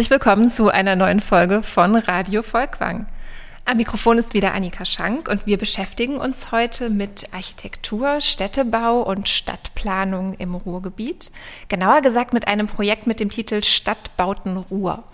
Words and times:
Herzlich 0.00 0.18
willkommen 0.18 0.48
zu 0.48 0.70
einer 0.70 0.96
neuen 0.96 1.20
Folge 1.20 1.62
von 1.62 1.94
Radio 1.94 2.42
Volkwang. 2.42 3.04
Am 3.66 3.76
Mikrofon 3.76 4.16
ist 4.16 4.32
wieder 4.32 4.54
Annika 4.54 4.86
Schank 4.86 5.28
und 5.28 5.44
wir 5.44 5.58
beschäftigen 5.58 6.16
uns 6.16 6.52
heute 6.52 6.88
mit 6.88 7.26
Architektur, 7.34 8.22
Städtebau 8.22 9.02
und 9.02 9.28
Stadtplanung 9.28 10.32
im 10.38 10.54
Ruhrgebiet. 10.54 11.30
Genauer 11.68 12.00
gesagt 12.00 12.32
mit 12.32 12.48
einem 12.48 12.66
Projekt 12.66 13.06
mit 13.06 13.20
dem 13.20 13.28
Titel 13.28 13.62
Stadtbauten 13.62 14.56
Ruhr. 14.56 15.04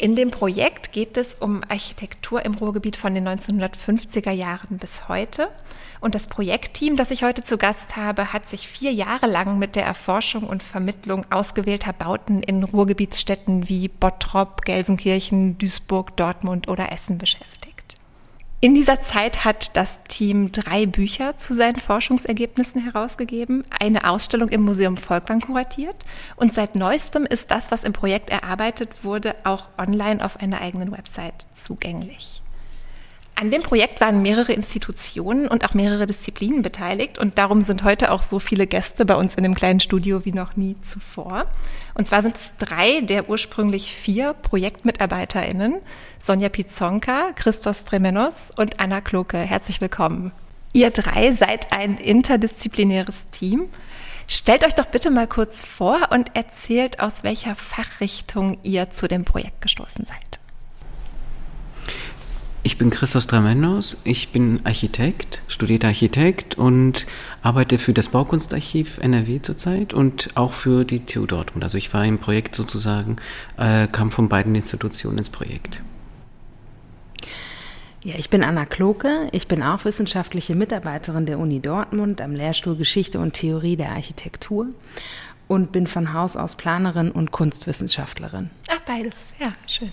In 0.00 0.16
dem 0.16 0.30
Projekt 0.30 0.92
geht 0.92 1.18
es 1.18 1.34
um 1.34 1.60
Architektur 1.68 2.42
im 2.42 2.54
Ruhrgebiet 2.54 2.96
von 2.96 3.14
den 3.14 3.28
1950er 3.28 4.30
Jahren 4.30 4.78
bis 4.78 5.10
heute. 5.10 5.50
Und 6.00 6.14
das 6.14 6.26
Projektteam, 6.26 6.96
das 6.96 7.10
ich 7.10 7.22
heute 7.22 7.42
zu 7.42 7.58
Gast 7.58 7.96
habe, 7.96 8.32
hat 8.32 8.48
sich 8.48 8.66
vier 8.66 8.94
Jahre 8.94 9.26
lang 9.26 9.58
mit 9.58 9.76
der 9.76 9.84
Erforschung 9.84 10.44
und 10.44 10.62
Vermittlung 10.62 11.26
ausgewählter 11.28 11.92
Bauten 11.92 12.42
in 12.42 12.64
Ruhrgebietsstädten 12.64 13.68
wie 13.68 13.88
Bottrop, 13.88 14.62
Gelsenkirchen, 14.62 15.58
Duisburg, 15.58 16.16
Dortmund 16.16 16.68
oder 16.68 16.90
Essen 16.90 17.18
beschäftigt. 17.18 17.69
In 18.62 18.74
dieser 18.74 19.00
Zeit 19.00 19.46
hat 19.46 19.74
das 19.78 20.02
Team 20.02 20.52
drei 20.52 20.84
Bücher 20.84 21.34
zu 21.38 21.54
seinen 21.54 21.80
Forschungsergebnissen 21.80 22.82
herausgegeben, 22.82 23.64
eine 23.78 24.06
Ausstellung 24.06 24.50
im 24.50 24.60
Museum 24.60 24.98
Volkwang 24.98 25.40
kuratiert 25.40 25.96
und 26.36 26.52
seit 26.52 26.76
neuestem 26.76 27.24
ist 27.24 27.50
das, 27.50 27.70
was 27.70 27.84
im 27.84 27.94
Projekt 27.94 28.28
erarbeitet 28.28 29.02
wurde, 29.02 29.34
auch 29.44 29.68
online 29.78 30.22
auf 30.22 30.40
einer 30.40 30.60
eigenen 30.60 30.92
Website 30.92 31.46
zugänglich. 31.54 32.42
An 33.34 33.50
dem 33.50 33.62
Projekt 33.62 34.02
waren 34.02 34.20
mehrere 34.20 34.52
Institutionen 34.52 35.48
und 35.48 35.64
auch 35.64 35.72
mehrere 35.72 36.04
Disziplinen 36.04 36.60
beteiligt 36.60 37.18
und 37.18 37.38
darum 37.38 37.62
sind 37.62 37.82
heute 37.84 38.12
auch 38.12 38.20
so 38.20 38.38
viele 38.40 38.66
Gäste 38.66 39.06
bei 39.06 39.14
uns 39.14 39.36
in 39.36 39.42
dem 39.42 39.54
kleinen 39.54 39.80
Studio 39.80 40.26
wie 40.26 40.32
noch 40.32 40.56
nie 40.56 40.76
zuvor. 40.82 41.46
Und 41.94 42.06
zwar 42.06 42.22
sind 42.22 42.36
es 42.36 42.52
drei 42.58 43.00
der 43.00 43.28
ursprünglich 43.28 43.94
vier 43.94 44.34
ProjektmitarbeiterInnen, 44.34 45.76
Sonja 46.18 46.48
Pizonka, 46.48 47.32
Christos 47.34 47.84
Tremenos 47.84 48.50
und 48.56 48.80
Anna 48.80 49.00
Kloke. 49.00 49.38
Herzlich 49.38 49.80
willkommen. 49.80 50.32
Ihr 50.72 50.90
drei 50.90 51.32
seid 51.32 51.72
ein 51.72 51.96
interdisziplinäres 51.96 53.26
Team. 53.30 53.68
Stellt 54.28 54.64
euch 54.64 54.74
doch 54.74 54.86
bitte 54.86 55.10
mal 55.10 55.26
kurz 55.26 55.60
vor 55.60 56.08
und 56.10 56.36
erzählt, 56.36 57.00
aus 57.00 57.24
welcher 57.24 57.56
Fachrichtung 57.56 58.58
ihr 58.62 58.90
zu 58.90 59.08
dem 59.08 59.24
Projekt 59.24 59.60
gestoßen 59.60 60.06
seid. 60.06 60.39
Ich 62.62 62.76
bin 62.76 62.90
Christos 62.90 63.26
Dramenos, 63.26 64.02
ich 64.04 64.32
bin 64.32 64.60
Architekt, 64.64 65.40
studierter 65.48 65.88
Architekt 65.88 66.58
und 66.58 67.06
arbeite 67.42 67.78
für 67.78 67.94
das 67.94 68.08
Baukunstarchiv 68.08 68.98
NRW 68.98 69.40
zurzeit 69.40 69.94
und 69.94 70.28
auch 70.34 70.52
für 70.52 70.84
die 70.84 71.06
TU 71.06 71.24
Dortmund. 71.24 71.64
Also 71.64 71.78
ich 71.78 71.94
war 71.94 72.04
im 72.04 72.18
Projekt 72.18 72.54
sozusagen, 72.54 73.16
äh, 73.56 73.86
kam 73.86 74.10
von 74.10 74.28
beiden 74.28 74.54
Institutionen 74.54 75.18
ins 75.18 75.30
Projekt. 75.30 75.80
Ja, 78.04 78.16
ich 78.18 78.28
bin 78.28 78.44
Anna 78.44 78.66
Kloke, 78.66 79.28
ich 79.32 79.48
bin 79.48 79.62
auch 79.62 79.86
wissenschaftliche 79.86 80.54
Mitarbeiterin 80.54 81.24
der 81.24 81.38
Uni 81.38 81.60
Dortmund 81.60 82.20
am 82.20 82.32
Lehrstuhl 82.34 82.76
Geschichte 82.76 83.20
und 83.20 83.32
Theorie 83.32 83.76
der 83.76 83.92
Architektur 83.92 84.66
und 85.48 85.72
bin 85.72 85.86
von 85.86 86.12
Haus 86.12 86.36
aus 86.36 86.56
Planerin 86.56 87.10
und 87.10 87.30
Kunstwissenschaftlerin. 87.30 88.50
Ach, 88.70 88.80
beides, 88.80 89.32
ja, 89.38 89.54
schön. 89.66 89.92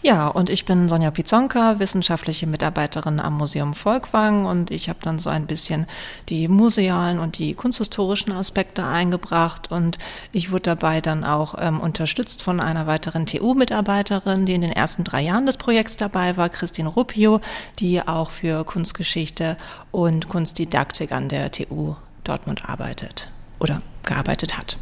Ja, 0.00 0.28
und 0.28 0.48
ich 0.48 0.64
bin 0.64 0.88
Sonja 0.88 1.10
Pizonka, 1.10 1.80
wissenschaftliche 1.80 2.46
Mitarbeiterin 2.46 3.18
am 3.18 3.36
Museum 3.36 3.74
Volkwang 3.74 4.46
und 4.46 4.70
ich 4.70 4.88
habe 4.88 5.00
dann 5.02 5.18
so 5.18 5.28
ein 5.28 5.46
bisschen 5.46 5.86
die 6.28 6.46
musealen 6.46 7.18
und 7.18 7.38
die 7.38 7.54
kunsthistorischen 7.54 8.32
Aspekte 8.32 8.84
eingebracht 8.84 9.72
und 9.72 9.98
ich 10.30 10.52
wurde 10.52 10.62
dabei 10.62 11.00
dann 11.00 11.24
auch 11.24 11.56
ähm, 11.58 11.80
unterstützt 11.80 12.44
von 12.44 12.60
einer 12.60 12.86
weiteren 12.86 13.26
TU-Mitarbeiterin, 13.26 14.46
die 14.46 14.54
in 14.54 14.60
den 14.60 14.70
ersten 14.70 15.02
drei 15.02 15.22
Jahren 15.22 15.46
des 15.46 15.56
Projekts 15.56 15.96
dabei 15.96 16.36
war, 16.36 16.48
Christine 16.48 16.88
Ruppio, 16.88 17.40
die 17.80 18.00
auch 18.00 18.30
für 18.30 18.64
Kunstgeschichte 18.64 19.56
und 19.90 20.28
Kunstdidaktik 20.28 21.10
an 21.10 21.28
der 21.28 21.50
TU 21.50 21.96
Dortmund 22.22 22.68
arbeitet 22.68 23.30
oder 23.58 23.82
gearbeitet 24.04 24.56
hat. 24.56 24.78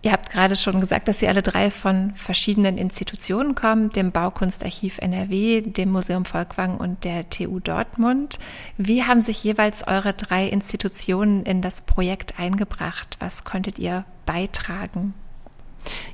Ihr 0.00 0.12
habt 0.12 0.30
gerade 0.30 0.54
schon 0.54 0.78
gesagt, 0.78 1.08
dass 1.08 1.18
Sie 1.18 1.26
alle 1.26 1.42
drei 1.42 1.72
von 1.72 2.14
verschiedenen 2.14 2.78
Institutionen 2.78 3.56
kommen, 3.56 3.90
dem 3.90 4.12
Baukunstarchiv 4.12 4.98
NRW, 4.98 5.62
dem 5.62 5.90
Museum 5.90 6.24
Volkwang 6.24 6.76
und 6.76 7.02
der 7.02 7.28
TU 7.30 7.58
Dortmund. 7.58 8.38
Wie 8.76 9.02
haben 9.02 9.20
sich 9.20 9.42
jeweils 9.42 9.86
eure 9.88 10.12
drei 10.12 10.46
Institutionen 10.46 11.42
in 11.42 11.62
das 11.62 11.82
Projekt 11.82 12.38
eingebracht? 12.38 13.16
Was 13.18 13.42
konntet 13.42 13.80
ihr 13.80 14.04
beitragen? 14.24 15.14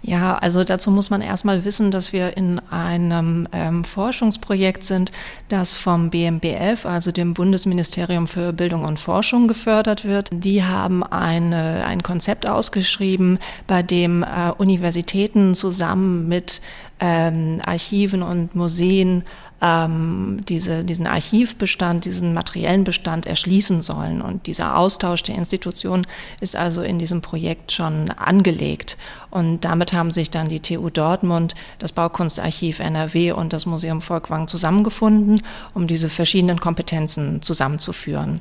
Ja, 0.03 0.35
also 0.37 0.65
dazu 0.65 0.91
muss 0.91 1.11
man 1.11 1.23
erstmal 1.23 1.65
wissen, 1.65 1.91
dass 1.91 2.13
wir 2.13 2.37
in 2.37 2.59
einem 2.71 3.49
ähm, 3.53 3.85
Forschungsprojekt 3.85 4.85
sind, 4.85 5.11
das 5.49 5.77
vom 5.77 6.11
BMBF, 6.11 6.85
also 6.85 7.11
dem 7.11 7.35
Bundesministerium 7.35 8.27
für 8.27 8.53
Bildung 8.53 8.85
und 8.85 8.99
Forschung, 8.99 9.49
gefördert 9.49 10.05
wird. 10.05 10.29
Die 10.33 10.63
haben 10.63 11.03
eine, 11.03 11.85
ein 11.87 12.03
Konzept 12.03 12.49
ausgeschrieben, 12.49 13.39
bei 13.67 13.83
dem 13.83 14.23
äh, 14.23 14.51
Universitäten 14.59 15.55
zusammen 15.55 16.29
mit 16.29 16.61
ähm, 17.01 17.61
Archiven 17.65 18.23
und 18.23 18.55
Museen 18.55 19.25
ähm, 19.65 20.41
diese, 20.49 20.85
diesen 20.85 21.07
Archivbestand, 21.07 22.05
diesen 22.05 22.35
materiellen 22.35 22.85
Bestand 22.85 23.27
erschließen 23.27 23.83
sollen. 23.83 24.21
Und 24.21 24.47
dieser 24.47 24.77
Austausch 24.77 25.23
der 25.23 25.37
Institutionen 25.37 26.07
ist 26.41 26.55
also 26.55 26.83
in 26.83 26.99
diesem 26.99 27.23
Projekt 27.23 27.73
schon 27.73 28.11
angelegt. 28.11 28.99
Und 29.35 29.65
damit 29.65 29.93
haben 29.93 30.13
sich 30.13 30.31
dann 30.31 30.49
die 30.49 30.61
TU 30.61 30.91
Dortmund, 30.91 31.55
das 31.81 31.91
Baukunstarchiv 31.91 32.79
NRW 32.79 33.33
und 33.33 33.53
das 33.53 33.67
Museum 33.67 34.01
Volkwang 34.01 34.47
zusammengefunden, 34.47 35.43
um 35.75 35.89
diese 35.89 36.09
verschiedenen 36.09 36.61
Kompetenzen 36.61 37.43
zusammenzuführen. 37.43 38.41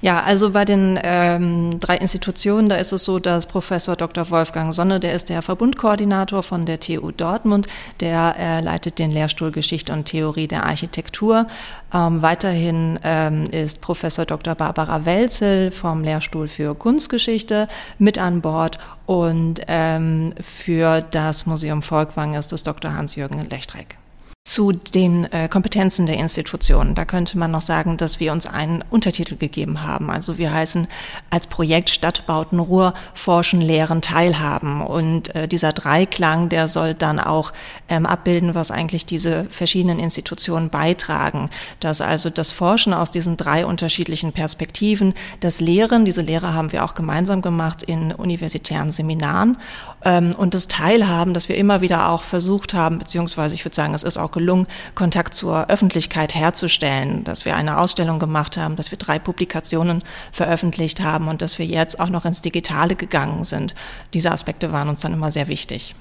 Ja, 0.00 0.20
also 0.24 0.50
bei 0.50 0.64
den 0.64 0.98
ähm, 1.00 1.78
drei 1.78 1.96
Institutionen, 1.96 2.68
da 2.68 2.74
ist 2.74 2.90
es 2.90 3.04
so, 3.04 3.20
dass 3.20 3.46
Professor 3.46 3.94
Dr. 3.94 4.30
Wolfgang 4.30 4.74
Sonne, 4.74 4.98
der 4.98 5.14
ist 5.14 5.28
der 5.28 5.42
Verbundkoordinator 5.42 6.42
von 6.42 6.66
der 6.66 6.80
TU 6.80 7.12
Dortmund, 7.12 7.68
der 8.00 8.34
äh, 8.36 8.60
leitet 8.60 8.98
den 8.98 9.12
Lehrstuhl 9.12 9.52
Geschichte 9.52 9.92
und 9.92 10.06
Theorie 10.06 10.48
der 10.48 10.64
Architektur. 10.64 11.46
Ähm, 11.94 12.20
weiterhin 12.20 12.98
ähm, 13.04 13.44
ist 13.44 13.80
Professor 13.80 14.24
Dr. 14.24 14.56
Barbara 14.56 15.04
Welzel 15.04 15.70
vom 15.70 16.02
Lehrstuhl 16.02 16.48
für 16.48 16.74
Kunstgeschichte 16.74 17.68
mit 18.00 18.18
an 18.18 18.40
Bord 18.40 18.80
und 19.06 19.60
ähm, 19.66 20.34
für 20.40 21.00
das 21.00 21.46
Museum 21.46 21.82
Volkwang 21.82 22.34
ist 22.34 22.52
es 22.52 22.62
Dr. 22.62 22.94
Hans-Jürgen 22.94 23.48
Lechtreck. 23.48 23.98
Zu 24.44 24.72
den 24.72 25.32
äh, 25.32 25.48
Kompetenzen 25.48 26.06
der 26.06 26.16
Institutionen. 26.16 26.96
Da 26.96 27.04
könnte 27.04 27.38
man 27.38 27.52
noch 27.52 27.62
sagen, 27.62 27.96
dass 27.96 28.18
wir 28.18 28.32
uns 28.32 28.44
einen 28.44 28.82
Untertitel 28.90 29.36
gegeben 29.36 29.84
haben. 29.84 30.10
Also 30.10 30.36
wir 30.36 30.52
heißen 30.52 30.88
als 31.30 31.46
Projekt 31.46 31.90
Stadtbauten 31.90 32.58
Ruhr 32.58 32.92
forschen, 33.14 33.60
lehren, 33.60 34.02
teilhaben. 34.02 34.82
Und 34.82 35.32
äh, 35.36 35.46
dieser 35.46 35.72
Dreiklang, 35.72 36.48
der 36.48 36.66
soll 36.66 36.94
dann 36.94 37.20
auch 37.20 37.52
ähm, 37.88 38.04
abbilden, 38.04 38.56
was 38.56 38.72
eigentlich 38.72 39.06
diese 39.06 39.44
verschiedenen 39.44 40.00
Institutionen 40.00 40.70
beitragen. 40.70 41.48
Dass 41.78 42.00
also 42.00 42.28
das 42.28 42.50
Forschen 42.50 42.94
aus 42.94 43.12
diesen 43.12 43.36
drei 43.36 43.64
unterschiedlichen 43.64 44.32
Perspektiven, 44.32 45.14
das 45.38 45.60
Lehren, 45.60 46.04
diese 46.04 46.22
Lehre 46.22 46.52
haben 46.52 46.72
wir 46.72 46.84
auch 46.84 46.94
gemeinsam 46.94 47.42
gemacht 47.42 47.84
in 47.84 48.10
universitären 48.10 48.90
Seminaren 48.90 49.56
ähm, 50.04 50.32
und 50.36 50.54
das 50.54 50.68
Teilhaben, 50.68 51.34
dass 51.34 51.48
wir 51.48 51.56
immer 51.56 51.80
wieder 51.80 52.08
auch 52.08 52.22
versucht 52.22 52.74
haben, 52.74 52.98
beziehungsweise 52.98 53.54
ich 53.54 53.64
würde 53.64 53.74
sagen, 53.74 53.94
es 53.94 54.02
ist 54.02 54.16
auch 54.16 54.30
gelungen, 54.30 54.66
Kontakt 54.94 55.34
zur 55.34 55.68
Öffentlichkeit 55.68 56.34
herzustellen, 56.34 57.24
dass 57.24 57.44
wir 57.44 57.56
eine 57.56 57.78
Ausstellung 57.78 58.18
gemacht 58.18 58.56
haben, 58.56 58.76
dass 58.76 58.90
wir 58.90 58.98
drei 58.98 59.18
Publikationen 59.18 60.02
veröffentlicht 60.32 61.00
haben 61.00 61.28
und 61.28 61.42
dass 61.42 61.58
wir 61.58 61.66
jetzt 61.66 62.00
auch 62.00 62.08
noch 62.08 62.24
ins 62.24 62.40
Digitale 62.40 62.96
gegangen 62.96 63.44
sind. 63.44 63.74
Diese 64.14 64.30
Aspekte 64.30 64.72
waren 64.72 64.88
uns 64.88 65.00
dann 65.00 65.12
immer 65.12 65.30
sehr 65.30 65.48
wichtig. 65.48 65.94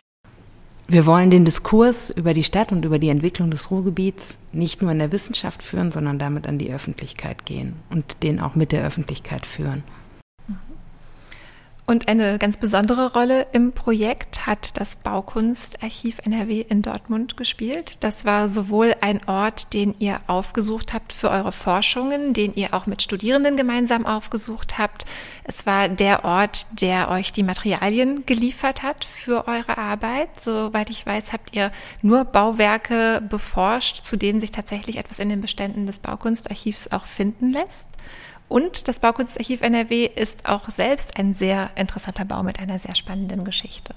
Wir 0.88 1.06
wollen 1.06 1.30
den 1.30 1.46
Diskurs 1.46 2.10
über 2.10 2.34
die 2.34 2.44
Stadt 2.44 2.74
und 2.74 2.84
über 2.84 3.00
die 3.00 3.08
Entwicklung 3.08 3.50
des 3.50 3.72
Ruhrgebiets 3.72 4.36
nicht 4.52 4.82
nur 4.82 4.92
in 4.92 5.00
der 5.00 5.14
Wissenschaft 5.14 5.64
führen, 5.64 5.90
sondern 5.90 6.20
damit 6.20 6.48
an 6.48 6.58
die 6.58 6.74
Öffentlichkeit 6.74 7.46
gehen 7.46 7.76
und 7.90 8.24
den 8.24 8.42
auch 8.42 8.56
mit 8.56 8.74
der 8.74 8.84
Öffentlichkeit 8.84 9.46
führen. 9.46 9.84
Und 11.92 12.08
eine 12.08 12.40
ganz 12.40 12.56
besondere 12.56 13.12
Rolle 13.12 13.48
im 13.52 13.74
Projekt 13.74 14.48
hat 14.48 14.80
das 14.80 14.96
Baukunstarchiv 14.96 16.20
NRW 16.24 16.62
in 16.62 16.82
Dortmund 16.82 17.36
gespielt. 17.36 18.02
Das 18.02 18.24
war 18.24 18.48
sowohl 18.48 18.96
ein 19.02 19.20
Ort, 19.28 19.74
den 19.74 19.94
ihr 20.00 20.22
aufgesucht 20.28 20.94
habt 20.94 21.12
für 21.12 21.30
eure 21.30 21.52
Forschungen, 21.52 22.32
den 22.32 22.54
ihr 22.54 22.74
auch 22.74 22.86
mit 22.86 23.02
Studierenden 23.02 23.58
gemeinsam 23.58 24.06
aufgesucht 24.06 24.78
habt. 24.78 25.04
Es 25.44 25.66
war 25.66 25.90
der 25.90 26.24
Ort, 26.24 26.66
der 26.80 27.10
euch 27.10 27.34
die 27.34 27.44
Materialien 27.44 28.26
geliefert 28.26 28.84
hat 28.84 29.04
für 29.04 29.50
eure 29.50 29.78
Arbeit. 29.78 30.40
Soweit 30.40 30.90
ich 30.90 31.06
weiß, 31.06 31.34
habt 31.34 31.54
ihr 31.54 31.74
nur 32.02 32.24
Bauwerke 32.24 33.22
beforscht, 33.30 34.06
zu 34.06 34.16
denen 34.16 34.40
sich 34.40 34.52
tatsächlich 34.52 34.96
etwas 34.96 35.20
in 35.20 35.28
den 35.28 35.42
Beständen 35.42 35.88
des 35.88 36.00
Baukunstarchivs 36.00 36.94
auch 36.94 37.04
finden 37.04 37.50
lässt. 37.50 37.90
Und 38.52 38.90
das 38.90 39.00
Baukunstarchiv 39.00 39.62
NRW 39.62 40.10
ist 40.14 40.46
auch 40.46 40.68
selbst 40.68 41.18
ein 41.18 41.32
sehr 41.32 41.70
interessanter 41.78 42.26
Bau 42.26 42.44
mit 42.44 42.60
einer 42.60 42.78
sehr 42.80 42.96
spannenden 42.96 43.46
Geschichte. 43.46 43.96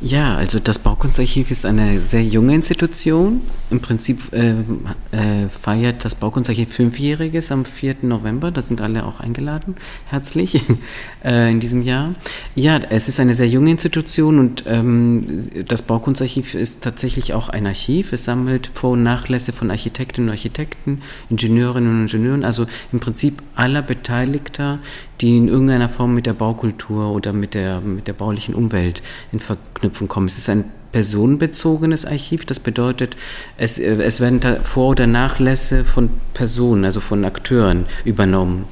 Ja, 0.00 0.36
also 0.36 0.60
das 0.60 0.78
Baukunstarchiv 0.78 1.50
ist 1.50 1.66
eine 1.66 1.98
sehr 1.98 2.22
junge 2.22 2.54
Institution. 2.54 3.40
Im 3.68 3.80
Prinzip 3.80 4.32
äh, 4.32 4.52
äh, 4.52 5.48
feiert 5.48 6.04
das 6.04 6.14
Baukunstarchiv 6.14 6.72
Fünfjähriges 6.72 7.50
am 7.50 7.64
4. 7.64 7.96
November. 8.02 8.52
Da 8.52 8.62
sind 8.62 8.80
alle 8.80 9.04
auch 9.04 9.18
eingeladen, 9.18 9.76
herzlich, 10.06 10.62
äh, 11.24 11.50
in 11.50 11.58
diesem 11.58 11.82
Jahr. 11.82 12.14
Ja, 12.54 12.78
es 12.90 13.08
ist 13.08 13.18
eine 13.18 13.34
sehr 13.34 13.48
junge 13.48 13.72
Institution 13.72 14.38
und 14.38 14.64
ähm, 14.68 15.26
das 15.66 15.82
Baukunstarchiv 15.82 16.54
ist 16.54 16.84
tatsächlich 16.84 17.34
auch 17.34 17.48
ein 17.48 17.66
Archiv. 17.66 18.12
Es 18.12 18.24
sammelt 18.24 18.70
Vor- 18.74 18.92
und 18.92 19.02
Nachlässe 19.02 19.52
von 19.52 19.68
Architektinnen 19.72 20.28
und 20.28 20.32
Architekten, 20.32 21.02
Ingenieurinnen 21.28 21.90
und 21.90 22.02
Ingenieuren, 22.02 22.44
also 22.44 22.66
im 22.92 23.00
Prinzip 23.00 23.42
aller 23.56 23.82
Beteiligter, 23.82 24.78
die 25.20 25.36
in 25.36 25.48
irgendeiner 25.48 25.88
Form 25.88 26.14
mit 26.14 26.26
der 26.26 26.32
Baukultur 26.32 27.10
oder 27.10 27.32
mit 27.32 27.54
der, 27.54 27.80
mit 27.80 28.06
der 28.06 28.12
baulichen 28.12 28.54
Umwelt 28.54 29.02
in 29.32 29.40
Verknüpfung 29.40 30.08
kommen. 30.08 30.26
Es 30.26 30.38
ist 30.38 30.48
ein 30.48 30.64
personenbezogenes 30.92 32.04
Archiv. 32.04 32.46
Das 32.46 32.60
bedeutet, 32.60 33.16
es, 33.56 33.78
äh, 33.78 34.02
es 34.02 34.20
werden 34.20 34.40
Vor- 34.62 34.90
oder 34.90 35.06
Nachlässe 35.06 35.84
von 35.84 36.10
Personen, 36.34 36.84
also 36.84 37.00
von 37.00 37.24
Akteuren 37.24 37.86
übernommen. 38.04 38.66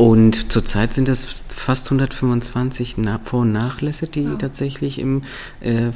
Und 0.00 0.50
zurzeit 0.50 0.94
sind 0.94 1.08
das 1.08 1.26
fast 1.54 1.88
125 1.88 2.96
Vor- 3.22 3.40
und 3.40 3.52
Nachlässe, 3.52 4.06
die 4.06 4.22
ja. 4.22 4.34
tatsächlich 4.36 4.98
im 4.98 5.24
äh, 5.60 5.90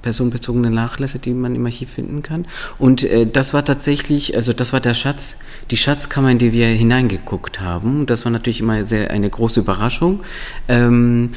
personenbezogene 0.00 0.70
Nachlässe, 0.70 1.18
die 1.18 1.34
man 1.34 1.54
im 1.54 1.66
Archiv 1.66 1.90
finden 1.90 2.22
kann. 2.22 2.46
Und 2.78 3.04
äh, 3.04 3.26
das 3.26 3.52
war 3.52 3.62
tatsächlich, 3.62 4.34
also 4.34 4.54
das 4.54 4.72
war 4.72 4.80
der 4.80 4.94
Schatz, 4.94 5.36
die 5.70 5.76
Schatzkammer, 5.76 6.30
in 6.30 6.38
die 6.38 6.54
wir 6.54 6.68
hineingeguckt 6.68 7.60
haben. 7.60 8.06
Das 8.06 8.24
war 8.24 8.32
natürlich 8.32 8.60
immer 8.60 8.86
sehr 8.86 9.10
eine 9.10 9.28
große 9.28 9.60
Überraschung. 9.60 10.22
Ähm, 10.66 11.32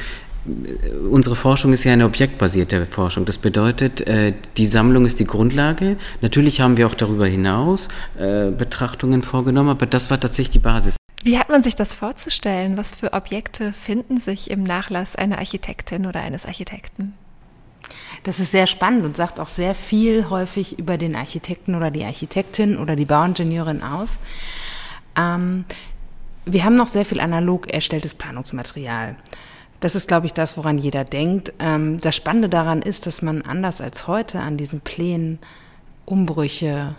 unsere 1.10 1.36
Forschung 1.36 1.74
ist 1.74 1.84
ja 1.84 1.92
eine 1.92 2.06
objektbasierte 2.06 2.86
Forschung. 2.86 3.26
Das 3.26 3.36
bedeutet, 3.36 4.00
äh, 4.06 4.32
die 4.56 4.64
Sammlung 4.64 5.04
ist 5.04 5.20
die 5.20 5.26
Grundlage. 5.26 5.96
Natürlich 6.22 6.62
haben 6.62 6.78
wir 6.78 6.86
auch 6.86 6.94
darüber 6.94 7.26
hinaus 7.26 7.88
äh, 8.18 8.50
Betrachtungen 8.50 9.20
vorgenommen, 9.20 9.68
aber 9.68 9.84
das 9.84 10.10
war 10.10 10.18
tatsächlich 10.18 10.52
die 10.52 10.58
Basis. 10.60 10.96
Wie 11.24 11.38
hat 11.38 11.48
man 11.48 11.62
sich 11.62 11.74
das 11.74 11.94
vorzustellen? 11.94 12.76
Was 12.76 12.94
für 12.94 13.12
Objekte 13.12 13.72
finden 13.72 14.18
sich 14.18 14.50
im 14.50 14.62
Nachlass 14.62 15.16
einer 15.16 15.38
Architektin 15.38 16.06
oder 16.06 16.20
eines 16.20 16.46
Architekten? 16.46 17.14
Das 18.24 18.40
ist 18.40 18.50
sehr 18.50 18.66
spannend 18.66 19.04
und 19.04 19.16
sagt 19.16 19.40
auch 19.40 19.48
sehr 19.48 19.74
viel 19.74 20.28
häufig 20.30 20.78
über 20.78 20.96
den 20.96 21.16
Architekten 21.16 21.74
oder 21.74 21.90
die 21.90 22.04
Architektin 22.04 22.76
oder 22.78 22.96
die 22.96 23.04
Bauingenieurin 23.04 23.82
aus. 23.82 24.16
Ähm, 25.16 25.64
wir 26.44 26.64
haben 26.64 26.76
noch 26.76 26.88
sehr 26.88 27.04
viel 27.04 27.20
analog 27.20 27.72
erstelltes 27.72 28.14
Planungsmaterial. 28.14 29.16
Das 29.80 29.94
ist, 29.94 30.08
glaube 30.08 30.26
ich, 30.26 30.32
das, 30.32 30.56
woran 30.56 30.78
jeder 30.78 31.04
denkt. 31.04 31.52
Ähm, 31.58 32.00
das 32.00 32.16
Spannende 32.16 32.48
daran 32.48 32.82
ist, 32.82 33.06
dass 33.06 33.22
man 33.22 33.42
anders 33.42 33.80
als 33.80 34.08
heute 34.08 34.40
an 34.40 34.56
diesen 34.56 34.80
Plänen 34.80 35.38
Umbrüche, 36.04 36.96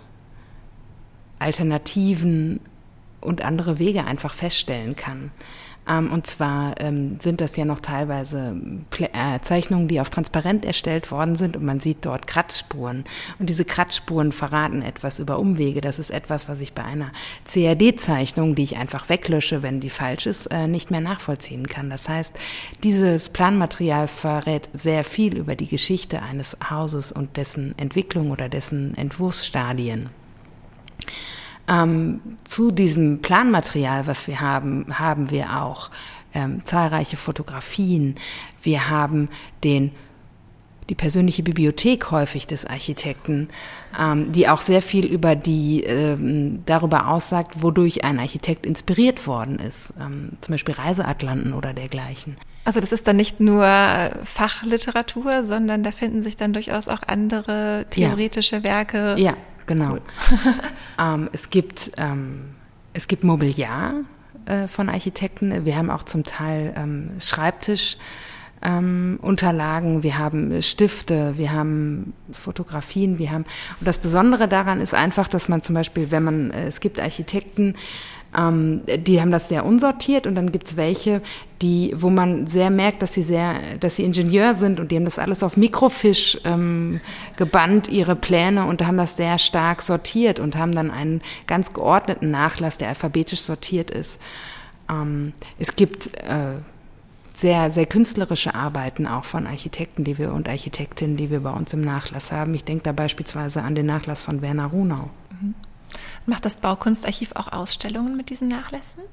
Alternativen 1.39 2.61
und 3.21 3.43
andere 3.43 3.79
Wege 3.79 4.05
einfach 4.05 4.33
feststellen 4.33 4.95
kann. 4.95 5.31
Ähm, 5.89 6.11
und 6.11 6.27
zwar 6.27 6.79
ähm, 6.79 7.19
sind 7.21 7.41
das 7.41 7.55
ja 7.55 7.65
noch 7.65 7.79
teilweise 7.79 8.55
äh, 8.99 9.39
Zeichnungen, 9.41 9.87
die 9.87 9.99
auf 9.99 10.09
transparent 10.09 10.63
erstellt 10.63 11.11
worden 11.11 11.35
sind 11.35 11.57
und 11.57 11.63
man 11.63 11.79
sieht 11.79 12.05
dort 12.05 12.27
Kratzspuren. 12.27 13.05
Und 13.39 13.49
diese 13.49 13.65
Kratzspuren 13.65 14.31
verraten 14.31 14.81
etwas 14.81 15.19
über 15.19 15.39
Umwege. 15.39 15.81
Das 15.81 15.97
ist 15.99 16.11
etwas, 16.11 16.47
was 16.47 16.61
ich 16.61 16.73
bei 16.73 16.83
einer 16.83 17.11
CAD-Zeichnung, 17.45 18.55
die 18.55 18.63
ich 18.63 18.77
einfach 18.77 19.09
weglösche, 19.09 19.63
wenn 19.63 19.79
die 19.79 19.89
falsch 19.89 20.27
ist, 20.27 20.47
äh, 20.47 20.67
nicht 20.67 20.91
mehr 20.91 21.01
nachvollziehen 21.01 21.67
kann. 21.67 21.89
Das 21.89 22.07
heißt, 22.07 22.37
dieses 22.83 23.29
Planmaterial 23.29 24.07
verrät 24.07 24.69
sehr 24.73 25.03
viel 25.03 25.37
über 25.37 25.55
die 25.55 25.67
Geschichte 25.67 26.21
eines 26.21 26.57
Hauses 26.69 27.11
und 27.11 27.37
dessen 27.37 27.77
Entwicklung 27.77 28.31
oder 28.31 28.47
dessen 28.47 28.95
Entwurfsstadien. 28.95 30.09
Ähm, 31.69 32.21
zu 32.43 32.71
diesem 32.71 33.21
Planmaterial, 33.21 34.07
was 34.07 34.27
wir 34.27 34.41
haben, 34.41 34.97
haben 34.97 35.29
wir 35.29 35.61
auch 35.61 35.89
ähm, 36.33 36.63
zahlreiche 36.65 37.17
Fotografien. 37.17 38.15
Wir 38.61 38.89
haben 38.89 39.29
den 39.63 39.91
die 40.89 40.95
persönliche 40.95 41.43
Bibliothek 41.43 42.11
häufig 42.11 42.47
des 42.47 42.65
Architekten, 42.65 43.49
ähm, 43.99 44.31
die 44.31 44.49
auch 44.49 44.59
sehr 44.59 44.81
viel 44.81 45.05
über 45.05 45.35
die 45.35 45.83
ähm, 45.83 46.63
darüber 46.65 47.09
aussagt, 47.09 47.61
wodurch 47.61 48.03
ein 48.03 48.19
Architekt 48.19 48.65
inspiriert 48.65 49.27
worden 49.27 49.59
ist, 49.59 49.93
ähm, 49.99 50.31
zum 50.41 50.53
Beispiel 50.53 50.73
Reiseatlanten 50.73 51.53
oder 51.53 51.73
dergleichen. 51.73 52.37
Also 52.65 52.79
das 52.79 52.91
ist 52.91 53.07
dann 53.07 53.15
nicht 53.15 53.39
nur 53.39 53.65
Fachliteratur, 54.23 55.43
sondern 55.43 55.83
da 55.83 55.91
finden 55.91 56.21
sich 56.21 56.37
dann 56.37 56.53
durchaus 56.53 56.87
auch 56.87 57.03
andere 57.05 57.85
theoretische 57.89 58.57
ja. 58.57 58.63
Werke. 58.63 59.15
Ja, 59.17 59.35
genau. 59.69 59.91
Cool. 59.91 60.01
ähm, 60.99 61.29
es 61.31 61.49
gibt 61.49 61.91
ähm, 61.97 62.55
es 62.91 63.07
gibt 63.07 63.23
Mobiliar 63.23 63.93
äh, 64.45 64.67
von 64.67 64.89
Architekten. 64.89 65.63
Wir 65.63 65.77
haben 65.77 65.89
auch 65.89 66.03
zum 66.03 66.25
Teil 66.25 66.73
ähm, 66.75 67.11
Schreibtisch. 67.19 67.95
Ähm, 68.61 69.19
wir 69.21 70.17
haben 70.17 70.61
Stifte, 70.61 71.37
wir 71.37 71.53
haben 71.53 72.13
Fotografien, 72.31 73.17
wir 73.17 73.31
haben 73.31 73.45
und 73.79 73.87
das 73.87 73.99
Besondere 73.99 74.49
daran 74.49 74.81
ist 74.81 74.93
einfach, 74.93 75.29
dass 75.29 75.47
man 75.47 75.61
zum 75.61 75.75
Beispiel, 75.75 76.11
wenn 76.11 76.23
man 76.23 76.51
äh, 76.51 76.67
es 76.67 76.81
gibt 76.81 76.99
Architekten, 76.99 77.75
ähm, 78.37 78.81
die 78.85 79.19
haben 79.19 79.31
das 79.31 79.49
sehr 79.49 79.65
unsortiert 79.65 80.27
und 80.27 80.35
dann 80.35 80.51
gibt 80.51 80.67
es 80.67 80.77
welche, 80.77 81.21
die, 81.61 81.93
wo 81.97 82.09
man 82.09 82.47
sehr 82.47 82.69
merkt, 82.69 83.01
dass 83.01 83.13
sie 83.13 83.23
sehr, 83.23 83.55
dass 83.79 83.95
sie 83.95 84.03
Ingenieur 84.03 84.53
sind 84.53 84.79
und 84.79 84.91
die 84.91 84.95
haben 84.95 85.05
das 85.05 85.19
alles 85.19 85.43
auf 85.43 85.57
Mikrofisch 85.57 86.39
ähm, 86.45 87.01
gebannt, 87.37 87.87
ihre 87.89 88.15
Pläne 88.15 88.65
und 88.65 88.85
haben 88.85 88.97
das 88.97 89.17
sehr 89.17 89.39
stark 89.39 89.81
sortiert 89.81 90.39
und 90.39 90.55
haben 90.55 90.73
dann 90.73 90.91
einen 90.91 91.21
ganz 91.47 91.73
geordneten 91.73 92.31
Nachlass, 92.31 92.77
der 92.77 92.89
alphabetisch 92.89 93.41
sortiert 93.41 93.89
ist. 93.91 94.19
Ähm, 94.89 95.33
es 95.57 95.75
gibt 95.75 96.07
äh, 96.17 96.59
sehr, 97.33 97.71
sehr 97.71 97.85
künstlerische 97.85 98.53
Arbeiten 98.53 99.07
auch 99.07 99.23
von 99.23 99.47
Architekten, 99.47 100.03
die 100.03 100.17
wir 100.17 100.33
und 100.33 100.49
Architektinnen, 100.49 101.17
die 101.17 101.29
wir 101.29 101.39
bei 101.39 101.51
uns 101.51 101.73
im 101.73 101.81
Nachlass 101.81 102.31
haben. 102.31 102.53
Ich 102.53 102.65
denke 102.65 102.83
da 102.83 102.91
beispielsweise 102.91 103.63
an 103.63 103.75
den 103.75 103.85
Nachlass 103.85 104.21
von 104.21 104.41
Werner 104.41 104.67
Runau. 104.67 105.09
Macht 106.25 106.45
das 106.45 106.57
Baukunstarchiv 106.57 107.31
auch 107.35 107.51
Ausstellungen 107.51 108.15
mit 108.15 108.29
diesen 108.29 108.47
Nachlässen? 108.47 109.03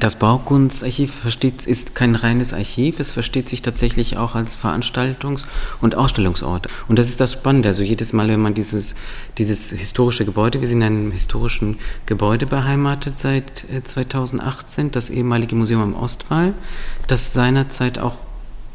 Das 0.00 0.16
Baukunstarchiv 0.16 1.12
versteht, 1.12 1.66
ist 1.66 1.94
kein 1.94 2.14
reines 2.14 2.54
Archiv, 2.54 2.98
es 2.98 3.12
versteht 3.12 3.46
sich 3.46 3.60
tatsächlich 3.60 4.16
auch 4.16 4.34
als 4.34 4.56
Veranstaltungs- 4.56 5.44
und 5.82 5.94
Ausstellungsort. 5.94 6.68
Und 6.88 6.98
das 6.98 7.08
ist 7.08 7.20
das 7.20 7.32
Spannende. 7.32 7.68
Also 7.68 7.82
jedes 7.82 8.14
Mal, 8.14 8.28
wenn 8.28 8.40
man 8.40 8.54
dieses, 8.54 8.94
dieses 9.36 9.70
historische 9.72 10.24
Gebäude, 10.24 10.62
wir 10.62 10.68
sind 10.68 10.80
in 10.80 10.86
einem 10.86 11.12
historischen 11.12 11.78
Gebäude 12.06 12.46
beheimatet 12.46 13.18
seit 13.18 13.64
2018, 13.84 14.86
äh, 14.86 14.90
das 14.90 15.10
ehemalige 15.10 15.54
Museum 15.54 15.82
am 15.82 15.94
Ostwall, 15.94 16.54
das 17.06 17.34
seinerzeit 17.34 17.98
auch 17.98 18.16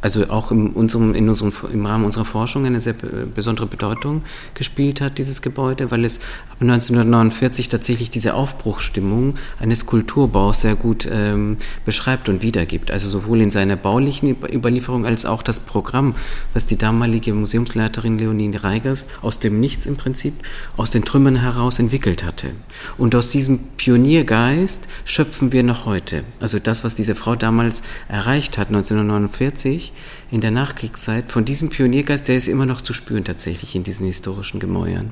also 0.01 0.29
auch 0.29 0.51
in 0.51 0.72
unserem, 0.72 1.15
in 1.15 1.29
unserem, 1.29 1.53
im 1.72 1.86
Rahmen 1.86 2.05
unserer 2.05 2.25
Forschung 2.25 2.65
eine 2.65 2.81
sehr 2.81 2.93
besondere 2.93 3.67
Bedeutung 3.67 4.24
gespielt 4.53 5.00
hat, 5.00 5.17
dieses 5.17 5.41
Gebäude, 5.41 5.91
weil 5.91 6.03
es 6.05 6.20
ab 6.51 6.58
1949 6.62 7.70
tatsächlich 7.70 8.10
diese 8.10 8.34
Aufbruchsstimmung 8.34 9.36
eines 9.60 9.86
Kulturbaus 9.86 10.62
sehr 10.62 10.75
gut 10.75 11.08
ähm, 11.12 11.58
beschreibt 11.86 12.29
und 12.29 12.41
wiedergibt. 12.41 12.91
Also 12.91 13.10
sowohl 13.10 13.41
in 13.41 13.51
seiner 13.51 13.75
baulichen 13.75 14.36
Überlieferung 14.51 15.05
als 15.05 15.25
auch 15.25 15.43
das 15.43 15.60
Programm, 15.60 16.15
was 16.53 16.65
die 16.65 16.77
damalige 16.77 17.34
Museumsleiterin 17.34 18.17
Leonie 18.17 18.55
Reigers 18.55 19.05
aus 19.22 19.39
dem 19.39 19.60
Nichts 19.60 19.86
im 19.86 19.98
Prinzip, 19.98 20.34
aus 20.77 20.91
den 20.91 21.05
Trümmern 21.05 21.36
heraus 21.36 21.79
entwickelt 21.79 22.24
hatte. 22.24 22.51
Und 22.98 23.13
aus 23.15 23.29
diesem 23.29 23.60
Pioniergeist 23.77 24.88
schöpfen 25.05 25.51
wir 25.51 25.63
noch 25.63 25.86
heute. 25.86 26.24
Also 26.39 26.60
das, 26.60 26.84
was 26.84 26.96
diese 26.96 27.15
Frau 27.15 27.36
damals 27.36 27.84
erreicht 28.08 28.58
hat, 28.58 28.67
1949, 28.67 29.90
in 30.31 30.41
der 30.41 30.51
Nachkriegszeit, 30.51 31.31
von 31.31 31.45
diesem 31.45 31.69
Pioniergeist, 31.69 32.27
der 32.27 32.38
ist 32.38 32.47
immer 32.47 32.65
noch 32.65 32.81
zu 32.81 32.93
spüren 32.93 33.25
tatsächlich 33.25 33.75
in 33.75 33.83
diesen 33.83 34.05
historischen 34.05 34.59
Gemäuern. 34.59 35.11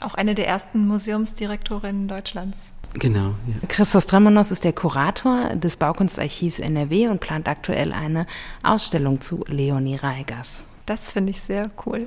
Auch 0.00 0.14
eine 0.14 0.34
der 0.34 0.46
ersten 0.48 0.86
Museumsdirektorinnen 0.86 2.08
Deutschlands. 2.08 2.72
Genau. 2.94 3.34
Ja. 3.46 3.68
Christos 3.68 4.06
Dramanos 4.06 4.50
ist 4.50 4.64
der 4.64 4.72
Kurator 4.72 5.56
des 5.56 5.76
Baukunstarchivs 5.76 6.58
NRW 6.58 7.08
und 7.08 7.20
plant 7.20 7.48
aktuell 7.48 7.92
eine 7.92 8.26
Ausstellung 8.62 9.20
zu 9.20 9.44
Leonie 9.48 9.96
Reigers. 9.96 10.64
Das 10.86 11.10
finde 11.10 11.30
ich 11.30 11.40
sehr 11.40 11.64
cool. 11.86 12.06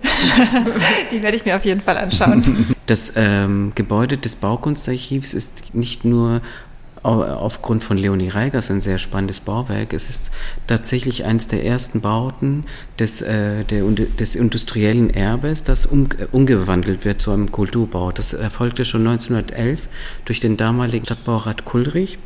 Die 1.12 1.24
werde 1.24 1.38
ich 1.38 1.46
mir 1.46 1.56
auf 1.56 1.66
jeden 1.66 1.82
Fall 1.82 1.98
anschauen. 1.98 2.76
Das 2.86 3.14
ähm, 3.16 3.72
Gebäude 3.74 4.18
des 4.18 4.36
Baukunstarchivs 4.36 5.34
ist 5.34 5.74
nicht 5.76 6.06
nur 6.06 6.42
aufgrund 7.06 7.84
von 7.84 7.98
Leonie 7.98 8.30
Reigers 8.30 8.72
ein 8.72 8.82
sehr 8.82 8.98
spannendes 8.98 9.40
Bauwerk. 9.40 9.94
Es 9.94 10.10
ist 10.10 10.32
tatsächlich 10.68 11.26
eines 11.26 11.48
der 11.48 11.64
ersten 11.64 12.02
Bauten 12.02 12.66
des, 13.00 13.22
äh, 13.22 13.64
der, 13.64 13.84
des 13.84 14.36
industriellen 14.36 15.10
Erbes, 15.10 15.64
das 15.64 15.86
um, 15.86 16.10
umgewandelt 16.32 17.06
wird 17.06 17.22
zu 17.22 17.32
einem 17.32 17.52
Kulturbau. 17.52 18.12
Das 18.12 18.34
erfolgte 18.34 18.86
schon 18.86 19.08
1911 19.08 19.88
durch 20.26 20.40
den 20.40 20.58
damaligen 20.58 21.06
Stadtbaurat 21.06 21.66
Kulrich 21.66 22.18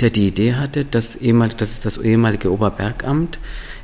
der 0.00 0.10
die 0.10 0.28
Idee 0.28 0.54
hatte, 0.54 0.84
dass 0.84 1.16
ehemalig, 1.16 1.56
das 1.56 1.72
ist 1.72 1.86
das 1.86 1.96
ehemalige 1.96 2.52
Oberbergamt, 2.52 3.38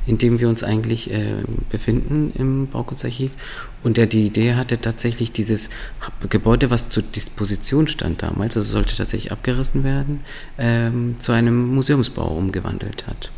in 0.05 0.17
dem 0.17 0.39
wir 0.39 0.49
uns 0.49 0.63
eigentlich 0.63 1.11
äh, 1.11 1.43
befinden 1.69 2.31
im 2.35 2.67
Baukunstarchiv, 2.67 3.31
und 3.85 3.97
der 3.97 4.07
die 4.07 4.25
Idee 4.25 4.55
hatte, 4.55 4.81
tatsächlich 4.81 5.31
dieses 5.31 5.69
Gebäude, 6.29 6.71
was 6.71 6.89
zur 6.89 7.03
Disposition 7.03 7.87
stand 7.87 8.23
damals, 8.23 8.57
also 8.57 8.71
sollte 8.71 8.95
tatsächlich 8.95 9.31
abgerissen 9.31 9.83
werden, 9.83 10.21
ähm, 10.57 11.17
zu 11.19 11.31
einem 11.31 11.67
Museumsbau 11.75 12.35
umgewandelt 12.35 13.05
hat. 13.05 13.31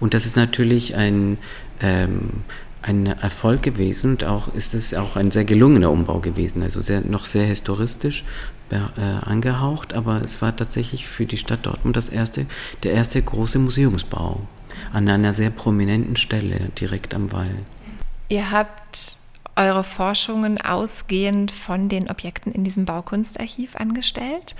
Und 0.00 0.12
das 0.12 0.26
ist 0.26 0.36
natürlich 0.36 0.96
ein 0.96 1.38
ähm, 1.80 2.42
ein 2.82 3.06
Erfolg 3.06 3.62
gewesen 3.62 4.10
und 4.10 4.24
auch 4.24 4.54
ist 4.54 4.74
es 4.74 4.94
auch 4.94 5.16
ein 5.16 5.30
sehr 5.30 5.44
gelungener 5.44 5.90
Umbau 5.90 6.20
gewesen, 6.20 6.62
also 6.62 6.80
sehr, 6.80 7.00
noch 7.00 7.26
sehr 7.26 7.44
historistisch 7.44 8.24
äh, 8.70 9.00
angehaucht, 9.00 9.92
aber 9.92 10.20
es 10.24 10.40
war 10.40 10.54
tatsächlich 10.54 11.08
für 11.08 11.26
die 11.26 11.36
Stadt 11.36 11.66
Dortmund 11.66 11.96
das 11.96 12.08
erste, 12.08 12.46
der 12.84 12.92
erste 12.92 13.20
große 13.20 13.58
Museumsbau 13.58 14.40
an 14.92 15.08
einer 15.08 15.34
sehr 15.34 15.50
prominenten 15.50 16.14
Stelle 16.14 16.70
direkt 16.78 17.12
am 17.12 17.32
Wall. 17.32 17.56
Ihr 18.28 18.50
habt 18.50 19.16
eure 19.56 19.84
Forschungen 19.84 20.60
ausgehend 20.60 21.50
von 21.50 21.88
den 21.88 22.10
Objekten 22.10 22.52
in 22.52 22.64
diesem 22.64 22.84
Baukunstarchiv 22.84 23.76
angestellt. 23.76 24.54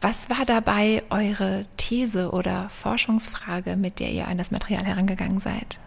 Was 0.00 0.30
war 0.30 0.44
dabei 0.46 1.02
eure 1.10 1.66
These 1.76 2.30
oder 2.30 2.68
Forschungsfrage, 2.70 3.76
mit 3.76 4.00
der 4.00 4.10
ihr 4.10 4.26
an 4.26 4.38
das 4.38 4.50
Material 4.50 4.84
herangegangen 4.84 5.38
seid? 5.38 5.78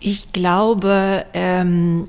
Ich 0.00 0.32
glaube, 0.32 1.26
ähm, 1.34 2.08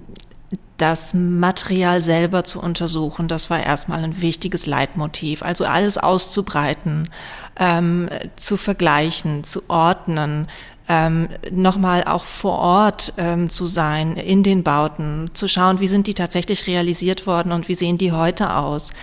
das 0.77 1.13
Material 1.13 2.01
selber 2.01 2.43
zu 2.43 2.61
untersuchen, 2.61 3.27
das 3.27 3.49
war 3.49 3.63
erstmal 3.63 4.03
ein 4.03 4.21
wichtiges 4.21 4.65
Leitmotiv. 4.65 5.41
Also 5.41 5.65
alles 5.65 5.97
auszubreiten, 5.97 7.09
ähm, 7.57 8.09
zu 8.35 8.57
vergleichen, 8.57 9.43
zu 9.43 9.69
ordnen, 9.69 10.47
ähm, 10.87 11.29
nochmal 11.51 12.03
auch 12.03 12.25
vor 12.25 12.59
Ort 12.59 13.13
ähm, 13.17 13.49
zu 13.49 13.67
sein, 13.67 14.15
in 14.17 14.43
den 14.43 14.63
Bauten, 14.63 15.31
zu 15.33 15.47
schauen, 15.47 15.79
wie 15.79 15.87
sind 15.87 16.07
die 16.07 16.13
tatsächlich 16.13 16.67
realisiert 16.67 17.25
worden 17.25 17.51
und 17.51 17.67
wie 17.67 17.75
sehen 17.75 17.97
die 17.97 18.11
heute 18.11 18.55
aus. 18.55 18.93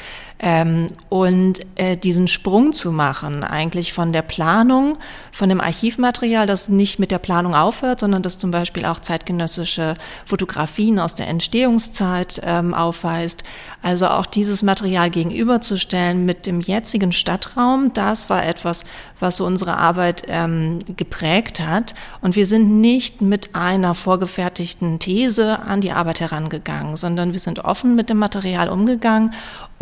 Ähm, 0.45 0.89
und 1.09 1.61
äh, 1.77 1.97
diesen 1.97 2.27
Sprung 2.27 2.73
zu 2.73 2.91
machen, 2.91 3.45
eigentlich 3.45 3.93
von 3.93 4.13
der 4.13 4.23
Planung, 4.23 4.99
von 5.31 5.49
dem 5.49 5.61
Archivmaterial, 5.61 6.49
das 6.49 6.69
nicht 6.69 6.99
mit 6.99 7.13
der 7.13 7.21
Planung 7.21 7.55
aufhört, 7.55 8.01
sondern 8.01 8.23
das 8.23 8.39
zum 8.39 8.51
Beispiel 8.51 8.85
auch 8.85 8.99
zeitgenössische 8.99 9.95
Fotografien 10.27 10.99
aus 10.99 11.15
der 11.15 11.29
Entstehungszeit 11.29 12.41
ähm, 12.45 12.75
aufweist. 12.75 13.45
Also 13.83 14.09
auch 14.09 14.27
dieses 14.27 14.65
Material 14.65 15.11
gegenüberzustellen 15.11 16.25
mit 16.25 16.47
dem 16.47 16.61
jetzigen 16.61 17.13
Stadtraum, 17.13 17.93
das 17.95 18.29
war 18.29 18.45
etwas, 18.45 18.85
was 19.21 19.37
so 19.37 19.47
unsere 19.47 19.77
Arbeit 19.77 20.25
ähm, 20.27 20.81
geprägt 20.97 21.61
hat. 21.61 21.95
Und 22.21 22.35
wir 22.35 22.47
sind 22.47 22.81
nicht 22.81 23.21
mit 23.21 23.55
einer 23.55 23.95
vorgefertigten 23.95 24.99
These 24.99 25.61
an 25.61 25.81
die 25.81 25.93
Arbeit 25.93 26.21
herangegangen, 26.21 26.97
sondern 26.97 27.33
wir 27.33 27.41
sind 27.41 27.61
offen 27.61 27.95
mit 27.95 28.11
dem 28.11 28.19
Material 28.19 28.69
umgegangen, 28.69 29.33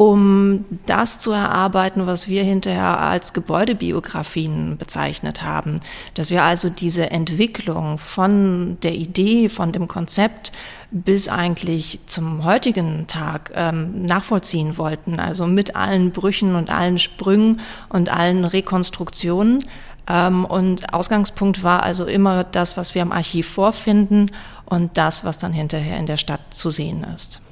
um 0.00 0.64
das 0.86 1.18
zu 1.18 1.30
erarbeiten, 1.30 2.06
was 2.06 2.26
wir 2.26 2.42
hinterher 2.42 3.00
als 3.00 3.34
Gebäudebiografien 3.34 4.78
bezeichnet 4.78 5.42
haben. 5.42 5.80
Dass 6.14 6.30
wir 6.30 6.42
also 6.42 6.70
diese 6.70 7.10
Entwicklung 7.10 7.98
von 7.98 8.78
der 8.82 8.94
Idee, 8.94 9.50
von 9.50 9.72
dem 9.72 9.88
Konzept 9.88 10.52
bis 10.90 11.28
eigentlich 11.28 12.00
zum 12.06 12.44
heutigen 12.44 13.08
Tag 13.08 13.52
ähm, 13.54 14.06
nachvollziehen 14.06 14.78
wollten. 14.78 15.20
Also 15.20 15.46
mit 15.46 15.76
allen 15.76 16.12
Brüchen 16.12 16.54
und 16.54 16.70
allen 16.70 16.96
Sprüngen 16.96 17.60
und 17.90 18.10
allen 18.10 18.46
Rekonstruktionen. 18.46 19.66
Ähm, 20.08 20.46
und 20.46 20.94
Ausgangspunkt 20.94 21.62
war 21.62 21.82
also 21.82 22.06
immer 22.06 22.44
das, 22.44 22.78
was 22.78 22.94
wir 22.94 23.02
im 23.02 23.12
Archiv 23.12 23.50
vorfinden 23.50 24.30
und 24.64 24.96
das, 24.96 25.24
was 25.24 25.36
dann 25.36 25.52
hinterher 25.52 25.98
in 25.98 26.06
der 26.06 26.16
Stadt 26.16 26.54
zu 26.54 26.70
sehen 26.70 27.04
ist. 27.04 27.42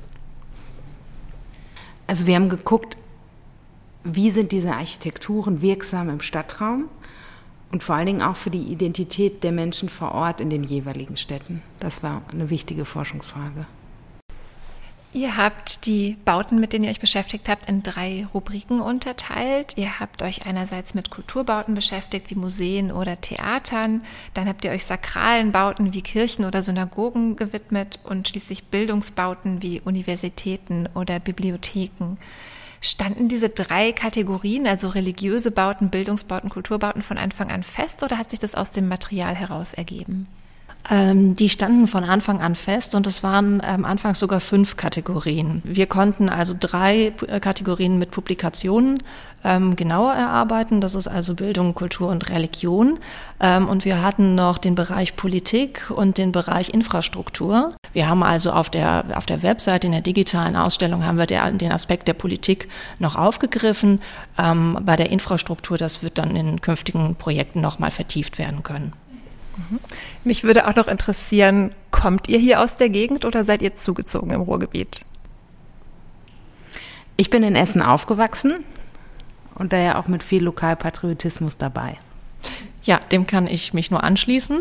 Also 2.09 2.27
wir 2.27 2.37
haben 2.37 2.49
geguckt, 2.49 2.97
wie 4.03 4.31
sind 4.31 4.51
diese 4.51 4.73
Architekturen 4.73 5.61
wirksam 5.61 6.09
im 6.09 6.23
Stadtraum 6.23 6.87
und 7.71 7.83
vor 7.83 7.97
allen 7.97 8.07
Dingen 8.07 8.23
auch 8.23 8.37
für 8.37 8.51
die 8.51 8.73
Identität 8.73 9.45
der 9.45 9.53
Menschen 9.53 9.91
vor 9.91 10.13
Ort 10.13 10.41
in 10.41 10.49
den 10.49 10.65
jeweiligen 10.65 11.19
Städten. 11.19 11.63
Das 11.81 12.03
war 12.03 12.23
eine 12.33 12.49
wichtige 12.49 12.87
Forschungsfrage. 12.87 13.67
Ihr 15.19 15.37
habt 15.37 15.85
die 15.85 16.17
Bauten, 16.25 16.61
mit 16.61 16.73
denen 16.73 16.85
ihr 16.85 16.91
euch 16.91 17.01
beschäftigt 17.01 17.49
habt, 17.49 17.69
in 17.69 17.83
drei 17.83 18.25
Rubriken 18.33 18.81
unterteilt. 18.81 19.73
Ihr 19.75 19.99
habt 19.99 20.23
euch 20.23 20.47
einerseits 20.47 20.95
mit 20.95 21.11
Kulturbauten 21.11 21.75
beschäftigt, 21.75 22.31
wie 22.31 22.37
Museen 22.37 22.93
oder 22.93 23.21
Theatern. 23.21 24.03
Dann 24.35 24.47
habt 24.47 24.65
ihr 24.65 24.71
euch 24.71 24.85
sakralen 24.85 25.51
Bauten 25.51 25.93
wie 25.93 26.03
Kirchen 26.03 26.45
oder 26.45 26.63
Synagogen 26.63 27.35
gewidmet 27.35 27.99
und 28.05 28.29
schließlich 28.29 28.67
Bildungsbauten 28.67 29.61
wie 29.61 29.81
Universitäten 29.81 30.89
oder 30.95 31.19
Bibliotheken. 31.19 32.17
Standen 32.81 33.27
diese 33.27 33.49
drei 33.49 33.91
Kategorien, 33.91 34.69
also 34.69 34.89
religiöse 34.89 35.51
Bauten, 35.51 35.91
Bildungsbauten, 35.91 36.49
Kulturbauten, 36.49 37.03
von 37.03 37.19
Anfang 37.19 37.51
an 37.51 37.65
fest 37.65 38.05
oder 38.05 38.19
hat 38.19 38.31
sich 38.31 38.39
das 38.39 38.55
aus 38.55 38.71
dem 38.71 38.87
Material 38.87 39.35
heraus 39.35 39.75
ergeben? 39.75 40.29
Ähm, 40.91 41.35
die 41.35 41.51
standen 41.51 41.87
von 41.87 42.05
Anfang 42.05 42.41
an 42.41 42.55
fest 42.55 42.95
und 42.95 43.07
es 43.07 43.23
waren 43.23 43.63
ähm, 43.65 43.85
anfangs 43.85 44.19
sogar 44.19 44.41
fünf 44.41 44.77
Kategorien. 44.77 45.61
Wir 45.65 45.87
konnten 45.87 46.31
also 46.31 46.55
drei 46.59 47.13
äh, 47.27 47.41
Kategorien 47.41 47.99
mit 47.99 48.11
Publikationen 48.11 49.03
ähm, 49.45 49.77
genauer 49.77 50.15
erarbeiten. 50.15 50.81
Das 50.81 50.95
ist 50.95 51.07
also 51.07 51.35
Bildung, 51.35 51.75
Kultur 51.75 52.09
und 52.09 52.31
Religion. 52.31 52.99
Ähm, 53.39 53.69
und 53.69 53.85
wir 53.85 54.01
hatten 54.03 54.35
noch 54.35 54.57
den 54.57 54.75
Bereich 54.75 55.15
Politik 55.15 55.91
und 55.95 56.17
den 56.17 56.33
Bereich 56.33 56.71
Infrastruktur. 56.71 57.75
Wir 57.93 58.09
haben 58.09 58.23
also 58.23 58.53
auf 58.53 58.71
der, 58.71 59.05
auf 59.15 59.27
der 59.27 59.43
Webseite, 59.43 59.89
in 59.89 59.93
der 59.93 60.01
digitalen 60.01 60.57
Ausstellung, 60.57 61.05
haben 61.05 61.19
wir 61.19 61.27
der, 61.27 61.53
den 61.53 61.71
Aspekt 61.71 62.09
der 62.09 62.15
Politik 62.15 62.69
noch 62.99 63.15
aufgegriffen. 63.15 64.01
Ähm, 64.39 64.79
bei 64.83 64.97
der 64.97 65.11
Infrastruktur, 65.11 65.77
das 65.77 66.03
wird 66.03 66.17
dann 66.17 66.35
in 66.35 66.63
künftigen 66.63 67.15
Projekten 67.17 67.61
nochmal 67.61 67.91
vertieft 67.91 68.39
werden 68.39 68.63
können. 68.63 68.95
Mich 70.25 70.45
würde 70.45 70.67
auch 70.67 70.75
noch 70.75 70.89
interessieren, 70.89 71.75
kommt 71.91 72.29
ihr 72.29 72.39
hier 72.39 72.61
aus 72.61 72.77
der 72.77 72.89
Gegend 72.89 73.25
oder 73.25 73.45
seid 73.45 73.63
ihr 73.63 73.75
zugezogen 73.75 74.31
im 74.31 74.41
Ruhrgebiet? 74.41 75.01
Ich 77.17 77.31
bin 77.31 77.43
in 77.43 77.57
Essen 77.57 77.83
aufgewachsen 77.83 78.55
und 79.57 79.73
daher 79.73 79.99
auch 79.99 80.07
mit 80.07 80.23
viel 80.23 80.45
Lokalpatriotismus 80.45 81.57
dabei. 81.59 81.99
Ja, 82.85 82.99
dem 82.99 83.27
kann 83.27 83.47
ich 83.47 83.75
mich 83.75 83.91
nur 83.91 84.05
anschließen. 84.05 84.61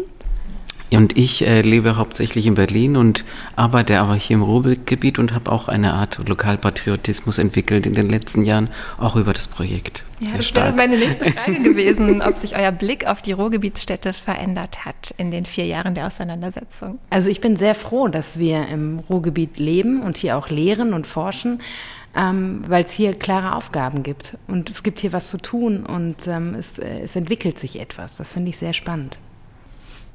Und 0.92 1.18
ich 1.18 1.46
äh, 1.46 1.62
lebe 1.62 1.98
hauptsächlich 1.98 2.46
in 2.46 2.56
Berlin 2.56 2.96
und 2.96 3.26
arbeite 3.56 4.00
aber 4.00 4.16
hier 4.16 4.36
im 4.36 4.44
Ruhrgebiet 4.44 5.20
und 5.20 5.34
habe 5.34 5.52
auch 5.52 5.68
eine 5.68 5.94
Art 5.94 6.20
Lokalpatriotismus 6.28 7.40
entwickelt 7.40 7.86
in 7.86 7.94
den 7.94 8.10
letzten 8.10 8.44
Jahren, 8.44 8.70
auch 8.98 9.18
über 9.18 9.34
das 9.34 9.48
Projekt. 9.48 10.06
Ja, 10.20 10.30
Sehr 10.30 10.38
das 10.38 10.56
wäre 10.56 10.74
meine 10.74 10.98
nächste 10.98 11.26
Frage 11.32 11.62
gewesen, 11.62 12.22
ob 12.22 12.38
sich 12.38 12.58
euer 12.58 12.72
Blick 12.72 13.06
auf 13.06 13.22
die 13.22 13.34
Ruhrgebietsstädte 13.34 14.14
verändert 14.14 14.86
hat 14.86 15.14
in 15.18 15.30
den 15.30 15.46
vier 15.46 15.66
Jahren 15.66 15.94
der 15.94 16.08
Auseinandersetzung. 16.08 17.00
Also 17.10 17.30
ich 17.30 17.42
bin 17.42 17.58
sehr 17.58 17.76
froh, 17.76 18.08
dass 18.08 18.40
wir 18.40 18.68
im 18.70 19.00
Ruhrgebiet 19.10 19.60
leben 19.60 20.02
und 20.02 20.16
hier 20.16 20.38
auch 20.38 20.50
lehren 20.50 20.94
und 20.94 21.06
forschen. 21.06 21.60
Ähm, 22.16 22.64
weil 22.66 22.84
es 22.84 22.92
hier 22.92 23.14
klare 23.14 23.54
Aufgaben 23.54 24.02
gibt 24.02 24.38
und 24.48 24.72
es 24.72 24.82
gibt 24.82 25.02
hier 25.02 25.14
was 25.14 25.28
zu 25.28 25.38
tun 25.38 25.86
und 25.86 26.26
ähm, 26.26 26.56
es, 26.56 26.80
äh, 26.80 27.02
es 27.04 27.16
entwickelt 27.16 27.60
sich 27.60 27.80
etwas. 27.80 28.16
Das 28.16 28.34
finde 28.34 28.50
ich 28.50 28.58
sehr 28.58 28.74
spannend. 28.74 29.20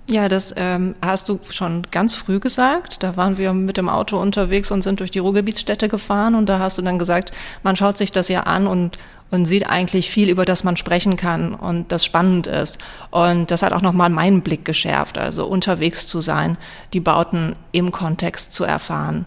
Ja, 0.08 0.28
das 0.28 0.52
ähm, 0.56 0.94
hast 1.00 1.28
du 1.28 1.38
schon 1.50 1.86
ganz 1.90 2.14
früh 2.14 2.40
gesagt. 2.40 3.02
Da 3.02 3.16
waren 3.16 3.38
wir 3.38 3.52
mit 3.52 3.76
dem 3.76 3.88
Auto 3.88 4.18
unterwegs 4.18 4.70
und 4.70 4.82
sind 4.82 5.00
durch 5.00 5.10
die 5.10 5.20
Ruhrgebietsstädte 5.20 5.88
gefahren 5.88 6.34
und 6.34 6.48
da 6.48 6.58
hast 6.58 6.76
du 6.78 6.82
dann 6.82 6.98
gesagt, 6.98 7.30
man 7.62 7.76
schaut 7.76 7.96
sich 7.96 8.10
das 8.10 8.28
ja 8.28 8.42
an 8.42 8.66
und 8.66 8.98
und 9.30 9.46
sieht 9.46 9.66
eigentlich 9.66 10.10
viel, 10.10 10.28
über 10.28 10.44
das 10.44 10.62
man 10.62 10.76
sprechen 10.76 11.16
kann 11.16 11.54
und 11.54 11.90
das 11.90 12.04
spannend 12.04 12.46
ist. 12.46 12.78
Und 13.10 13.50
das 13.50 13.62
hat 13.62 13.72
auch 13.72 13.80
nochmal 13.80 14.10
meinen 14.10 14.42
Blick 14.42 14.66
geschärft, 14.66 15.16
also 15.16 15.46
unterwegs 15.46 16.06
zu 16.06 16.20
sein, 16.20 16.58
die 16.92 17.00
Bauten 17.00 17.56
im 17.72 17.92
Kontext 17.92 18.52
zu 18.52 18.64
erfahren 18.64 19.24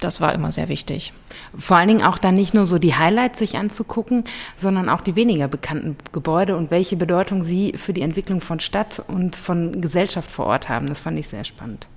das 0.00 0.20
war 0.20 0.34
immer 0.34 0.52
sehr 0.52 0.68
wichtig. 0.68 1.12
Vor 1.56 1.76
allen 1.76 1.88
Dingen 1.88 2.02
auch 2.02 2.18
dann 2.18 2.34
nicht 2.34 2.54
nur 2.54 2.66
so 2.66 2.78
die 2.78 2.94
Highlights 2.94 3.38
sich 3.38 3.56
anzugucken, 3.56 4.24
sondern 4.56 4.88
auch 4.88 5.00
die 5.00 5.16
weniger 5.16 5.48
bekannten 5.48 5.96
Gebäude 6.12 6.56
und 6.56 6.70
welche 6.70 6.96
Bedeutung 6.96 7.42
sie 7.42 7.74
für 7.76 7.92
die 7.92 8.02
Entwicklung 8.02 8.40
von 8.40 8.60
Stadt 8.60 9.02
und 9.06 9.36
von 9.36 9.80
Gesellschaft 9.80 10.30
vor 10.30 10.46
Ort 10.46 10.68
haben. 10.68 10.86
Das 10.86 11.00
fand 11.00 11.18
ich 11.18 11.28
sehr 11.28 11.44
spannend. 11.44 11.88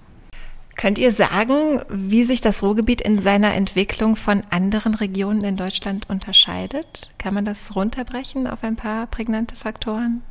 Könnt 0.77 0.97
ihr 0.97 1.11
sagen, 1.11 1.81
wie 1.89 2.23
sich 2.23 2.41
das 2.41 2.63
Ruhrgebiet 2.63 3.01
in 3.01 3.19
seiner 3.19 3.53
Entwicklung 3.53 4.15
von 4.15 4.41
anderen 4.49 4.95
Regionen 4.95 5.43
in 5.43 5.57
Deutschland 5.57 6.09
unterscheidet? 6.09 7.11
Kann 7.17 7.33
man 7.33 7.45
das 7.45 7.75
runterbrechen 7.75 8.47
auf 8.47 8.63
ein 8.63 8.77
paar 8.77 9.05
prägnante 9.07 9.55
Faktoren? 9.55 10.23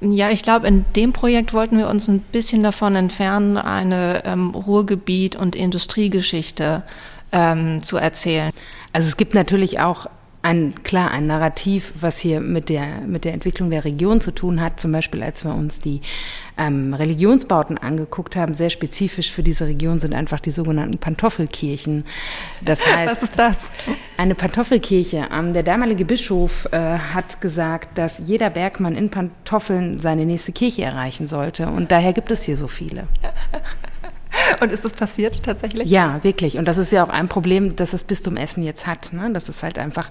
Ja, 0.00 0.30
ich 0.30 0.42
glaube, 0.42 0.68
in 0.68 0.84
dem 0.94 1.12
Projekt 1.12 1.52
wollten 1.52 1.76
wir 1.76 1.88
uns 1.88 2.08
ein 2.08 2.20
bisschen 2.20 2.62
davon 2.62 2.94
entfernen, 2.94 3.56
eine 3.56 4.22
ähm, 4.24 4.54
Ruhrgebiet- 4.54 5.36
und 5.36 5.56
Industriegeschichte 5.56 6.84
ähm, 7.32 7.82
zu 7.82 7.96
erzählen. 7.96 8.52
Also 8.92 9.08
es 9.08 9.16
gibt 9.16 9.34
natürlich 9.34 9.80
auch 9.80 10.06
ein, 10.48 10.82
klar, 10.82 11.10
ein 11.10 11.26
Narrativ, 11.26 11.92
was 12.00 12.18
hier 12.18 12.40
mit 12.40 12.70
der, 12.70 13.02
mit 13.06 13.26
der 13.26 13.34
Entwicklung 13.34 13.68
der 13.68 13.84
Region 13.84 14.18
zu 14.18 14.30
tun 14.30 14.62
hat. 14.62 14.80
Zum 14.80 14.92
Beispiel, 14.92 15.22
als 15.22 15.44
wir 15.44 15.54
uns 15.54 15.78
die 15.78 16.00
ähm, 16.56 16.94
Religionsbauten 16.94 17.76
angeguckt 17.76 18.34
haben, 18.34 18.54
sehr 18.54 18.70
spezifisch 18.70 19.30
für 19.30 19.42
diese 19.42 19.66
Region 19.66 19.98
sind 19.98 20.14
einfach 20.14 20.40
die 20.40 20.50
sogenannten 20.50 20.96
Pantoffelkirchen. 20.96 22.06
Das 22.62 22.86
heißt, 22.96 23.10
was 23.10 23.22
ist 23.22 23.38
das? 23.38 23.70
Eine 24.16 24.34
Pantoffelkirche. 24.34 25.28
Ähm, 25.30 25.52
der 25.52 25.64
damalige 25.64 26.06
Bischof 26.06 26.66
äh, 26.72 26.78
hat 26.78 27.42
gesagt, 27.42 27.98
dass 27.98 28.22
jeder 28.24 28.48
Bergmann 28.48 28.96
in 28.96 29.10
Pantoffeln 29.10 30.00
seine 30.00 30.24
nächste 30.24 30.52
Kirche 30.52 30.82
erreichen 30.82 31.28
sollte. 31.28 31.68
Und 31.68 31.90
daher 31.90 32.14
gibt 32.14 32.30
es 32.30 32.44
hier 32.44 32.56
so 32.56 32.68
viele. 32.68 33.02
Und 34.60 34.72
ist 34.72 34.84
das 34.84 34.94
passiert 34.94 35.42
tatsächlich? 35.42 35.90
Ja, 35.90 36.22
wirklich. 36.22 36.58
Und 36.58 36.66
das 36.66 36.76
ist 36.76 36.92
ja 36.92 37.04
auch 37.04 37.08
ein 37.08 37.28
Problem, 37.28 37.76
das 37.76 37.90
das 37.90 38.04
Bistum 38.04 38.36
Essen 38.36 38.62
jetzt 38.62 38.86
hat. 38.86 39.12
Ne? 39.12 39.30
Dass 39.32 39.48
es 39.48 39.62
halt 39.62 39.78
einfach 39.78 40.08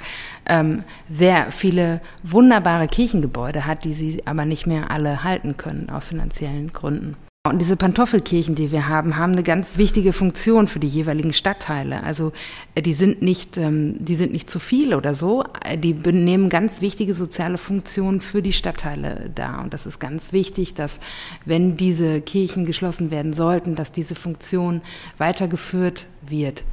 ähm, 0.48 0.84
sehr 1.10 1.52
viele 1.52 2.02
wunderbare 2.24 2.88
Kirchengebäude 2.88 3.66
hat, 3.66 3.84
die 3.84 3.94
sie 3.94 4.24
aber 4.26 4.46
nicht 4.46 4.68
mehr 4.68 4.92
alle 4.92 5.24
halten 5.24 5.58
können 5.58 5.90
aus 5.90 6.08
finanziellen 6.08 6.74
Gründen. 6.74 7.16
Und 7.50 7.60
diese 7.60 7.76
Pantoffelkirchen, 7.76 8.56
die 8.56 8.72
wir 8.72 8.88
haben, 8.88 9.18
haben 9.18 9.34
eine 9.34 9.44
ganz 9.44 9.78
wichtige 9.78 10.14
Funktion 10.14 10.68
für 10.68 10.80
die 10.80 10.88
jeweiligen 10.88 11.34
Stadtteile. 11.34 12.04
Also 12.04 12.32
äh, 12.76 12.82
die 12.82 12.94
sind 12.94 13.22
nicht, 13.22 13.58
ähm, 13.58 13.96
die 14.00 14.16
sind 14.16 14.32
nicht 14.32 14.50
zu 14.50 14.60
viel 14.60 14.94
oder 14.94 15.14
so. 15.14 15.44
Äh, 15.64 15.78
die 15.78 15.94
nehmen 15.94 16.50
ganz 16.50 16.82
wichtige 16.82 17.14
soziale 17.14 17.58
Funktionen 17.58 18.20
für 18.20 18.42
die 18.42 18.54
Stadtteile 18.54 19.32
dar. 19.34 19.62
Und 19.62 19.74
das 19.74 19.86
ist 19.86 20.00
ganz 20.00 20.34
wichtig, 20.34 20.74
dass 20.74 21.00
wenn 21.46 21.78
diese 21.78 22.22
Kirchen 22.22 22.66
geschlossen 22.66 23.12
werden 23.12 23.34
sollten, 23.34 23.76
dass 23.76 23.92
diese 23.92 24.16
Funktion 24.16 24.82
weitergeführt 25.18 26.06
wird. 26.28 26.64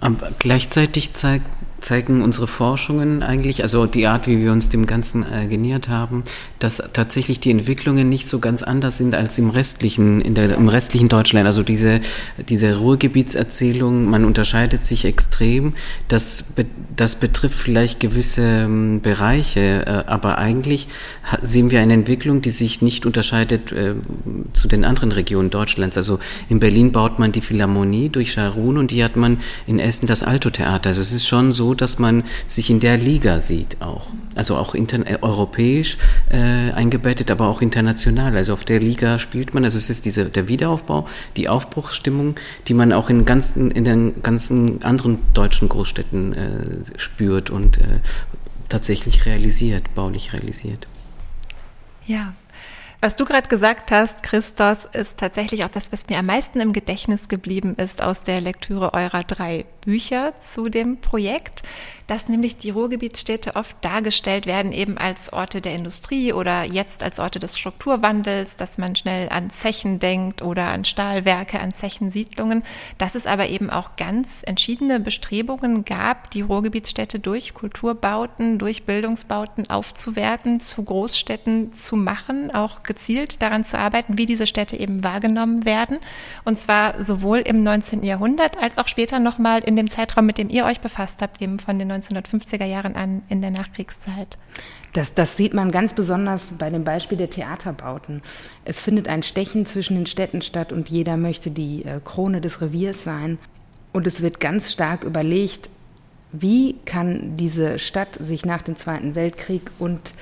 Aber 0.00 0.30
gleichzeitig 0.38 1.12
zeigt 1.12 1.46
zeigen 1.82 2.22
unsere 2.22 2.46
Forschungen 2.46 3.22
eigentlich, 3.22 3.62
also 3.62 3.86
die 3.86 4.06
Art, 4.06 4.26
wie 4.26 4.38
wir 4.38 4.52
uns 4.52 4.68
dem 4.68 4.86
Ganzen 4.86 5.24
äh, 5.30 5.46
genähert 5.46 5.88
haben, 5.88 6.24
dass 6.58 6.82
tatsächlich 6.92 7.40
die 7.40 7.50
Entwicklungen 7.50 8.08
nicht 8.08 8.28
so 8.28 8.38
ganz 8.38 8.62
anders 8.62 8.98
sind 8.98 9.14
als 9.14 9.38
im 9.38 9.50
restlichen, 9.50 10.20
in 10.20 10.34
der, 10.34 10.54
im 10.54 10.68
restlichen 10.68 11.08
Deutschland. 11.08 11.46
Also 11.46 11.62
diese, 11.62 12.00
diese 12.48 12.76
Ruhrgebietserzählung, 12.76 14.08
man 14.08 14.24
unterscheidet 14.24 14.84
sich 14.84 15.04
extrem. 15.04 15.74
Das, 16.08 16.54
das 16.96 17.16
betrifft 17.16 17.58
vielleicht 17.58 18.00
gewisse 18.00 18.42
ähm, 18.42 19.00
Bereiche, 19.00 19.86
äh, 19.86 20.10
aber 20.10 20.38
eigentlich 20.38 20.88
sehen 21.42 21.70
wir 21.70 21.80
eine 21.80 21.94
Entwicklung, 21.94 22.42
die 22.42 22.50
sich 22.50 22.82
nicht 22.82 23.06
unterscheidet 23.06 23.72
äh, 23.72 23.94
zu 24.52 24.68
den 24.68 24.84
anderen 24.84 25.12
Regionen 25.12 25.50
Deutschlands. 25.50 25.96
Also 25.96 26.18
in 26.48 26.60
Berlin 26.60 26.92
baut 26.92 27.18
man 27.18 27.32
die 27.32 27.40
Philharmonie 27.40 28.08
durch 28.08 28.32
Scharun 28.32 28.78
und 28.78 28.90
die 28.90 29.02
hat 29.02 29.16
man 29.16 29.38
in 29.66 29.78
Essen 29.78 30.06
das 30.06 30.22
Alto-Theater. 30.22 30.90
Also 30.90 31.00
es 31.00 31.12
ist 31.12 31.26
schon 31.26 31.52
so, 31.52 31.71
dass 31.74 31.98
man 31.98 32.24
sich 32.46 32.70
in 32.70 32.80
der 32.80 32.96
Liga 32.96 33.40
sieht 33.40 33.80
auch. 33.80 34.06
Also 34.34 34.56
auch 34.56 34.74
äh, 34.74 35.18
europäisch 35.20 35.98
äh, 36.30 36.72
eingebettet, 36.72 37.30
aber 37.30 37.48
auch 37.48 37.62
international. 37.62 38.36
Also 38.36 38.52
auf 38.52 38.64
der 38.64 38.80
Liga 38.80 39.18
spielt 39.18 39.54
man. 39.54 39.64
Also 39.64 39.78
es 39.78 39.90
ist 39.90 40.04
diese, 40.04 40.26
der 40.26 40.48
Wiederaufbau, 40.48 41.06
die 41.36 41.48
Aufbruchsstimmung, 41.48 42.36
die 42.68 42.74
man 42.74 42.92
auch 42.92 43.10
in, 43.10 43.24
ganzen, 43.24 43.70
in 43.70 43.84
den 43.84 44.22
ganzen 44.22 44.82
anderen 44.82 45.18
deutschen 45.34 45.68
Großstädten 45.68 46.32
äh, 46.32 46.98
spürt 46.98 47.50
und 47.50 47.78
äh, 47.78 48.00
tatsächlich 48.68 49.26
realisiert, 49.26 49.94
baulich 49.94 50.32
realisiert. 50.32 50.88
Ja, 52.06 52.34
was 53.02 53.16
du 53.16 53.24
gerade 53.24 53.48
gesagt 53.48 53.90
hast, 53.90 54.22
Christos, 54.22 54.84
ist 54.84 55.18
tatsächlich 55.18 55.64
auch 55.64 55.68
das, 55.68 55.90
was 55.90 56.08
mir 56.08 56.18
am 56.18 56.26
meisten 56.26 56.60
im 56.60 56.72
Gedächtnis 56.72 57.28
geblieben 57.28 57.74
ist 57.76 58.00
aus 58.00 58.22
der 58.22 58.40
Lektüre 58.40 58.94
eurer 58.94 59.24
drei 59.24 59.66
Bücher 59.84 60.34
zu 60.38 60.68
dem 60.68 60.98
Projekt 61.00 61.64
dass 62.12 62.28
nämlich 62.28 62.58
die 62.58 62.68
Ruhrgebietsstädte 62.68 63.56
oft 63.56 63.74
dargestellt 63.82 64.44
werden 64.44 64.72
eben 64.72 64.98
als 64.98 65.32
Orte 65.32 65.62
der 65.62 65.74
Industrie 65.74 66.34
oder 66.34 66.64
jetzt 66.64 67.02
als 67.02 67.18
Orte 67.18 67.38
des 67.38 67.58
Strukturwandels, 67.58 68.56
dass 68.56 68.76
man 68.76 68.96
schnell 68.96 69.30
an 69.30 69.48
Zechen 69.48 69.98
denkt 69.98 70.42
oder 70.42 70.68
an 70.68 70.84
Stahlwerke, 70.84 71.58
an 71.58 71.72
Zechensiedlungen, 71.72 72.64
dass 72.98 73.14
es 73.14 73.26
aber 73.26 73.48
eben 73.48 73.70
auch 73.70 73.96
ganz 73.96 74.42
entschiedene 74.44 75.00
Bestrebungen 75.00 75.86
gab, 75.86 76.30
die 76.30 76.42
Ruhrgebietsstädte 76.42 77.18
durch 77.18 77.54
Kulturbauten, 77.54 78.58
durch 78.58 78.84
Bildungsbauten 78.84 79.70
aufzuwerten, 79.70 80.60
zu 80.60 80.84
Großstädten 80.84 81.72
zu 81.72 81.96
machen, 81.96 82.54
auch 82.54 82.82
gezielt 82.92 83.40
daran 83.40 83.64
zu 83.64 83.78
arbeiten, 83.78 84.18
wie 84.18 84.26
diese 84.26 84.46
Städte 84.46 84.76
eben 84.76 85.02
wahrgenommen 85.02 85.64
werden. 85.64 85.98
Und 86.44 86.58
zwar 86.58 87.02
sowohl 87.02 87.38
im 87.38 87.62
19. 87.62 88.02
Jahrhundert 88.02 88.62
als 88.62 88.76
auch 88.76 88.86
später 88.86 89.18
nochmal 89.18 89.60
in 89.60 89.76
dem 89.76 89.90
Zeitraum, 89.90 90.26
mit 90.26 90.36
dem 90.36 90.50
ihr 90.50 90.66
euch 90.66 90.80
befasst 90.80 91.22
habt, 91.22 91.40
eben 91.40 91.58
von 91.58 91.78
den 91.78 91.90
1950er 91.90 92.66
Jahren 92.66 92.94
an 92.94 93.22
in 93.30 93.40
der 93.40 93.50
Nachkriegszeit. 93.50 94.36
Das, 94.92 95.14
das 95.14 95.38
sieht 95.38 95.54
man 95.54 95.70
ganz 95.70 95.94
besonders 95.94 96.48
bei 96.58 96.68
dem 96.68 96.84
Beispiel 96.84 97.16
der 97.16 97.30
Theaterbauten. 97.30 98.20
Es 98.66 98.78
findet 98.78 99.08
ein 99.08 99.22
Stechen 99.22 99.64
zwischen 99.64 99.96
den 99.96 100.06
Städten 100.06 100.42
statt 100.42 100.70
und 100.70 100.90
jeder 100.90 101.16
möchte 101.16 101.50
die 101.50 101.86
äh, 101.86 101.98
Krone 102.04 102.42
des 102.42 102.60
Reviers 102.60 103.02
sein. 103.02 103.38
Und 103.94 104.06
es 104.06 104.20
wird 104.20 104.38
ganz 104.38 104.70
stark 104.70 105.04
überlegt, 105.04 105.70
wie 106.30 106.76
kann 106.84 107.36
diese 107.38 107.78
Stadt 107.78 108.18
sich 108.20 108.44
nach 108.44 108.62
dem 108.62 108.76
Zweiten 108.76 109.14
Weltkrieg 109.14 109.70
und 109.78 110.12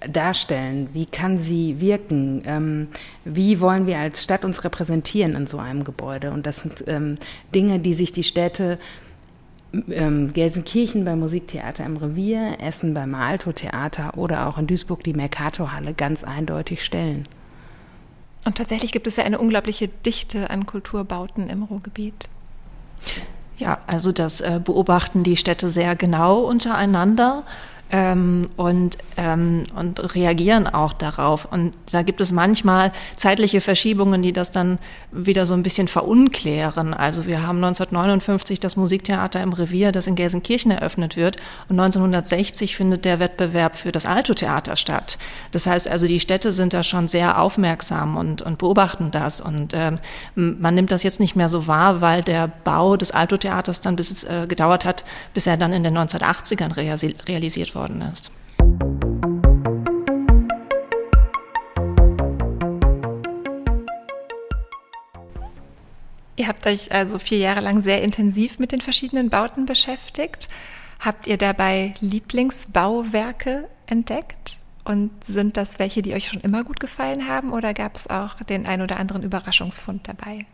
darstellen? 0.00 0.88
Wie 0.92 1.06
kann 1.06 1.38
sie 1.38 1.80
wirken? 1.80 2.42
Ähm, 2.46 2.88
wie 3.24 3.60
wollen 3.60 3.86
wir 3.86 3.98
als 3.98 4.22
Stadt 4.22 4.44
uns 4.44 4.64
repräsentieren 4.64 5.34
in 5.34 5.46
so 5.46 5.58
einem 5.58 5.84
Gebäude? 5.84 6.30
Und 6.30 6.46
das 6.46 6.58
sind 6.58 6.84
ähm, 6.86 7.16
Dinge, 7.54 7.78
die 7.78 7.94
sich 7.94 8.12
die 8.12 8.24
Städte 8.24 8.78
ähm, 9.90 10.32
Gelsenkirchen 10.32 11.04
beim 11.04 11.20
Musiktheater 11.20 11.84
im 11.84 11.96
Revier, 11.96 12.58
Essen 12.60 12.94
beim 12.94 13.14
Alto 13.14 13.52
Theater 13.52 14.16
oder 14.16 14.48
auch 14.48 14.58
in 14.58 14.66
Duisburg 14.66 15.02
die 15.04 15.14
Mercator-Halle 15.14 15.94
ganz 15.94 16.24
eindeutig 16.24 16.84
stellen. 16.84 17.26
Und 18.44 18.58
tatsächlich 18.58 18.92
gibt 18.92 19.06
es 19.06 19.16
ja 19.16 19.24
eine 19.24 19.38
unglaubliche 19.38 19.88
Dichte 19.88 20.50
an 20.50 20.66
Kulturbauten 20.66 21.48
im 21.48 21.64
Ruhrgebiet. 21.64 22.28
Ja, 23.58 23.78
also 23.86 24.12
das 24.12 24.40
äh, 24.40 24.60
beobachten 24.62 25.24
die 25.24 25.36
Städte 25.36 25.68
sehr 25.68 25.96
genau 25.96 26.40
untereinander 26.40 27.44
ähm, 27.92 28.48
und, 28.56 28.98
ähm, 29.16 29.64
und 29.76 30.14
reagieren 30.14 30.66
auch 30.66 30.92
darauf. 30.92 31.44
Und 31.44 31.72
da 31.92 32.02
gibt 32.02 32.20
es 32.20 32.32
manchmal 32.32 32.92
zeitliche 33.16 33.60
Verschiebungen, 33.60 34.22
die 34.22 34.32
das 34.32 34.50
dann 34.50 34.78
wieder 35.12 35.46
so 35.46 35.54
ein 35.54 35.62
bisschen 35.62 35.86
verunklären. 35.86 36.94
Also 36.94 37.26
wir 37.26 37.42
haben 37.42 37.58
1959 37.58 38.58
das 38.58 38.76
Musiktheater 38.76 39.40
im 39.40 39.52
Revier, 39.52 39.92
das 39.92 40.08
in 40.08 40.16
Gelsenkirchen 40.16 40.72
eröffnet 40.72 41.16
wird. 41.16 41.36
Und 41.68 41.78
1960 41.78 42.74
findet 42.74 43.04
der 43.04 43.20
Wettbewerb 43.20 43.76
für 43.76 43.92
das 43.92 44.06
Alto-Theater 44.06 44.74
statt. 44.74 45.18
Das 45.52 45.66
heißt 45.66 45.88
also, 45.88 46.06
die 46.06 46.20
Städte 46.20 46.52
sind 46.52 46.72
da 46.72 46.82
schon 46.82 47.06
sehr 47.06 47.40
aufmerksam 47.40 48.16
und, 48.16 48.42
und 48.42 48.58
beobachten 48.58 49.12
das. 49.12 49.40
Und 49.40 49.74
ähm, 49.74 50.00
man 50.34 50.74
nimmt 50.74 50.90
das 50.90 51.04
jetzt 51.04 51.20
nicht 51.20 51.36
mehr 51.36 51.48
so 51.48 51.68
wahr, 51.68 52.00
weil 52.00 52.22
der 52.22 52.48
Bau 52.48 52.96
des 52.96 53.12
Alto-Theaters 53.12 53.80
dann 53.80 53.94
bis 53.94 54.24
äh, 54.24 54.46
gedauert 54.48 54.84
hat, 54.84 55.04
bis 55.34 55.46
er 55.46 55.56
dann 55.56 55.72
in 55.72 55.84
den 55.84 55.96
1980ern 55.96 56.76
realisiert 57.28 57.75
worden 57.76 58.02
ist. 58.02 58.30
Ihr 66.36 66.48
habt 66.48 66.66
euch 66.66 66.92
also 66.92 67.18
vier 67.18 67.38
Jahre 67.38 67.60
lang 67.60 67.80
sehr 67.80 68.02
intensiv 68.02 68.58
mit 68.58 68.72
den 68.72 68.80
verschiedenen 68.80 69.30
Bauten 69.30 69.64
beschäftigt. 69.64 70.48
Habt 71.00 71.26
ihr 71.26 71.38
dabei 71.38 71.94
Lieblingsbauwerke 72.00 73.68
entdeckt? 73.86 74.58
Und 74.84 75.10
sind 75.24 75.56
das 75.56 75.78
welche, 75.80 76.02
die 76.02 76.14
euch 76.14 76.28
schon 76.28 76.40
immer 76.42 76.62
gut 76.62 76.78
gefallen 76.78 77.26
haben 77.26 77.52
oder 77.52 77.74
gab 77.74 77.96
es 77.96 78.08
auch 78.08 78.40
den 78.44 78.66
ein 78.66 78.82
oder 78.82 79.00
anderen 79.00 79.24
Überraschungsfund 79.24 80.06
dabei? 80.06 80.46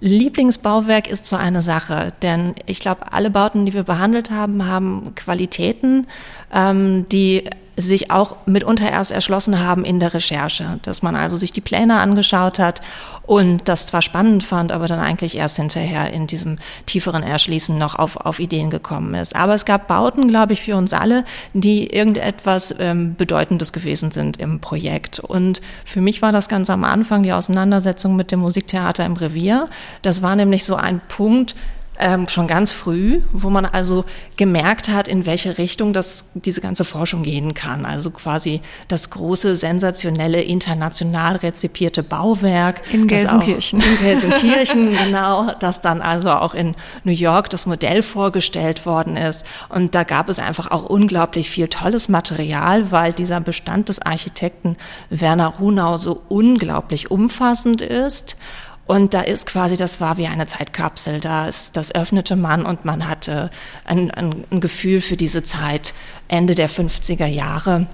Lieblingsbauwerk 0.00 1.08
ist 1.08 1.26
so 1.26 1.36
eine 1.36 1.62
Sache, 1.62 2.12
denn 2.20 2.54
ich 2.66 2.80
glaube, 2.80 3.12
alle 3.12 3.30
Bauten, 3.30 3.64
die 3.64 3.72
wir 3.72 3.82
behandelt 3.82 4.30
haben, 4.30 4.66
haben 4.66 5.14
Qualitäten, 5.14 6.06
ähm, 6.52 7.06
die 7.10 7.44
sich 7.76 8.10
auch 8.10 8.36
mitunter 8.46 8.90
erst 8.90 9.10
erschlossen 9.10 9.60
haben 9.60 9.84
in 9.84 10.00
der 10.00 10.14
Recherche, 10.14 10.78
dass 10.82 11.02
man 11.02 11.14
also 11.14 11.36
sich 11.36 11.52
die 11.52 11.60
Pläne 11.60 11.98
angeschaut 11.98 12.58
hat 12.58 12.80
und 13.22 13.68
das 13.68 13.86
zwar 13.86 14.02
spannend 14.02 14.42
fand, 14.42 14.72
aber 14.72 14.88
dann 14.88 15.00
eigentlich 15.00 15.36
erst 15.36 15.56
hinterher 15.56 16.12
in 16.12 16.26
diesem 16.26 16.58
tieferen 16.86 17.22
Erschließen 17.22 17.76
noch 17.76 17.94
auf, 17.96 18.16
auf 18.16 18.38
Ideen 18.38 18.70
gekommen 18.70 19.14
ist. 19.14 19.36
Aber 19.36 19.54
es 19.54 19.64
gab 19.64 19.88
Bauten, 19.88 20.28
glaube 20.28 20.52
ich, 20.52 20.62
für 20.62 20.76
uns 20.76 20.92
alle, 20.92 21.24
die 21.52 21.86
irgendetwas 21.86 22.74
ähm, 22.78 23.14
Bedeutendes 23.16 23.72
gewesen 23.72 24.10
sind 24.10 24.38
im 24.38 24.60
Projekt. 24.60 25.20
Und 25.20 25.60
für 25.84 26.00
mich 26.00 26.22
war 26.22 26.32
das 26.32 26.48
ganz 26.48 26.70
am 26.70 26.84
Anfang 26.84 27.24
die 27.24 27.32
Auseinandersetzung 27.32 28.16
mit 28.16 28.30
dem 28.30 28.40
Musiktheater 28.40 29.04
im 29.04 29.14
Revier. 29.14 29.68
Das 30.02 30.22
war 30.22 30.36
nämlich 30.36 30.64
so 30.64 30.76
ein 30.76 31.00
Punkt, 31.08 31.54
ähm, 31.98 32.28
schon 32.28 32.46
ganz 32.46 32.72
früh, 32.72 33.22
wo 33.32 33.50
man 33.50 33.64
also 33.64 34.04
gemerkt 34.36 34.88
hat, 34.88 35.08
in 35.08 35.26
welche 35.26 35.58
Richtung 35.58 35.92
das, 35.92 36.24
diese 36.34 36.60
ganze 36.60 36.84
Forschung 36.84 37.22
gehen 37.22 37.54
kann. 37.54 37.86
Also 37.86 38.10
quasi 38.10 38.60
das 38.88 39.10
große, 39.10 39.56
sensationelle, 39.56 40.42
international 40.42 41.36
rezipierte 41.36 42.02
Bauwerk. 42.02 42.82
In 42.92 43.06
Gelsenkirchen. 43.06 43.80
in 43.80 43.98
Gelsenkirchen, 43.98 44.96
genau, 45.04 45.52
das 45.60 45.80
dann 45.80 46.02
also 46.02 46.30
auch 46.30 46.54
in 46.54 46.74
New 47.04 47.12
York 47.12 47.50
das 47.50 47.66
Modell 47.66 48.02
vorgestellt 48.02 48.86
worden 48.86 49.16
ist. 49.16 49.46
Und 49.68 49.94
da 49.94 50.04
gab 50.04 50.28
es 50.28 50.38
einfach 50.38 50.70
auch 50.70 50.84
unglaublich 50.84 51.50
viel 51.50 51.68
tolles 51.68 52.08
Material, 52.08 52.90
weil 52.90 53.12
dieser 53.12 53.40
Bestand 53.40 53.88
des 53.88 54.00
Architekten 54.00 54.76
Werner 55.10 55.48
Runau 55.48 55.96
so 55.96 56.22
unglaublich 56.28 57.10
umfassend 57.10 57.80
ist. 57.80 58.36
Und 58.86 59.14
da 59.14 59.20
ist 59.20 59.46
quasi, 59.46 59.76
das 59.76 60.00
war 60.00 60.16
wie 60.16 60.28
eine 60.28 60.46
Zeitkapsel. 60.46 61.20
Da 61.20 61.48
ist, 61.48 61.76
das 61.76 61.94
öffnete 61.94 62.36
man 62.36 62.64
und 62.64 62.84
man 62.84 63.08
hatte 63.08 63.50
ein, 63.84 64.10
ein, 64.12 64.44
ein 64.50 64.60
Gefühl 64.60 65.00
für 65.00 65.16
diese 65.16 65.42
Zeit 65.42 65.92
Ende 66.28 66.54
der 66.54 66.70
50er 66.70 67.26
Jahre. 67.26 67.86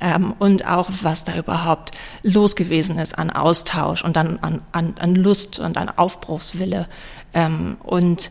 Ähm, 0.00 0.34
und 0.38 0.66
auch, 0.66 0.88
was 1.02 1.24
da 1.24 1.36
überhaupt 1.36 1.92
los 2.22 2.56
gewesen 2.56 2.98
ist 2.98 3.18
an 3.18 3.30
Austausch 3.30 4.04
und 4.04 4.16
dann 4.16 4.38
an, 4.40 4.60
an, 4.72 4.94
an 4.98 5.14
Lust 5.14 5.58
und 5.58 5.76
an 5.76 5.88
Aufbruchswille. 5.88 6.86
Ähm, 7.32 7.76
und 7.82 8.30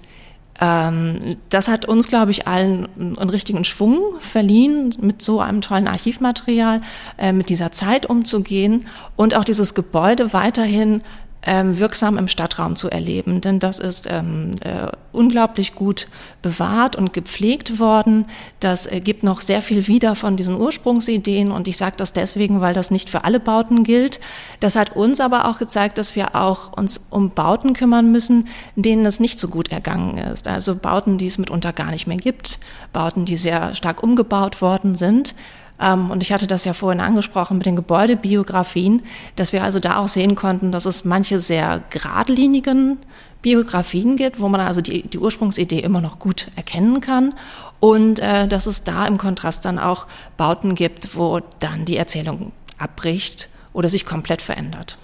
ähm, 0.59 1.37
das 1.49 1.67
hat 1.67 1.85
uns, 1.85 2.07
glaube 2.07 2.31
ich, 2.31 2.47
allen 2.47 2.87
einen 2.97 3.29
richtigen 3.29 3.63
Schwung 3.63 4.01
verliehen, 4.21 4.95
mit 4.99 5.21
so 5.21 5.39
einem 5.39 5.61
tollen 5.61 5.87
Archivmaterial, 5.87 6.81
äh, 7.17 7.31
mit 7.31 7.49
dieser 7.49 7.71
Zeit 7.71 8.07
umzugehen 8.07 8.87
und 9.15 9.35
auch 9.35 9.43
dieses 9.43 9.73
Gebäude 9.73 10.33
weiterhin 10.33 11.01
ähm, 11.47 11.79
wirksam 11.79 12.17
im 12.17 12.27
Stadtraum 12.27 12.75
zu 12.75 12.89
erleben. 12.89 13.39
Denn 13.39 13.59
das 13.59 13.79
ist 13.79 14.05
ähm, 14.11 14.51
äh, 14.61 14.91
unglaublich 15.13 15.73
gut 15.73 16.09
bewahrt 16.41 16.97
und 16.97 17.13
gepflegt 17.13 17.79
worden. 17.79 18.27
Das 18.59 18.85
äh, 18.85 18.99
gibt 18.99 19.23
noch 19.23 19.39
sehr 19.39 19.61
viel 19.61 19.87
wieder 19.87 20.15
von 20.15 20.35
diesen 20.35 20.59
Ursprungsideen. 20.59 21.51
Und 21.51 21.69
ich 21.69 21.77
sage 21.77 21.95
das 21.95 22.11
deswegen, 22.11 22.59
weil 22.59 22.73
das 22.73 22.91
nicht 22.91 23.09
für 23.09 23.23
alle 23.23 23.39
Bauten 23.39 23.85
gilt. 23.85 24.19
Das 24.59 24.75
hat 24.75 24.95
uns 24.97 25.21
aber 25.21 25.45
auch 25.45 25.57
gezeigt, 25.57 25.97
dass 25.97 26.17
wir 26.17 26.35
auch 26.35 26.77
uns 26.77 27.07
um 27.09 27.29
Bauten 27.29 27.71
kümmern 27.71 28.11
müssen, 28.11 28.49
denen 28.75 29.05
es 29.05 29.21
nicht 29.21 29.39
so 29.39 29.47
gut 29.47 29.71
ergangen 29.71 30.17
ist. 30.17 30.49
Also 30.49 30.75
Bauten, 30.75 31.17
die 31.17 31.27
es 31.27 31.37
mitunter 31.37 31.71
gar 31.71 31.91
nicht 31.91 32.07
mehr 32.07 32.17
gibt, 32.17 32.59
Bauten, 32.91 33.23
die 33.23 33.37
sehr 33.37 33.73
stark 33.73 34.03
umgebaut 34.03 34.61
worden 34.61 34.95
sind. 34.95 35.33
Ähm, 35.79 36.09
und 36.09 36.23
ich 36.23 36.31
hatte 36.33 36.47
das 36.47 36.65
ja 36.65 36.73
vorhin 36.73 36.99
angesprochen 36.99 37.57
mit 37.57 37.65
den 37.65 37.75
Gebäudebiografien, 37.75 39.03
dass 39.35 39.53
wir 39.53 39.63
also 39.63 39.79
da 39.79 39.97
auch 39.97 40.07
sehen 40.07 40.35
konnten, 40.35 40.71
dass 40.71 40.85
es 40.85 41.05
manche 41.05 41.39
sehr 41.39 41.83
geradlinigen 41.89 42.97
Biografien 43.41 44.15
gibt, 44.15 44.39
wo 44.39 44.49
man 44.49 44.61
also 44.61 44.81
die, 44.81 45.03
die 45.03 45.19
Ursprungsidee 45.19 45.79
immer 45.79 46.01
noch 46.01 46.19
gut 46.19 46.47
erkennen 46.55 47.01
kann 47.01 47.33
und 47.79 48.19
äh, 48.19 48.47
dass 48.47 48.65
es 48.65 48.83
da 48.83 49.05
im 49.05 49.17
Kontrast 49.17 49.65
dann 49.65 49.79
auch 49.79 50.07
Bauten 50.37 50.75
gibt, 50.75 51.15
wo 51.15 51.39
dann 51.59 51.85
die 51.85 51.97
Erzählung 51.97 52.51
abbricht 52.77 53.49
oder 53.73 53.89
sich 53.89 54.05
komplett 54.05 54.41
verändert. 54.41 54.97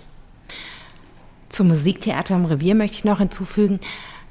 Zum 1.49 1.67
Musiktheater 1.67 2.35
im 2.35 2.45
Revier 2.45 2.73
möchte 2.73 2.97
ich 2.97 3.05
noch 3.05 3.19
hinzufügen, 3.19 3.79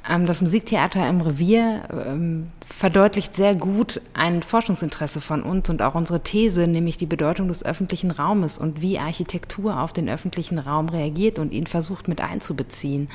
das 0.05 0.43
Musiktheater 0.43 1.09
im 1.09 1.21
Revier 1.21 1.83
ähm, 2.07 2.49
verdeutlicht 2.69 3.35
sehr 3.35 3.55
gut 3.55 4.01
ein 4.15 4.43
Forschungsinteresse 4.43 5.21
von 5.21 5.43
uns 5.43 5.71
und 5.71 5.81
auch 5.81 5.95
unsere 5.95 6.23
These, 6.23 6.67
nämlich 6.67 6.97
die 6.97 7.07
Bedeutung 7.07 7.49
des 7.49 7.65
öffentlichen 7.65 8.11
Raumes 8.11 8.59
und 8.59 8.81
wie 8.81 8.99
Architektur 8.99 9.81
auf 9.81 9.93
den 9.93 10.09
öffentlichen 10.09 10.59
Raum 10.59 10.89
reagiert 10.89 11.39
und 11.39 11.53
ihn 11.53 11.69
versucht 11.69 12.09
mit 12.09 12.21
einzubeziehen. 12.21 13.09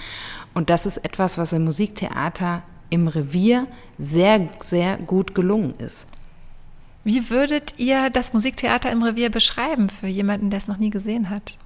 Und 0.54 0.70
das 0.70 0.86
ist 0.86 0.98
etwas, 0.98 1.38
was 1.38 1.52
im 1.52 1.66
Musiktheater 1.66 2.64
im 2.90 3.10
Revier 3.10 3.68
sehr, 3.98 4.48
sehr 4.62 4.98
gut 4.98 5.36
gelungen 5.36 5.74
ist. 5.80 6.08
Wie 7.04 7.30
würdet 7.30 7.76
ihr 7.78 8.10
das 8.10 8.34
Musiktheater 8.34 8.92
im 8.92 9.04
Revier 9.04 9.30
beschreiben 9.30 9.90
für 9.90 10.08
jemanden, 10.08 10.50
der 10.50 10.60
es 10.60 10.68
noch 10.68 10.78
nie 10.78 10.90
gesehen 10.90 11.30
hat? 11.30 11.58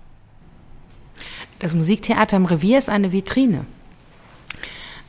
Das 1.59 1.75
Musiktheater 1.75 2.37
im 2.37 2.45
Revier 2.45 2.79
ist 2.79 2.89
eine 2.89 3.11
Vitrine. 3.11 3.65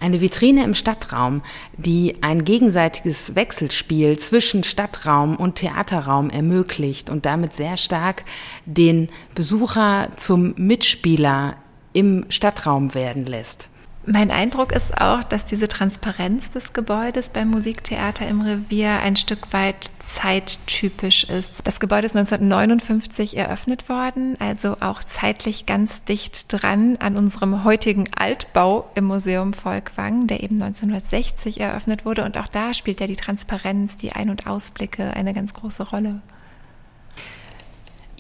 Eine 0.03 0.21
Vitrine 0.21 0.65
im 0.65 0.75
Stadtraum, 0.75 1.43
die 1.77 2.17
ein 2.23 2.45
gegenseitiges 2.45 3.37
Wechselspiel 3.37 4.19
zwischen 4.19 4.65
Stadtraum 4.65 5.37
und 5.37 5.55
Theaterraum 5.55 6.29
ermöglicht 6.29 7.09
und 7.09 7.25
damit 7.25 7.55
sehr 7.55 7.77
stark 7.77 8.25
den 8.67 9.11
Besucher 9.37 10.09
zum 10.17 10.55
Mitspieler 10.57 11.55
im 11.93 12.27
Stadtraum 12.31 12.95
werden 12.95 13.27
lässt. 13.27 13.69
Mein 14.05 14.33
Eindruck 14.33 14.73
ist 14.73 15.01
auch, 15.01 15.23
dass 15.23 15.45
diese 15.45 15.69
Transparenz 15.69 16.51
des 16.51 16.73
Gebäudes 16.73 17.31
beim 17.31 17.51
Musiktheater 17.51 18.27
im 18.27 18.41
Revier 18.41 18.99
ein 18.99 19.15
Stück 19.15 19.53
weit 19.53 19.93
zeittypisch 19.99 21.23
ist. 21.25 21.65
Das 21.69 21.79
Gebäude 21.79 22.07
ist 22.07 22.17
1959 22.17 23.37
eröffnet 23.37 23.89
worden, 23.89 24.35
also 24.41 24.77
auch 24.81 25.05
zeitlich 25.05 25.67
ganz 25.67 26.03
dicht 26.03 26.53
dran 26.53 26.97
an 26.97 27.17
unserem 27.17 27.63
heutigen 27.63 28.07
Altbau 28.17 28.91
im 28.97 29.05
Museum 29.05 29.53
Volkwang, 29.53 30.27
der 30.27 30.43
eben 30.43 30.61
1960 30.61 31.61
eröffnet 31.61 32.05
wurde. 32.05 32.25
Und 32.25 32.37
auch 32.39 32.49
da 32.49 32.75
spielt 32.75 32.99
ja 32.99 33.07
die 33.07 33.15
Transparenz, 33.15 33.97
die 33.99 34.13
Ein- 34.13 34.31
und 34.31 34.49
Ausblicke 34.49 35.15
eine 35.15 35.33
ganz 35.33 35.55
große 35.55 35.91
Rolle. 35.91 36.23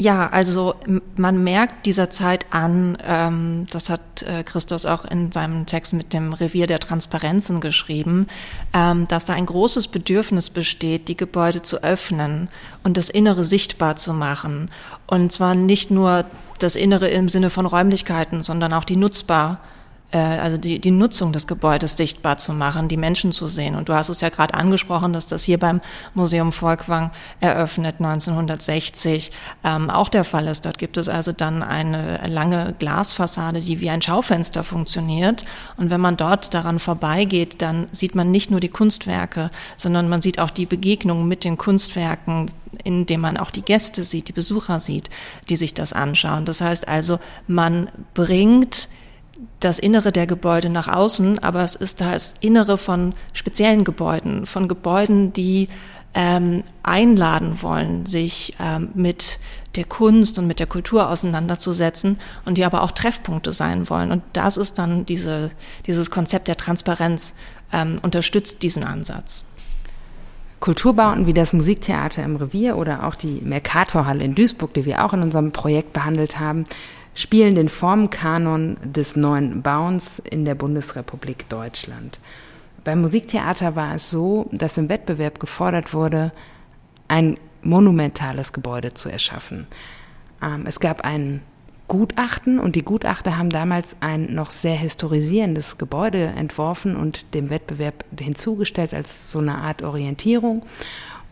Ja, 0.03 0.29
also 0.31 0.75
man 1.15 1.45
merkt 1.45 1.87
dieser 1.87 2.11
Zeit 2.11 2.47
an, 2.51 2.99
ähm, 3.07 3.67
das 3.71 3.88
hat 3.88 4.23
äh, 4.23 4.43
Christus 4.43 4.85
auch 4.85 5.05
in 5.05 5.31
seinem 5.31 5.65
Text 5.65 5.93
mit 5.93 6.12
dem 6.12 6.33
Revier 6.33 6.67
der 6.67 6.81
Transparenzen 6.81 7.61
geschrieben, 7.61 8.27
ähm, 8.73 9.07
dass 9.07 9.27
da 9.27 9.35
ein 9.35 9.47
großes 9.47 9.87
Bedürfnis 9.87 10.51
besteht, 10.51 11.07
die 11.07 11.17
Gebäude 11.17 11.62
zu 11.62 11.85
öffnen 11.85 12.49
und 12.83 12.97
das 12.97 13.11
Innere 13.11 13.45
sichtbar 13.45 13.95
zu 13.95 14.12
machen. 14.12 14.73
Und 15.07 15.31
zwar 15.31 15.55
nicht 15.55 15.93
nur 15.93 16.25
das 16.59 16.75
Innere 16.75 17.09
im 17.09 17.29
Sinne 17.29 17.49
von 17.49 17.65
Räumlichkeiten, 17.65 18.43
sondern 18.43 18.73
auch 18.73 18.85
die 18.85 18.97
nutzbar 18.97 19.61
äh, 19.61 19.82
also 20.18 20.59
die, 20.59 20.79
die 20.79 20.90
Nutzung 20.90 21.33
des 21.33 21.46
Gebäudes 21.46 21.96
sichtbar 21.96 22.38
zu 22.38 22.53
machen, 22.53 22.88
die 22.88 22.96
Menschen 22.96 23.33
zu 23.33 23.46
sehen. 23.46 23.75
Und 23.75 23.88
du 23.88 23.94
hast 23.94 24.09
es 24.09 24.20
ja 24.20 24.29
gerade 24.29 24.55
angesprochen, 24.55 25.12
dass 25.12 25.27
das 25.27 25.42
hier 25.42 25.59
beim 25.59 25.81
Museum 26.14 26.53
Volkwang 26.53 27.11
eröffnet 27.40 27.96
1960 27.98 29.33
ähm, 29.64 29.88
auch 29.88 30.09
der 30.09 30.25
Fall 30.25 30.46
ist. 30.48 30.66
Dort 30.66 30.79
gibt 30.79 30.96
es 30.96 31.09
also 31.09 31.33
dann 31.33 31.62
eine 31.62 32.20
lange 32.27 32.75
Glasfassade, 32.79 33.61
die 33.61 33.81
wie 33.81 33.90
ein 33.90 34.03
Schaufenster 34.03 34.64
funktioniert. 34.64 35.44
Und 35.77 35.90
wenn 35.90 36.01
man 36.01 36.16
dort 36.16 36.53
daran 36.53 36.79
vorbeigeht, 36.79 37.62
dann 37.62 37.88
sieht 37.92 38.14
man 38.14 38.31
nicht 38.31 38.51
nur 38.51 38.61
die 38.61 38.68
Kunstwerke, 38.68 39.51
sondern 39.77 40.09
man 40.09 40.20
sieht 40.20 40.38
auch 40.38 40.51
die 40.51 40.66
Begegnungen 40.66 41.27
mit 41.27 41.44
den 41.44 41.57
Kunstwerken, 41.57 42.51
indem 42.85 43.20
man 43.20 43.37
auch 43.37 43.51
die 43.51 43.62
Gäste 43.62 44.05
sieht, 44.05 44.29
die 44.29 44.33
Besucher 44.33 44.81
sieht, 44.81 45.11
die 45.48 45.57
sich 45.57 45.75
das 45.75 45.92
anschauen. 45.92 46.44
Das 46.44 46.61
heißt 46.61 46.88
also, 46.88 47.18
man 47.46 47.88
bringt 48.14 48.88
das 49.61 49.78
Innere 49.78 50.12
der 50.12 50.26
Gebäude 50.26 50.68
nach 50.68 50.88
außen, 50.88 51.38
aber 51.40 51.62
es 51.62 51.74
ist 51.74 52.00
das 52.00 52.35
Innere 52.40 52.78
von 52.78 53.14
speziellen 53.33 53.85
Gebäuden, 53.85 54.46
von 54.46 54.68
Gebäuden, 54.68 55.33
die 55.33 55.68
ähm, 56.14 56.62
einladen 56.83 57.62
wollen, 57.62 58.07
sich 58.07 58.55
ähm, 58.61 58.90
mit 58.94 59.38
der 59.76 59.85
Kunst 59.85 60.38
und 60.38 60.46
mit 60.46 60.61
der 60.61 60.66
Kultur 60.66 61.09
auseinanderzusetzen 61.09 62.18
und 62.44 62.59
die 62.59 62.64
aber 62.64 62.83
auch 62.83 62.90
Treffpunkte 62.90 63.52
sein 63.52 63.88
wollen. 63.88 64.11
Und 64.12 64.22
das 64.35 64.57
ist 64.57 64.78
dann 64.78 65.07
diese, 65.07 65.50
dieses 65.87 66.11
Konzept 66.11 66.48
der 66.48 66.57
Transparenz, 66.57 67.33
ähm, 67.72 67.96
unterstützt 68.02 68.62
diesen 68.62 68.85
Ansatz. 68.85 69.44
Kulturbauten 70.61 71.26
wie 71.26 71.33
das 71.33 71.52
Musiktheater 71.52 72.22
im 72.22 72.37
Revier 72.37 72.76
oder 72.76 73.07
auch 73.07 73.16
die 73.16 73.40
Mercatorhalle 73.42 74.22
in 74.22 74.35
Duisburg, 74.35 74.74
die 74.74 74.85
wir 74.85 75.05
auch 75.05 75.12
in 75.12 75.22
unserem 75.22 75.50
Projekt 75.50 75.92
behandelt 75.92 76.38
haben, 76.38 76.64
spielen 77.14 77.55
den 77.55 77.68
Formenkanon 77.68 78.77
des 78.83 79.16
neuen 79.16 79.62
Bauens 79.62 80.18
in 80.18 80.44
der 80.44 80.55
Bundesrepublik 80.55 81.48
Deutschland. 81.48 82.18
Beim 82.85 83.01
Musiktheater 83.01 83.77
war 83.77 83.94
es 83.94 84.11
so, 84.11 84.48
dass 84.51 84.79
im 84.79 84.88
Wettbewerb 84.88 85.38
gefordert 85.38 85.94
wurde, 85.94 86.33
ein 87.09 87.37
monumentales 87.62 88.53
Gebäude 88.53 88.94
zu 88.94 89.09
erschaffen. 89.09 89.66
Ähm, 90.42 90.64
es 90.66 90.81
gab 90.81 91.05
ein 91.05 91.42
Gutachten 91.87 92.59
und 92.59 92.75
die 92.75 92.85
Gutachter 92.85 93.37
haben 93.37 93.51
damals 93.51 93.96
ein 94.01 94.35
noch 94.35 94.51
sehr 94.51 94.75
historisierendes 94.75 95.79
Gebäude 95.79 96.25
entworfen 96.25 96.96
und 96.96 97.35
dem 97.35 97.51
Wettbewerb 97.51 98.05
hinzugestellt 98.18 98.94
als 98.94 99.31
so 99.31 99.40
eine 99.40 99.57
Art 99.57 99.83
Orientierung. 99.83 100.64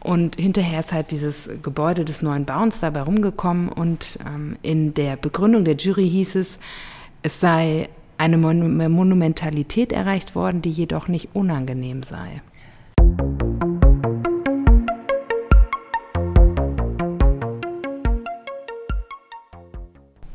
Und 0.02 0.36
hinterher 0.40 0.80
ist 0.80 0.92
halt 0.92 1.10
dieses 1.10 1.50
Gebäude 1.62 2.04
des 2.04 2.22
neuen 2.22 2.46
Bauens 2.46 2.80
dabei 2.80 3.02
rumgekommen 3.02 3.68
und 3.68 4.18
ähm, 4.26 4.56
in 4.62 4.94
der 4.94 5.16
Begründung 5.16 5.64
der 5.64 5.76
Jury 5.76 6.08
hieß 6.08 6.36
es, 6.36 6.58
es 7.22 7.40
sei 7.40 7.88
eine 8.16 8.38
Mon 8.38 8.76
Monumentalität 8.90 9.92
erreicht 9.92 10.34
worden, 10.34 10.62
die 10.62 10.70
jedoch 10.70 11.08
nicht 11.08 11.30
unangenehm 11.34 12.02
sei. 12.02 12.42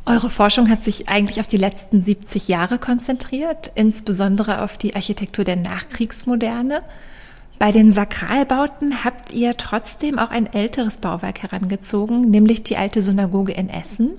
Eure 0.08 0.30
Forschung 0.30 0.70
hat 0.70 0.84
sich 0.84 1.10
eigentlich 1.10 1.40
auf 1.40 1.48
die 1.48 1.58
letzten 1.58 2.02
70 2.02 2.48
Jahre 2.48 2.78
konzentriert, 2.78 3.72
insbesondere 3.76 4.62
auf 4.62 4.78
die 4.78 4.96
Architektur 4.96 5.44
der 5.44 5.56
Nachkriegsmoderne. 5.56 6.84
Bei 7.58 7.72
den 7.72 7.92
Sakralbauten 7.92 9.06
habt 9.06 9.32
ihr 9.32 9.56
trotzdem 9.56 10.20
auch 10.20 10.30
ein 10.30 10.52
älteres 10.52 10.98
Bauwerk 10.98 11.42
herangezogen, 11.42 12.30
nämlich 12.30 12.64
die 12.64 12.76
alte 12.76 13.02
Synagoge 13.02 13.54
in 13.54 13.70
Essen, 13.70 14.12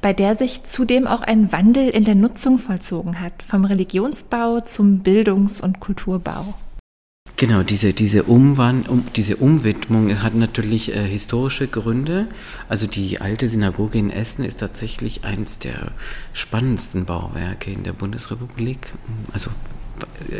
bei 0.00 0.14
der 0.14 0.36
sich 0.36 0.64
zudem 0.64 1.06
auch 1.06 1.20
ein 1.20 1.52
Wandel 1.52 1.90
in 1.90 2.04
der 2.04 2.14
Nutzung 2.14 2.58
vollzogen 2.58 3.20
hat, 3.20 3.42
vom 3.42 3.66
Religionsbau 3.66 4.60
zum 4.60 5.00
Bildungs- 5.00 5.60
und 5.60 5.80
Kulturbau. 5.80 6.54
Genau, 7.36 7.62
diese, 7.62 7.92
diese, 7.92 8.24
Umwand, 8.24 8.88
um, 8.88 9.04
diese 9.14 9.36
Umwidmung 9.36 10.22
hat 10.22 10.34
natürlich 10.34 10.92
äh, 10.92 11.04
historische 11.06 11.68
Gründe. 11.68 12.26
Also 12.68 12.88
die 12.88 13.20
alte 13.20 13.48
Synagoge 13.48 13.98
in 13.98 14.10
Essen 14.10 14.44
ist 14.44 14.58
tatsächlich 14.58 15.24
eines 15.24 15.60
der 15.60 15.92
spannendsten 16.32 17.04
Bauwerke 17.04 17.70
in 17.70 17.84
der 17.84 17.92
Bundesrepublik. 17.92 18.92
Also 19.32 19.50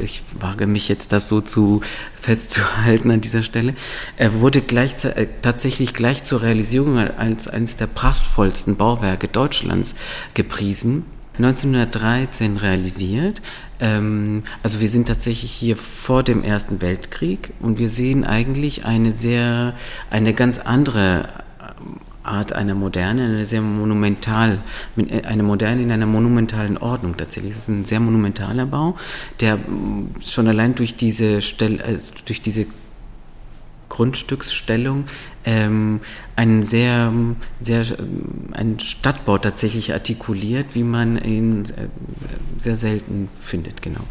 ich 0.03 0.23
wage 0.39 0.67
mich 0.67 0.89
jetzt 0.89 1.13
das 1.13 1.29
so 1.29 1.41
zu 1.41 1.81
festzuhalten 2.21 3.11
an 3.11 3.21
dieser 3.21 3.43
Stelle. 3.43 3.75
Er 4.17 4.41
wurde 4.41 4.61
gleich, 4.61 5.05
äh, 5.05 5.27
tatsächlich 5.43 5.95
gleich 5.95 6.25
zur 6.25 6.43
Realisierung 6.43 6.99
als 6.99 7.49
eines 7.49 7.77
der 7.77 7.87
prachtvollsten 7.87 8.77
Bauwerke 8.77 9.29
Deutschlands 9.29 9.95
gepriesen. 10.35 11.05
1913 11.39 12.57
realisiert. 12.57 13.41
Ähm, 13.81 14.43
also 14.63 14.81
wir 14.81 14.89
sind 14.89 15.07
tatsächlich 15.07 15.53
hier 15.53 15.77
vor 15.77 16.23
dem 16.23 16.43
Ersten 16.43 16.83
Weltkrieg 16.83 17.53
und 17.61 17.79
wir 17.79 17.89
sehen 17.89 18.25
eigentlich 18.25 18.85
eine 18.85 19.13
sehr, 19.13 19.75
eine 20.11 20.35
ganz 20.35 20.59
andere 20.59 21.29
Art 22.29 22.53
einer 22.53 22.75
Moderne, 22.75 23.25
eine 23.25 23.45
sehr 23.45 23.63
monumental, 23.63 24.59
äh, 24.97 25.23
eine 25.25 25.43
Moderne 25.43 25.83
in 25.83 25.91
einer 25.91 26.07
monumentalen 26.07 26.79
Ordnung 26.79 27.17
tatsächlich. 27.17 27.53
Es 27.53 27.59
ist 27.59 27.69
ein 27.69 27.85
sehr 27.85 28.01
monumentaler 28.01 28.67
Bau, 28.67 28.97
der 29.41 29.59
schon 30.25 30.49
allein 30.49 30.75
durch 30.75 30.97
diese 30.97 31.41
Stelle, 31.41 31.83
äh, 31.83 31.99
durch 32.27 32.43
diese 32.43 32.67
Grundstücksstellung 33.89 35.05
ähm, 35.45 36.01
einen 36.37 36.63
sehr, 36.63 37.13
sehr, 37.59 37.85
einen 38.53 38.79
Stadtbau 38.81 39.39
tatsächlich 39.39 39.93
artikuliert, 39.93 40.75
wie 40.75 40.85
man 40.85 41.17
ihn 41.19 41.65
äh, 41.65 41.89
sehr 42.59 42.77
selten 42.77 43.29
findet, 43.41 43.83
genau. 43.83 44.03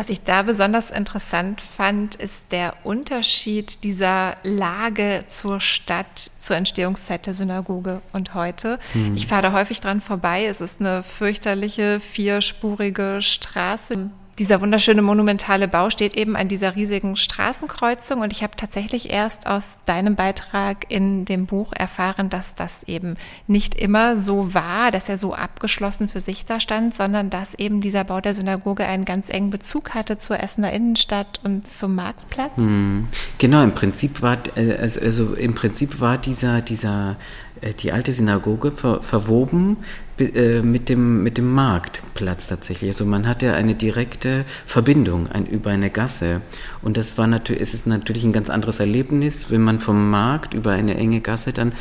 Was 0.00 0.08
ich 0.08 0.22
da 0.22 0.40
besonders 0.40 0.90
interessant 0.90 1.60
fand, 1.60 2.14
ist 2.14 2.52
der 2.52 2.72
Unterschied 2.84 3.84
dieser 3.84 4.38
Lage 4.44 5.24
zur 5.28 5.60
Stadt, 5.60 6.18
zur 6.18 6.56
Entstehungszeit 6.56 7.26
der 7.26 7.34
Synagoge 7.34 8.00
und 8.14 8.32
heute. 8.32 8.78
Hm. 8.94 9.14
Ich 9.14 9.26
fahre 9.26 9.42
da 9.42 9.52
häufig 9.52 9.78
dran 9.80 10.00
vorbei. 10.00 10.46
Es 10.46 10.62
ist 10.62 10.80
eine 10.80 11.02
fürchterliche, 11.02 12.00
vierspurige 12.00 13.18
Straße 13.20 14.08
dieser 14.40 14.62
wunderschöne 14.62 15.02
monumentale 15.02 15.68
Bau 15.68 15.90
steht 15.90 16.16
eben 16.16 16.34
an 16.34 16.48
dieser 16.48 16.74
riesigen 16.74 17.14
Straßenkreuzung 17.14 18.22
und 18.22 18.32
ich 18.32 18.42
habe 18.42 18.56
tatsächlich 18.56 19.10
erst 19.10 19.46
aus 19.46 19.76
deinem 19.84 20.16
Beitrag 20.16 20.86
in 20.88 21.26
dem 21.26 21.44
Buch 21.44 21.74
erfahren, 21.76 22.30
dass 22.30 22.54
das 22.54 22.82
eben 22.84 23.16
nicht 23.46 23.74
immer 23.74 24.16
so 24.16 24.54
war, 24.54 24.90
dass 24.92 25.10
er 25.10 25.18
so 25.18 25.34
abgeschlossen 25.34 26.08
für 26.08 26.20
sich 26.20 26.46
da 26.46 26.58
stand, 26.58 26.96
sondern 26.96 27.28
dass 27.28 27.52
eben 27.54 27.82
dieser 27.82 28.02
Bau 28.04 28.22
der 28.22 28.32
Synagoge 28.32 28.86
einen 28.86 29.04
ganz 29.04 29.28
engen 29.28 29.50
Bezug 29.50 29.90
hatte 29.90 30.16
zur 30.16 30.40
Essener 30.40 30.72
Innenstadt 30.72 31.38
und 31.44 31.66
zum 31.66 31.94
Marktplatz. 31.94 32.56
Hm. 32.56 33.08
Genau, 33.36 33.62
im 33.62 33.74
Prinzip 33.74 34.22
war 34.22 34.38
äh, 34.56 34.72
also, 34.72 35.00
also 35.00 35.34
im 35.34 35.54
Prinzip 35.54 36.00
war 36.00 36.16
dieser 36.16 36.62
dieser 36.62 37.16
äh, 37.60 37.74
die 37.74 37.92
alte 37.92 38.12
Synagoge 38.12 38.72
ver, 38.72 39.02
verwoben 39.02 39.76
mit 40.20 40.88
dem, 40.88 41.22
mit 41.22 41.38
dem 41.38 41.52
Marktplatz 41.52 42.46
tatsächlich. 42.46 42.90
Also 42.90 43.04
man 43.04 43.26
hatte 43.26 43.54
eine 43.54 43.74
direkte 43.74 44.44
Verbindung 44.66 45.28
ein, 45.28 45.46
über 45.46 45.70
eine 45.70 45.90
Gasse. 45.90 46.40
Und 46.82 46.96
das 46.96 47.18
war 47.18 47.26
natürlich, 47.26 47.62
es 47.62 47.74
ist 47.74 47.86
natürlich 47.86 48.24
ein 48.24 48.32
ganz 48.32 48.50
anderes 48.50 48.80
Erlebnis, 48.80 49.50
wenn 49.50 49.62
man 49.62 49.80
vom 49.80 50.10
Markt 50.10 50.54
über 50.54 50.72
eine 50.72 50.96
enge 50.96 51.20
Gasse 51.20 51.52
dann 51.52 51.72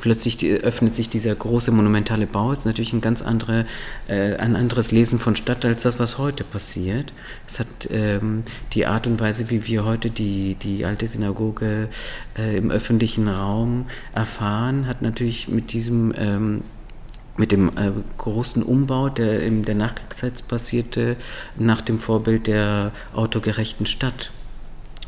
plötzlich 0.00 0.36
die, 0.36 0.50
öffnet 0.50 0.94
sich 0.94 1.08
dieser 1.08 1.34
große 1.34 1.70
monumentale 1.70 2.26
Bau. 2.26 2.52
Es 2.52 2.60
ist 2.60 2.64
natürlich 2.66 2.92
ein 2.92 3.00
ganz 3.00 3.22
andere, 3.22 3.66
äh, 4.08 4.36
ein 4.36 4.56
anderes 4.56 4.90
Lesen 4.90 5.18
von 5.18 5.36
Stadt 5.36 5.64
als 5.64 5.82
das, 5.82 5.98
was 5.98 6.18
heute 6.18 6.44
passiert. 6.44 7.12
Es 7.46 7.60
hat 7.60 7.88
ähm, 7.90 8.42
die 8.72 8.86
Art 8.86 9.06
und 9.06 9.20
Weise, 9.20 9.50
wie 9.50 9.66
wir 9.66 9.84
heute 9.84 10.10
die, 10.10 10.56
die 10.56 10.84
alte 10.84 11.06
Synagoge 11.06 11.88
äh, 12.36 12.56
im 12.56 12.70
öffentlichen 12.70 13.28
Raum 13.28 13.86
erfahren, 14.14 14.86
hat 14.86 15.02
natürlich 15.02 15.48
mit 15.48 15.72
diesem 15.72 16.12
ähm, 16.16 16.62
mit 17.36 17.52
dem 17.52 17.68
äh, 17.76 17.92
großen 18.18 18.62
Umbau, 18.62 19.08
der 19.08 19.42
in 19.42 19.64
der 19.64 19.74
Nachkriegszeit 19.74 20.46
passierte, 20.48 21.16
nach 21.56 21.80
dem 21.80 21.98
Vorbild 21.98 22.46
der 22.46 22.92
autogerechten 23.14 23.86
Stadt, 23.86 24.32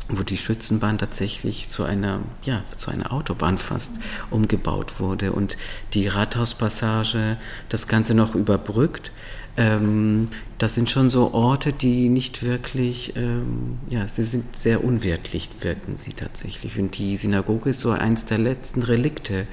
wo 0.07 0.23
die 0.23 0.37
Schützenbahn 0.37 0.97
tatsächlich 0.97 1.69
zu 1.69 1.83
einer, 1.83 2.19
ja, 2.43 2.63
zu 2.77 2.91
einer 2.91 3.11
Autobahn 3.11 3.57
fast 3.57 3.93
umgebaut 4.29 4.99
wurde 4.99 5.31
und 5.31 5.57
die 5.93 6.07
Rathauspassage 6.07 7.37
das 7.69 7.87
Ganze 7.87 8.13
noch 8.13 8.35
überbrückt. 8.35 9.11
Ähm, 9.57 10.29
das 10.57 10.75
sind 10.75 10.89
schon 10.89 11.09
so 11.09 11.33
Orte, 11.33 11.73
die 11.73 12.09
nicht 12.09 12.43
wirklich, 12.43 13.15
ähm, 13.15 13.79
ja, 13.89 14.07
sie 14.07 14.23
sind 14.23 14.57
sehr 14.57 14.83
unwirtlich, 14.83 15.49
wirken 15.61 15.95
sie 15.95 16.13
tatsächlich. 16.13 16.77
Und 16.77 16.97
die 16.97 17.17
Synagoge 17.17 17.69
ist 17.69 17.79
so 17.79 17.91
eins 17.91 18.25
der 18.25 18.37
letzten 18.37 18.83
Relikte 18.83 19.47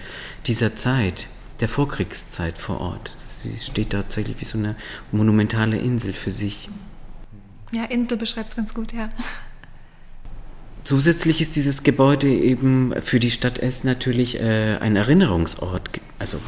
dieser 0.46 0.74
Zeit 0.74 1.28
der 1.62 1.68
Vorkriegszeit 1.68 2.58
vor 2.58 2.80
Ort. 2.80 3.16
Sie 3.18 3.56
steht 3.56 3.90
tatsächlich 3.90 4.40
wie 4.40 4.44
so 4.44 4.58
eine 4.58 4.74
monumentale 5.12 5.78
Insel 5.78 6.12
für 6.12 6.32
sich. 6.32 6.68
Ja, 7.72 7.84
Insel 7.84 8.18
beschreibt 8.18 8.50
es 8.50 8.56
ganz 8.56 8.74
gut, 8.74 8.92
ja. 8.92 9.10
Zusätzlich 10.82 11.40
ist 11.40 11.54
dieses 11.54 11.84
Gebäude 11.84 12.28
eben 12.28 12.92
für 13.00 13.20
die 13.20 13.30
Stadt 13.30 13.60
Essen 13.60 13.86
natürlich 13.86 14.40
äh, 14.40 14.76
ein 14.80 14.96
Erinnerungsort. 14.96 16.00
Also 16.22 16.38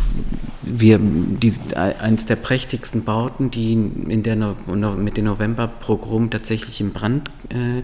wir, 0.62 1.00
die, 1.00 1.52
eins 1.74 2.26
der 2.26 2.36
prächtigsten 2.36 3.02
Bauten, 3.02 3.50
die 3.50 3.72
in 3.72 4.22
der 4.22 4.36
no, 4.36 4.54
no, 4.72 4.92
mit 4.92 5.16
dem 5.16 5.24
Novemberprogramm 5.24 6.30
tatsächlich 6.30 6.80
in 6.80 6.92
Brand 6.92 7.28
äh, 7.50 7.78
äh, 7.78 7.82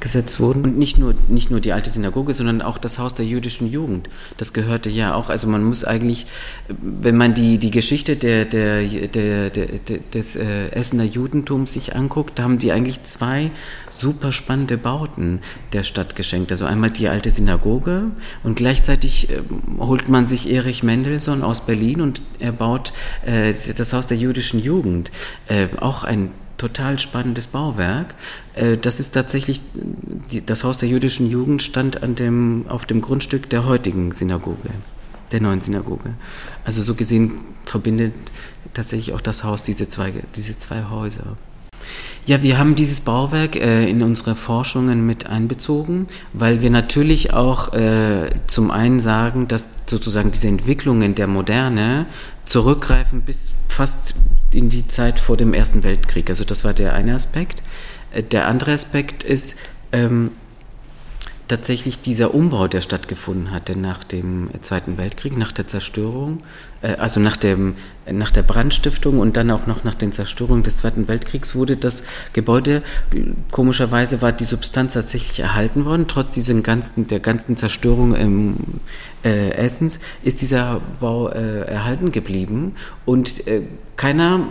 gesetzt 0.00 0.40
wurden. 0.40 0.64
Und 0.64 0.76
nicht 0.76 0.98
nur, 0.98 1.14
nicht 1.28 1.52
nur 1.52 1.60
die 1.60 1.72
alte 1.72 1.90
Synagoge, 1.90 2.34
sondern 2.34 2.60
auch 2.60 2.76
das 2.76 2.98
Haus 2.98 3.14
der 3.14 3.24
jüdischen 3.24 3.70
Jugend. 3.70 4.10
Das 4.36 4.52
gehörte 4.52 4.90
ja 4.90 5.14
auch, 5.14 5.30
also 5.30 5.46
man 5.46 5.62
muss 5.62 5.84
eigentlich, 5.84 6.26
wenn 6.68 7.16
man 7.16 7.34
die, 7.34 7.58
die 7.58 7.70
Geschichte 7.70 8.16
der, 8.16 8.44
der, 8.44 8.82
der, 8.82 9.50
der 9.50 9.66
des 10.12 10.34
äh, 10.34 10.70
Essener 10.70 11.04
Judentums 11.04 11.72
sich 11.72 11.94
anguckt, 11.94 12.38
da 12.38 12.42
haben 12.42 12.58
die 12.58 12.72
eigentlich 12.72 13.04
zwei 13.04 13.52
super 13.90 14.32
spannende 14.32 14.76
Bauten 14.76 15.40
der 15.72 15.84
Stadt 15.84 16.16
geschenkt. 16.16 16.50
Also 16.50 16.64
einmal 16.64 16.90
die 16.90 17.08
alte 17.08 17.30
Synagoge 17.30 18.10
und 18.42 18.56
gleichzeitig 18.56 19.30
äh, 19.30 19.40
holt 19.78 20.08
man 20.08 20.26
sich 20.26 20.47
Erich 20.48 20.82
Mendelssohn 20.82 21.42
aus 21.42 21.64
Berlin 21.64 22.00
und 22.00 22.20
er 22.38 22.52
baut 22.52 22.92
äh, 23.24 23.54
das 23.76 23.92
Haus 23.92 24.06
der 24.06 24.16
jüdischen 24.16 24.60
Jugend. 24.60 25.10
Äh, 25.48 25.68
auch 25.80 26.04
ein 26.04 26.30
total 26.56 26.98
spannendes 26.98 27.46
Bauwerk. 27.46 28.14
Äh, 28.54 28.76
das 28.76 29.00
ist 29.00 29.12
tatsächlich, 29.12 29.60
das 30.46 30.64
Haus 30.64 30.76
der 30.76 30.88
jüdischen 30.88 31.30
Jugend 31.30 31.62
stand 31.62 32.02
an 32.02 32.14
dem, 32.14 32.66
auf 32.68 32.84
dem 32.84 33.00
Grundstück 33.00 33.48
der 33.48 33.64
heutigen 33.64 34.12
Synagoge, 34.12 34.70
der 35.32 35.40
neuen 35.40 35.60
Synagoge. 35.60 36.14
Also 36.64 36.82
so 36.82 36.94
gesehen 36.94 37.40
verbindet 37.64 38.12
tatsächlich 38.74 39.14
auch 39.14 39.20
das 39.20 39.44
Haus 39.44 39.62
diese 39.62 39.88
zwei, 39.88 40.12
diese 40.36 40.58
zwei 40.58 40.84
Häuser. 40.90 41.36
Ja, 42.26 42.42
wir 42.42 42.58
haben 42.58 42.74
dieses 42.76 43.00
Bauwerk 43.00 43.56
äh, 43.56 43.88
in 43.88 44.02
unsere 44.02 44.34
Forschungen 44.34 45.06
mit 45.06 45.26
einbezogen, 45.26 46.08
weil 46.34 46.60
wir 46.60 46.70
natürlich 46.70 47.32
auch 47.32 47.72
äh, 47.72 48.30
zum 48.46 48.70
einen 48.70 49.00
sagen, 49.00 49.48
dass 49.48 49.68
sozusagen 49.86 50.30
diese 50.30 50.48
Entwicklungen 50.48 51.14
der 51.14 51.26
Moderne 51.26 52.06
zurückgreifen 52.44 53.22
bis 53.22 53.50
fast 53.68 54.14
in 54.52 54.68
die 54.68 54.86
Zeit 54.86 55.20
vor 55.20 55.36
dem 55.36 55.54
Ersten 55.54 55.84
Weltkrieg. 55.84 56.28
Also 56.28 56.44
das 56.44 56.64
war 56.64 56.74
der 56.74 56.92
eine 56.92 57.14
Aspekt. 57.14 57.62
Äh, 58.12 58.22
der 58.22 58.46
andere 58.46 58.72
Aspekt 58.72 59.22
ist, 59.22 59.56
ähm, 59.92 60.32
tatsächlich 61.48 62.00
dieser 62.00 62.34
Umbau, 62.34 62.68
der 62.68 62.82
stattgefunden 62.82 63.50
hatte 63.50 63.76
nach 63.76 64.04
dem 64.04 64.50
Zweiten 64.60 64.98
Weltkrieg, 64.98 65.36
nach 65.36 65.52
der 65.52 65.66
Zerstörung, 65.66 66.42
äh, 66.82 66.94
also 66.96 67.20
nach, 67.20 67.36
dem, 67.36 67.74
nach 68.12 68.30
der 68.30 68.42
Brandstiftung 68.42 69.18
und 69.18 69.36
dann 69.36 69.50
auch 69.50 69.66
noch 69.66 69.84
nach 69.84 69.94
den 69.94 70.12
Zerstörungen 70.12 70.62
des 70.62 70.78
Zweiten 70.78 71.08
Weltkriegs 71.08 71.54
wurde 71.54 71.76
das 71.76 72.04
Gebäude, 72.32 72.82
komischerweise 73.50 74.22
war 74.22 74.32
die 74.32 74.44
Substanz 74.44 74.94
tatsächlich 74.94 75.40
erhalten 75.40 75.84
worden, 75.84 76.06
trotz 76.08 76.34
diesen 76.34 76.62
ganzen, 76.62 77.06
der 77.06 77.20
ganzen 77.20 77.56
Zerstörung 77.56 78.14
im, 78.14 78.56
äh, 79.24 79.50
Essens 79.52 80.00
ist 80.22 80.40
dieser 80.42 80.80
Bau 81.00 81.28
äh, 81.28 81.62
erhalten 81.62 82.12
geblieben 82.12 82.74
und 83.04 83.46
äh, 83.46 83.62
keiner 83.96 84.48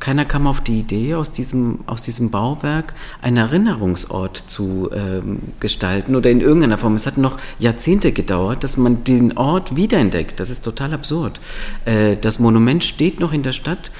keiner 0.00 0.24
kam 0.24 0.46
auf 0.46 0.62
die 0.62 0.80
Idee, 0.80 1.14
aus 1.14 1.30
diesem, 1.30 1.80
aus 1.86 2.00
diesem 2.00 2.30
Bauwerk 2.30 2.94
einen 3.20 3.36
Erinnerungsort 3.36 4.42
zu 4.48 4.90
ähm, 4.92 5.40
gestalten 5.60 6.16
oder 6.16 6.30
in 6.30 6.40
irgendeiner 6.40 6.78
Form. 6.78 6.94
Es 6.94 7.06
hat 7.06 7.18
noch 7.18 7.36
Jahrzehnte 7.58 8.12
gedauert, 8.12 8.64
dass 8.64 8.78
man 8.78 9.04
den 9.04 9.36
Ort 9.36 9.76
wiederentdeckt. 9.76 10.40
Das 10.40 10.48
ist 10.48 10.64
total 10.64 10.94
absurd. 10.94 11.38
Äh, 11.84 12.16
das 12.16 12.38
Monument 12.38 12.82
steht 12.82 13.20
noch 13.20 13.32
in 13.32 13.42
der 13.42 13.52
Stadt, 13.52 13.92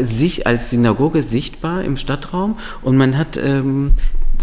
sich 0.00 0.46
als 0.46 0.70
Synagoge 0.70 1.22
sichtbar 1.22 1.84
im 1.84 1.96
Stadtraum 1.96 2.56
und 2.82 2.96
man 2.96 3.18
hat 3.18 3.36
ähm, 3.36 3.92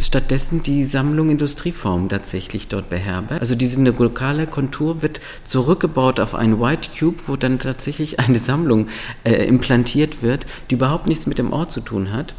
stattdessen 0.06 0.64
die 0.64 0.86
Sammlung 0.86 1.30
Industrieform 1.30 2.10
tatsächlich 2.10 2.68
dort 2.68 2.90
beherbergt. 2.90 3.42
Also 3.42 3.56
diese 3.56 3.82
lokale 3.82 4.48
Kontur 4.48 5.02
wird 5.02 5.22
zurückgebaut 5.44 6.20
auf 6.20 6.36
einen 6.36 6.60
White 6.60 6.90
Cube, 6.98 7.18
wo 7.28 7.36
dann 7.36 7.60
tatsächlich 7.60 8.20
eine 8.20 8.38
Sammlung 8.38 8.88
äh, 9.24 9.46
implantiert 9.46 10.22
wird, 10.22 10.46
die 10.70 10.76
überhaupt 10.76 11.08
nichts 11.08 11.28
mit 11.28 11.38
dem 11.38 11.54
Ort 11.54 11.72
zu 11.72 11.82
tun 11.82 12.12
hat. 12.12 12.36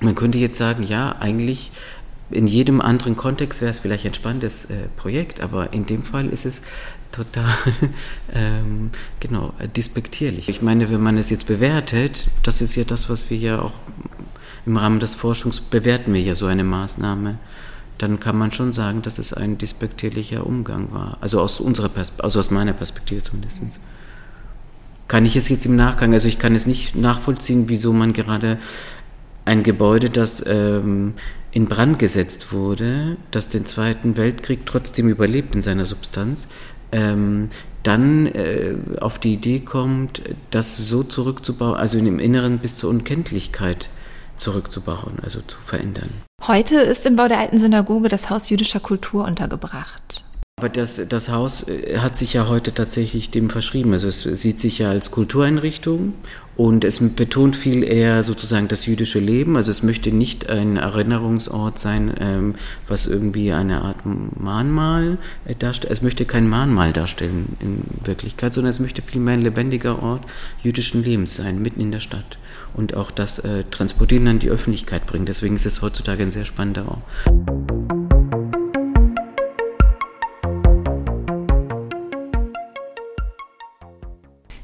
Man 0.00 0.14
könnte 0.14 0.38
jetzt 0.38 0.58
sagen, 0.58 0.82
ja, 0.82 1.16
eigentlich 1.20 1.70
in 2.30 2.46
jedem 2.46 2.80
anderen 2.80 3.16
Kontext 3.16 3.60
wäre 3.60 3.70
es 3.70 3.78
vielleicht 3.78 4.04
ein 4.04 4.14
spannendes 4.14 4.66
äh, 4.66 4.88
Projekt, 4.96 5.40
aber 5.40 5.72
in 5.72 5.86
dem 5.86 6.02
Fall 6.02 6.28
ist 6.28 6.44
es 6.44 6.62
total 7.12 7.54
ähm, 8.32 8.90
genau 9.20 9.52
despektierlich. 9.76 10.48
Ich 10.48 10.60
meine, 10.60 10.88
wenn 10.90 11.02
man 11.02 11.18
es 11.18 11.30
jetzt 11.30 11.46
bewertet, 11.46 12.26
das 12.42 12.60
ist 12.60 12.74
ja 12.74 12.84
das, 12.84 13.08
was 13.08 13.30
wir 13.30 13.38
ja 13.38 13.60
auch 13.60 13.72
im 14.66 14.76
Rahmen 14.76 15.00
des 15.00 15.14
Forschungs 15.14 15.60
bewerten 15.60 16.12
wir 16.12 16.20
ja 16.20 16.34
so 16.34 16.46
eine 16.46 16.64
Maßnahme, 16.64 17.38
dann 17.98 18.20
kann 18.20 18.36
man 18.36 18.52
schon 18.52 18.72
sagen, 18.72 19.02
dass 19.02 19.18
es 19.18 19.32
ein 19.32 19.58
despektierlicher 19.58 20.46
Umgang 20.46 20.92
war. 20.92 21.18
Also 21.20 21.40
aus 21.40 21.60
unserer 21.60 21.88
Perspektive, 21.88 22.24
also 22.24 22.40
aus 22.40 22.50
meiner 22.50 22.72
Perspektive 22.72 23.22
zumindest. 23.22 23.80
Kann 25.08 25.24
ich 25.24 25.36
es 25.36 25.48
jetzt 25.48 25.64
im 25.66 25.76
Nachgang, 25.76 26.12
also 26.12 26.28
ich 26.28 26.38
kann 26.38 26.54
es 26.54 26.66
nicht 26.66 26.96
nachvollziehen, 26.96 27.68
wieso 27.68 27.92
man 27.92 28.12
gerade 28.12 28.58
ein 29.44 29.62
Gebäude, 29.62 30.10
das 30.10 30.44
ähm, 30.46 31.14
in 31.52 31.66
Brand 31.66 31.98
gesetzt 32.00 32.52
wurde, 32.52 33.16
das 33.30 33.48
den 33.48 33.64
Zweiten 33.64 34.16
Weltkrieg 34.16 34.66
trotzdem 34.66 35.08
überlebt 35.08 35.54
in 35.54 35.62
seiner 35.62 35.86
Substanz, 35.86 36.48
ähm, 36.90 37.48
dann 37.84 38.26
äh, 38.26 38.74
auf 39.00 39.20
die 39.20 39.34
Idee 39.34 39.60
kommt, 39.60 40.22
das 40.50 40.76
so 40.76 41.04
zurückzubauen, 41.04 41.76
also 41.76 41.98
im 41.98 42.18
Inneren 42.18 42.58
bis 42.58 42.76
zur 42.76 42.90
Unkenntlichkeit 42.90 43.88
zurückzubauen, 44.38 45.18
also 45.22 45.40
zu 45.40 45.58
verändern. 45.64 46.10
Heute 46.46 46.76
ist 46.76 47.06
im 47.06 47.16
Bau 47.16 47.28
der 47.28 47.38
alten 47.38 47.58
Synagoge 47.58 48.08
das 48.08 48.30
Haus 48.30 48.48
jüdischer 48.48 48.80
Kultur 48.80 49.24
untergebracht. 49.24 50.24
Aber 50.58 50.70
das, 50.70 51.02
das 51.06 51.28
Haus 51.28 51.68
äh, 51.68 51.98
hat 51.98 52.16
sich 52.16 52.32
ja 52.32 52.48
heute 52.48 52.72
tatsächlich 52.72 53.30
dem 53.30 53.50
verschrieben. 53.50 53.92
Also 53.92 54.08
es 54.08 54.22
sieht 54.22 54.58
sich 54.58 54.78
ja 54.78 54.88
als 54.88 55.10
Kultureinrichtung 55.10 56.14
und 56.56 56.82
es 56.82 56.98
betont 57.14 57.56
viel 57.56 57.84
eher 57.84 58.22
sozusagen 58.22 58.66
das 58.66 58.86
jüdische 58.86 59.18
Leben. 59.18 59.58
Also 59.58 59.70
es 59.70 59.82
möchte 59.82 60.12
nicht 60.12 60.48
ein 60.48 60.78
Erinnerungsort 60.78 61.78
sein, 61.78 62.14
ähm, 62.18 62.54
was 62.88 63.04
irgendwie 63.04 63.52
eine 63.52 63.82
Art 63.82 63.98
Mahnmal 64.06 65.18
äh, 65.44 65.54
darstellt. 65.54 65.92
Es 65.92 66.00
möchte 66.00 66.24
kein 66.24 66.48
Mahnmal 66.48 66.94
darstellen 66.94 67.56
in 67.60 67.84
Wirklichkeit, 68.06 68.54
sondern 68.54 68.70
es 68.70 68.80
möchte 68.80 69.02
vielmehr 69.02 69.34
ein 69.34 69.42
lebendiger 69.42 70.02
Ort 70.02 70.24
jüdischen 70.62 71.04
Lebens 71.04 71.36
sein, 71.36 71.60
mitten 71.60 71.82
in 71.82 71.92
der 71.92 72.00
Stadt. 72.00 72.38
Und 72.74 72.94
auch 72.94 73.10
das 73.10 73.38
äh, 73.38 73.64
Transportieren 73.70 74.28
an 74.28 74.38
die 74.38 74.50
Öffentlichkeit 74.50 75.06
bringen. 75.06 75.26
Deswegen 75.26 75.56
ist 75.56 75.66
es 75.66 75.82
heutzutage 75.82 76.22
ein 76.22 76.30
sehr 76.30 76.44
spannender 76.44 76.88
Ort. 76.88 77.02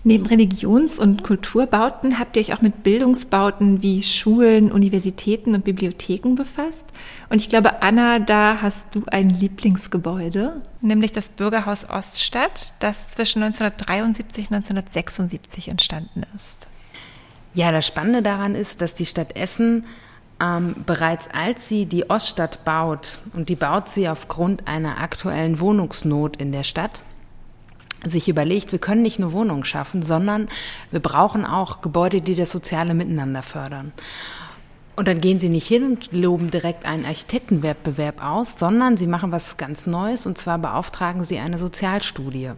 Neben 0.04 0.26
Religions- 0.26 0.98
und 0.98 1.22
Kulturbauten 1.22 2.18
habt 2.18 2.36
ihr 2.36 2.42
euch 2.42 2.52
auch 2.52 2.60
mit 2.60 2.82
Bildungsbauten 2.82 3.82
wie 3.82 4.02
Schulen, 4.02 4.72
Universitäten 4.72 5.54
und 5.54 5.64
Bibliotheken 5.64 6.34
befasst. 6.34 6.84
Und 7.30 7.40
ich 7.40 7.48
glaube, 7.48 7.82
Anna, 7.82 8.18
da 8.18 8.58
hast 8.60 8.86
du 8.94 9.04
ein 9.06 9.30
Lieblingsgebäude, 9.30 10.60
nämlich 10.80 11.12
das 11.12 11.28
Bürgerhaus 11.28 11.88
Oststadt, 11.88 12.74
das 12.80 13.10
zwischen 13.10 13.44
1973 13.44 14.50
und 14.50 14.56
1976 14.56 15.68
entstanden 15.68 16.22
ist. 16.34 16.68
Ja, 17.54 17.70
das 17.70 17.86
Spannende 17.86 18.22
daran 18.22 18.54
ist, 18.54 18.80
dass 18.80 18.94
die 18.94 19.06
Stadt 19.06 19.36
Essen 19.36 19.86
ähm, 20.42 20.74
bereits 20.86 21.28
als 21.32 21.68
sie 21.68 21.86
die 21.86 22.10
Oststadt 22.10 22.64
baut, 22.64 23.18
und 23.34 23.48
die 23.48 23.56
baut 23.56 23.88
sie 23.88 24.08
aufgrund 24.08 24.66
einer 24.66 25.00
aktuellen 25.00 25.60
Wohnungsnot 25.60 26.36
in 26.36 26.52
der 26.52 26.64
Stadt, 26.64 27.00
sich 28.04 28.28
überlegt, 28.28 28.72
wir 28.72 28.80
können 28.80 29.02
nicht 29.02 29.20
nur 29.20 29.32
Wohnungen 29.32 29.64
schaffen, 29.64 30.02
sondern 30.02 30.48
wir 30.90 31.00
brauchen 31.00 31.44
auch 31.44 31.80
Gebäude, 31.82 32.20
die 32.20 32.34
das 32.34 32.50
soziale 32.50 32.94
Miteinander 32.94 33.42
fördern. 33.42 33.92
Und 34.96 35.06
dann 35.08 35.20
gehen 35.20 35.38
sie 35.38 35.48
nicht 35.48 35.68
hin 35.68 35.84
und 35.84 36.12
loben 36.12 36.50
direkt 36.50 36.84
einen 36.84 37.06
Architektenwettbewerb 37.06 38.22
aus, 38.22 38.58
sondern 38.58 38.96
sie 38.96 39.06
machen 39.06 39.32
was 39.32 39.56
ganz 39.56 39.86
Neues 39.86 40.26
und 40.26 40.36
zwar 40.36 40.58
beauftragen 40.58 41.24
sie 41.24 41.38
eine 41.38 41.58
Sozialstudie. 41.58 42.50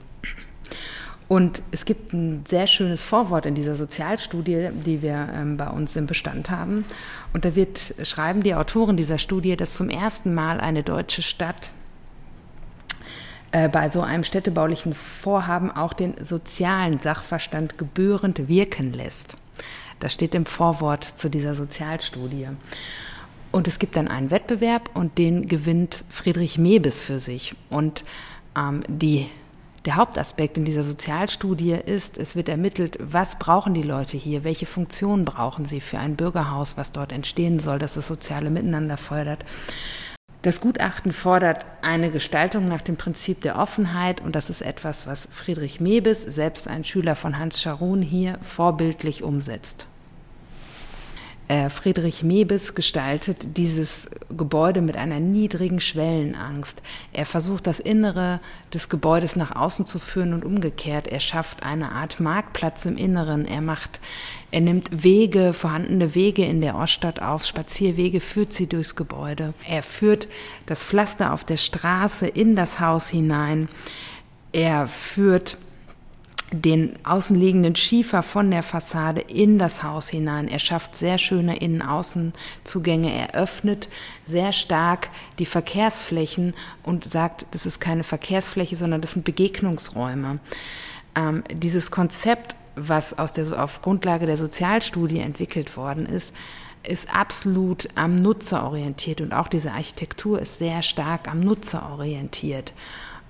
Und 1.34 1.62
es 1.72 1.84
gibt 1.84 2.12
ein 2.12 2.44
sehr 2.46 2.68
schönes 2.68 3.02
Vorwort 3.02 3.44
in 3.44 3.56
dieser 3.56 3.74
Sozialstudie, 3.74 4.68
die 4.86 5.02
wir 5.02 5.30
ähm, 5.34 5.56
bei 5.56 5.66
uns 5.66 5.96
im 5.96 6.06
Bestand 6.06 6.48
haben. 6.48 6.84
Und 7.32 7.44
da 7.44 7.56
wird 7.56 7.92
schreiben 8.04 8.44
die 8.44 8.54
Autoren 8.54 8.96
dieser 8.96 9.18
Studie, 9.18 9.56
dass 9.56 9.74
zum 9.74 9.90
ersten 9.90 10.32
Mal 10.32 10.60
eine 10.60 10.84
deutsche 10.84 11.22
Stadt 11.22 11.70
äh, 13.50 13.68
bei 13.68 13.90
so 13.90 14.00
einem 14.00 14.22
städtebaulichen 14.22 14.94
Vorhaben 14.94 15.72
auch 15.72 15.92
den 15.92 16.14
sozialen 16.24 16.98
Sachverstand 16.98 17.78
gebührend 17.78 18.46
wirken 18.46 18.92
lässt. 18.92 19.34
Das 19.98 20.12
steht 20.12 20.36
im 20.36 20.46
Vorwort 20.46 21.02
zu 21.02 21.28
dieser 21.28 21.56
Sozialstudie. 21.56 22.46
Und 23.50 23.66
es 23.66 23.80
gibt 23.80 23.96
dann 23.96 24.06
einen 24.06 24.30
Wettbewerb 24.30 24.88
und 24.94 25.18
den 25.18 25.48
gewinnt 25.48 26.04
Friedrich 26.10 26.58
Mebes 26.58 27.02
für 27.02 27.18
sich. 27.18 27.56
Und 27.70 28.04
ähm, 28.56 28.84
die, 28.86 29.26
der 29.84 29.96
Hauptaspekt 29.96 30.56
in 30.56 30.64
dieser 30.64 30.82
Sozialstudie 30.82 31.72
ist, 31.72 32.18
es 32.18 32.36
wird 32.36 32.48
ermittelt, 32.48 32.98
was 33.00 33.38
brauchen 33.38 33.74
die 33.74 33.82
Leute 33.82 34.16
hier, 34.16 34.42
welche 34.42 34.66
Funktionen 34.66 35.24
brauchen 35.24 35.66
sie 35.66 35.80
für 35.80 35.98
ein 35.98 36.16
Bürgerhaus, 36.16 36.76
was 36.76 36.92
dort 36.92 37.12
entstehen 37.12 37.58
soll, 37.58 37.78
das 37.78 37.94
das 37.94 38.06
soziale 38.06 38.48
Miteinander 38.48 38.96
fördert. 38.96 39.44
Das 40.40 40.60
Gutachten 40.60 41.12
fordert 41.12 41.64
eine 41.82 42.10
Gestaltung 42.10 42.66
nach 42.66 42.82
dem 42.82 42.96
Prinzip 42.96 43.40
der 43.42 43.58
Offenheit 43.58 44.20
und 44.20 44.34
das 44.34 44.50
ist 44.50 44.62
etwas, 44.62 45.06
was 45.06 45.28
Friedrich 45.30 45.80
Mebes, 45.80 46.22
selbst 46.22 46.68
ein 46.68 46.84
Schüler 46.84 47.14
von 47.16 47.38
Hans 47.38 47.60
Scharun, 47.60 48.02
hier 48.02 48.38
vorbildlich 48.42 49.22
umsetzt. 49.22 49.86
Äh, 51.46 51.68
Friedrich 51.68 52.22
Mebes 52.22 52.74
gestaltet 52.74 53.58
dieses 53.58 54.08
Gebäude 54.30 54.80
mit 54.80 54.96
einer 54.96 55.20
niedrigen 55.20 55.78
Schwellenangst. 55.78 56.80
Er 57.12 57.26
versucht, 57.26 57.66
das 57.66 57.80
Innere 57.80 58.40
des 58.72 58.88
Gebäudes 58.88 59.36
nach 59.36 59.54
außen 59.54 59.84
zu 59.84 59.98
führen 59.98 60.32
und 60.32 60.44
umgekehrt. 60.44 61.06
Er 61.06 61.20
schafft 61.20 61.62
eine 61.62 61.92
Art 61.92 62.18
Marktplatz 62.18 62.86
im 62.86 62.96
Inneren. 62.96 63.44
Er 63.44 63.60
macht, 63.60 64.00
er 64.50 64.62
nimmt 64.62 65.04
Wege, 65.04 65.52
vorhandene 65.52 66.14
Wege 66.14 66.46
in 66.46 66.62
der 66.62 66.76
Oststadt 66.76 67.20
auf, 67.20 67.44
Spazierwege, 67.44 68.22
führt 68.22 68.54
sie 68.54 68.66
durchs 68.66 68.96
Gebäude. 68.96 69.52
Er 69.68 69.82
führt 69.82 70.28
das 70.64 70.82
Pflaster 70.82 71.34
auf 71.34 71.44
der 71.44 71.58
Straße 71.58 72.26
in 72.26 72.56
das 72.56 72.80
Haus 72.80 73.10
hinein. 73.10 73.68
Er 74.52 74.88
führt 74.88 75.58
den 76.62 76.94
außenliegenden 77.04 77.74
Schiefer 77.74 78.22
von 78.22 78.50
der 78.50 78.62
Fassade 78.62 79.20
in 79.20 79.58
das 79.58 79.82
Haus 79.82 80.08
hinein. 80.08 80.48
Er 80.48 80.58
schafft 80.58 80.94
sehr 80.94 81.18
schöne 81.18 81.56
Innen-Außen-Zugänge. 81.56 83.12
Er 83.12 83.34
öffnet 83.34 83.88
sehr 84.24 84.52
stark 84.52 85.08
die 85.38 85.46
Verkehrsflächen 85.46 86.54
und 86.82 87.04
sagt, 87.04 87.46
das 87.50 87.66
ist 87.66 87.80
keine 87.80 88.04
Verkehrsfläche, 88.04 88.76
sondern 88.76 89.00
das 89.00 89.14
sind 89.14 89.24
Begegnungsräume. 89.24 90.38
Ähm, 91.16 91.42
dieses 91.52 91.90
Konzept, 91.90 92.54
was 92.76 93.18
aus 93.18 93.32
der, 93.32 93.62
auf 93.62 93.82
Grundlage 93.82 94.26
der 94.26 94.36
Sozialstudie 94.36 95.20
entwickelt 95.20 95.76
worden 95.76 96.06
ist, 96.06 96.34
ist 96.86 97.14
absolut 97.14 97.88
am 97.94 98.14
Nutzer 98.14 98.64
orientiert 98.64 99.20
und 99.20 99.32
auch 99.32 99.48
diese 99.48 99.72
Architektur 99.72 100.38
ist 100.40 100.58
sehr 100.58 100.82
stark 100.82 101.28
am 101.28 101.40
Nutzer 101.40 101.90
orientiert. 101.90 102.74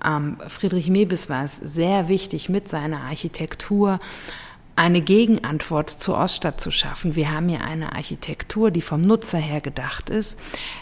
Ähm, 0.05 0.37
Friedrich 0.47 0.89
Mebes 0.89 1.29
war 1.29 1.43
es 1.43 1.57
sehr 1.57 2.07
wichtig, 2.07 2.49
mit 2.49 2.69
seiner 2.69 3.01
Architektur 3.01 3.99
eine 4.77 5.01
Gegenantwort 5.01 5.89
zur 5.89 6.17
Oststadt 6.17 6.59
zu 6.59 6.69
schaffen. 6.69 7.15
Wir 7.15 7.31
haben 7.31 7.47
hier 7.47 7.63
eine 7.63 7.93
Architektur, 7.93 8.71
die 8.71 8.81
vom 8.81 9.01
Nutzer 9.01 9.37
her 9.37 9.61
gedacht 9.61 10.09
ist, 10.09 10.37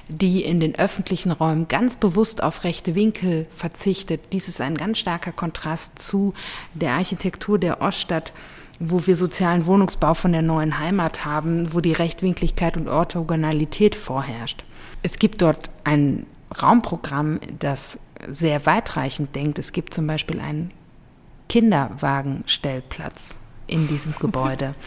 die 0.08 0.44
in 0.44 0.60
den 0.60 0.76
öffentlichen 0.76 1.32
Räumen 1.32 1.68
ganz 1.68 1.98
bewusst 1.98 2.42
auf 2.42 2.64
rechte 2.64 2.96
Winkel 2.96 3.46
verzichtet. 3.56 4.22
Dies 4.32 4.48
ist 4.48 4.62
ein 4.62 4.78
ganz 4.78 4.98
starker 4.98 5.32
Kontrast 5.32 6.00
zu 6.00 6.34
der 6.74 6.94
Architektur 6.94 7.60
der 7.60 7.82
Oststadt, 7.82 8.34
wo 8.80 9.06
wir 9.06 9.16
sozialen 9.16 9.68
Wohnungsbau 9.68 10.16
von 10.16 10.32
der 10.32 10.42
neuen 10.42 10.80
Heimat 10.80 11.24
haben, 11.24 11.76
wo 11.76 11.80
die 11.80 11.94
Rechtwinkligkeit 11.94 12.76
und 12.76 12.90
Orthogonalität 12.90 13.96
vorherrscht. 13.96 14.64
Es 15.04 15.20
gibt 15.20 15.44
dort 15.44 15.70
ein 15.84 16.26
Raumprogramm, 16.62 17.40
das 17.60 18.00
sehr 18.30 18.66
weitreichend 18.66 19.36
denkt. 19.36 19.60
Es 19.60 19.72
gibt 19.72 19.94
zum 19.94 20.08
Beispiel 20.08 20.40
einen 20.40 20.72
Kinderwagenstellplatz 21.50 23.38
in 23.68 23.88
diesem 23.88 24.14
Gebäude. 24.20 24.76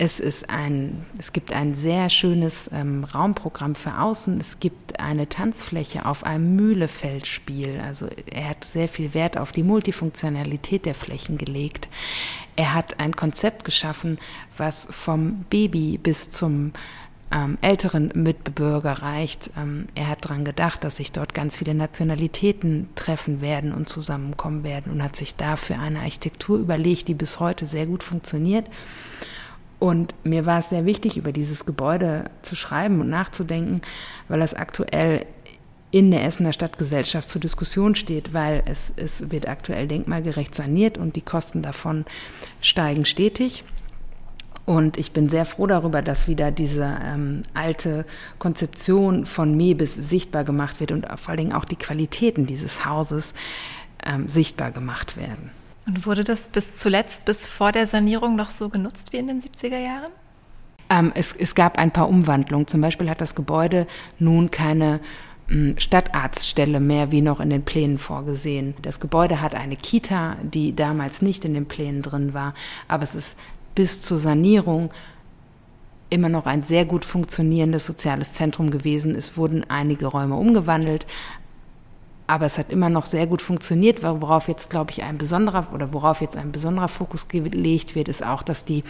Es 0.00 0.20
ist 0.20 0.48
ein, 0.48 1.04
es 1.18 1.32
gibt 1.32 1.52
ein 1.52 1.74
sehr 1.74 2.08
schönes 2.08 2.70
ähm, 2.72 3.02
Raumprogramm 3.02 3.74
für 3.74 3.98
außen. 3.98 4.38
Es 4.38 4.60
gibt 4.60 5.00
eine 5.00 5.28
Tanzfläche 5.28 6.06
auf 6.06 6.22
einem 6.22 6.54
Mühlefeldspiel. 6.54 7.80
Also 7.84 8.06
er 8.30 8.50
hat 8.50 8.62
sehr 8.62 8.88
viel 8.88 9.12
Wert 9.12 9.36
auf 9.36 9.50
die 9.50 9.64
Multifunktionalität 9.64 10.86
der 10.86 10.94
Flächen 10.94 11.36
gelegt. 11.36 11.88
Er 12.54 12.74
hat 12.74 13.00
ein 13.00 13.16
Konzept 13.16 13.64
geschaffen, 13.64 14.18
was 14.56 14.86
vom 14.88 15.40
Baby 15.50 15.98
bis 15.98 16.30
zum 16.30 16.74
ähm, 17.34 17.58
älteren 17.60 18.10
Mitbürger 18.14 18.92
reicht. 18.92 19.50
Ähm, 19.56 19.86
er 19.94 20.08
hat 20.08 20.24
daran 20.24 20.44
gedacht, 20.44 20.84
dass 20.84 20.96
sich 20.96 21.12
dort 21.12 21.34
ganz 21.34 21.56
viele 21.58 21.74
Nationalitäten 21.74 22.88
treffen 22.94 23.40
werden 23.40 23.72
und 23.72 23.88
zusammenkommen 23.88 24.64
werden 24.64 24.92
und 24.92 25.02
hat 25.02 25.16
sich 25.16 25.36
dafür 25.36 25.78
eine 25.78 26.00
Architektur 26.00 26.58
überlegt, 26.58 27.08
die 27.08 27.14
bis 27.14 27.40
heute 27.40 27.66
sehr 27.66 27.86
gut 27.86 28.02
funktioniert. 28.02 28.66
Und 29.78 30.14
mir 30.24 30.44
war 30.46 30.58
es 30.58 30.70
sehr 30.70 30.86
wichtig, 30.86 31.16
über 31.16 31.32
dieses 31.32 31.64
Gebäude 31.64 32.30
zu 32.42 32.56
schreiben 32.56 33.00
und 33.00 33.10
nachzudenken, 33.10 33.82
weil 34.28 34.42
es 34.42 34.54
aktuell 34.54 35.24
in 35.90 36.10
der 36.10 36.24
Essener 36.24 36.52
Stadtgesellschaft 36.52 37.28
zur 37.28 37.40
Diskussion 37.40 37.94
steht, 37.94 38.34
weil 38.34 38.62
es, 38.66 38.92
es 38.96 39.30
wird 39.30 39.48
aktuell 39.48 39.86
denkmalgerecht 39.86 40.54
saniert 40.54 40.98
und 40.98 41.16
die 41.16 41.22
Kosten 41.22 41.62
davon 41.62 42.04
steigen 42.60 43.04
stetig. 43.04 43.64
Und 44.68 44.98
ich 44.98 45.12
bin 45.12 45.30
sehr 45.30 45.46
froh 45.46 45.66
darüber, 45.66 46.02
dass 46.02 46.28
wieder 46.28 46.50
diese 46.50 46.98
ähm, 47.02 47.42
alte 47.54 48.04
Konzeption 48.38 49.24
von 49.24 49.56
Mebis 49.56 49.94
sichtbar 49.94 50.44
gemacht 50.44 50.78
wird 50.78 50.92
und 50.92 51.06
vor 51.16 51.30
allen 51.30 51.38
Dingen 51.38 51.52
auch 51.54 51.64
die 51.64 51.76
Qualitäten 51.76 52.44
dieses 52.44 52.84
Hauses 52.84 53.32
ähm, 54.04 54.28
sichtbar 54.28 54.70
gemacht 54.70 55.16
werden. 55.16 55.48
Und 55.86 56.04
wurde 56.04 56.22
das 56.22 56.48
bis 56.48 56.76
zuletzt, 56.76 57.24
bis 57.24 57.46
vor 57.46 57.72
der 57.72 57.86
Sanierung 57.86 58.36
noch 58.36 58.50
so 58.50 58.68
genutzt 58.68 59.14
wie 59.14 59.16
in 59.16 59.28
den 59.28 59.40
70er 59.40 59.78
Jahren? 59.78 60.12
Ähm, 60.90 61.12
es, 61.14 61.32
es 61.32 61.54
gab 61.54 61.78
ein 61.78 61.90
paar 61.90 62.10
Umwandlungen. 62.10 62.66
Zum 62.66 62.82
Beispiel 62.82 63.08
hat 63.08 63.22
das 63.22 63.34
Gebäude 63.34 63.86
nun 64.18 64.50
keine 64.50 65.00
hm, 65.48 65.76
Stadtarztstelle 65.78 66.78
mehr 66.78 67.10
wie 67.10 67.22
noch 67.22 67.40
in 67.40 67.48
den 67.48 67.64
Plänen 67.64 67.96
vorgesehen. 67.96 68.74
Das 68.82 69.00
Gebäude 69.00 69.40
hat 69.40 69.54
eine 69.54 69.76
Kita, 69.76 70.36
die 70.42 70.76
damals 70.76 71.22
nicht 71.22 71.46
in 71.46 71.54
den 71.54 71.64
Plänen 71.64 72.02
drin 72.02 72.34
war, 72.34 72.52
aber 72.86 73.04
es 73.04 73.14
ist 73.14 73.38
bis 73.78 74.00
zur 74.00 74.18
Sanierung 74.18 74.90
immer 76.10 76.28
noch 76.28 76.46
ein 76.46 76.62
sehr 76.62 76.84
gut 76.84 77.04
funktionierendes 77.04 77.86
soziales 77.86 78.32
Zentrum 78.32 78.70
gewesen. 78.70 79.14
Es 79.14 79.36
wurden 79.36 79.64
einige 79.70 80.06
Räume 80.06 80.34
umgewandelt, 80.34 81.06
aber 82.26 82.46
es 82.46 82.58
hat 82.58 82.72
immer 82.72 82.88
noch 82.88 83.06
sehr 83.06 83.28
gut 83.28 83.40
funktioniert. 83.40 84.02
Worauf 84.02 84.48
jetzt, 84.48 84.70
glaube 84.70 84.90
ich, 84.90 85.04
ein 85.04 85.16
besonderer 85.16 85.68
oder 85.72 85.92
worauf 85.92 86.20
jetzt 86.20 86.36
ein 86.36 86.50
besonderer 86.50 86.88
Fokus 86.88 87.28
gelegt 87.28 87.94
wird, 87.94 88.08
ist 88.08 88.26
auch, 88.26 88.42
dass 88.42 88.64
die 88.64 88.82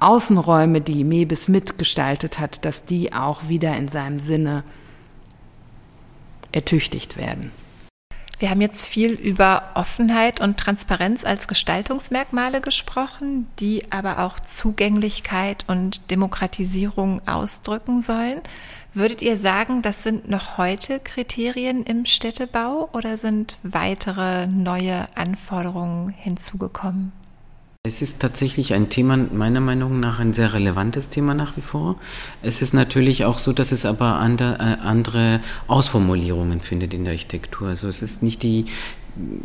Außenräume, 0.00 0.82
die 0.82 1.02
Mebis 1.02 1.48
mitgestaltet 1.48 2.38
hat, 2.38 2.66
dass 2.66 2.84
die 2.84 3.14
auch 3.14 3.48
wieder 3.48 3.74
in 3.74 3.88
seinem 3.88 4.18
Sinne 4.18 4.64
ertüchtigt 6.52 7.16
werden. 7.16 7.52
Wir 8.40 8.48
haben 8.48 8.62
jetzt 8.62 8.86
viel 8.86 9.12
über 9.12 9.64
Offenheit 9.74 10.40
und 10.40 10.56
Transparenz 10.56 11.24
als 11.24 11.46
Gestaltungsmerkmale 11.46 12.62
gesprochen, 12.62 13.48
die 13.58 13.92
aber 13.92 14.20
auch 14.20 14.40
Zugänglichkeit 14.40 15.66
und 15.68 16.10
Demokratisierung 16.10 17.20
ausdrücken 17.28 18.00
sollen. 18.00 18.40
Würdet 18.94 19.20
ihr 19.20 19.36
sagen, 19.36 19.82
das 19.82 20.02
sind 20.02 20.30
noch 20.30 20.56
heute 20.56 21.00
Kriterien 21.00 21.84
im 21.84 22.06
Städtebau 22.06 22.88
oder 22.94 23.18
sind 23.18 23.58
weitere 23.62 24.46
neue 24.46 25.06
Anforderungen 25.16 26.08
hinzugekommen? 26.08 27.12
Es 27.82 28.02
ist 28.02 28.20
tatsächlich 28.20 28.74
ein 28.74 28.90
Thema, 28.90 29.16
meiner 29.16 29.62
Meinung 29.62 30.00
nach 30.00 30.18
ein 30.18 30.34
sehr 30.34 30.52
relevantes 30.52 31.08
Thema 31.08 31.32
nach 31.32 31.56
wie 31.56 31.62
vor. 31.62 31.96
Es 32.42 32.60
ist 32.60 32.74
natürlich 32.74 33.24
auch 33.24 33.38
so, 33.38 33.54
dass 33.54 33.72
es 33.72 33.86
aber 33.86 34.16
andere, 34.16 34.58
äh, 34.58 34.86
andere 34.86 35.40
Ausformulierungen 35.66 36.60
findet 36.60 36.92
in 36.92 37.04
der 37.04 37.14
Architektur. 37.14 37.68
Also 37.68 37.88
es 37.88 38.02
ist 38.02 38.22
nicht 38.22 38.42
die, 38.42 38.66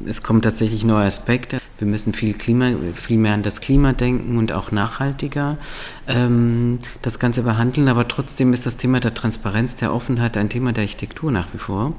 es 0.05 0.21
kommen 0.21 0.41
tatsächlich 0.41 0.83
neue 0.83 1.05
Aspekte. 1.05 1.61
Wir 1.77 1.87
müssen 1.87 2.11
viel, 2.11 2.33
Klima, 2.33 2.73
viel 2.93 3.17
mehr 3.17 3.33
an 3.35 3.41
das 3.41 3.61
Klima 3.61 3.93
denken 3.93 4.37
und 4.37 4.51
auch 4.51 4.69
nachhaltiger 4.69 5.57
ähm, 6.05 6.79
das 7.01 7.19
Ganze 7.19 7.43
behandeln. 7.43 7.87
Aber 7.87 8.05
trotzdem 8.09 8.51
ist 8.51 8.65
das 8.65 8.75
Thema 8.75 8.99
der 8.99 9.13
Transparenz, 9.13 9.77
der 9.77 9.93
Offenheit 9.93 10.35
ein 10.35 10.49
Thema 10.49 10.73
der 10.73 10.83
Architektur 10.83 11.31
nach 11.31 11.53
wie 11.53 11.57
vor. 11.57 11.93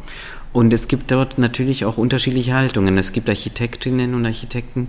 Und 0.56 0.72
es 0.72 0.88
gibt 0.88 1.10
dort 1.10 1.36
natürlich 1.36 1.84
auch 1.84 1.98
unterschiedliche 1.98 2.54
Haltungen. 2.54 2.96
Es 2.96 3.12
gibt 3.12 3.28
Architektinnen 3.28 4.14
und 4.14 4.24
Architekten 4.24 4.88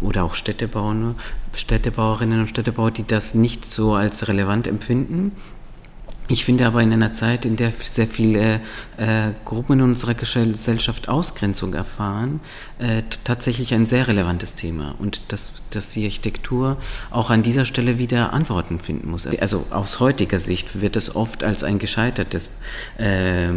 oder 0.00 0.24
auch 0.24 0.34
Städtebauer, 0.34 1.14
Städtebauerinnen 1.54 2.40
und 2.40 2.48
Städtebauer, 2.48 2.90
die 2.90 3.06
das 3.06 3.34
nicht 3.34 3.72
so 3.72 3.94
als 3.94 4.28
relevant 4.28 4.66
empfinden 4.66 5.32
ich 6.28 6.44
finde 6.44 6.66
aber 6.66 6.82
in 6.82 6.92
einer 6.92 7.12
Zeit, 7.12 7.44
in 7.44 7.54
der 7.56 7.70
sehr 7.70 8.08
viele 8.08 8.60
äh, 8.96 9.30
Gruppen 9.44 9.74
in 9.74 9.82
unserer 9.82 10.14
Gesellschaft 10.14 11.08
Ausgrenzung 11.08 11.74
erfahren, 11.74 12.40
äh, 12.78 13.02
tatsächlich 13.22 13.74
ein 13.74 13.86
sehr 13.86 14.08
relevantes 14.08 14.56
Thema 14.56 14.96
und 14.98 15.20
dass, 15.28 15.62
dass 15.70 15.90
die 15.90 16.04
Architektur 16.04 16.78
auch 17.10 17.30
an 17.30 17.42
dieser 17.42 17.64
Stelle 17.64 17.98
wieder 17.98 18.32
Antworten 18.32 18.80
finden 18.80 19.10
muss. 19.10 19.26
Also 19.26 19.66
aus 19.70 20.00
heutiger 20.00 20.40
Sicht 20.40 20.80
wird 20.80 20.96
es 20.96 21.14
oft 21.14 21.44
als 21.44 21.62
ein 21.62 21.78
gescheitertes 21.78 22.50
äh, 22.98 23.50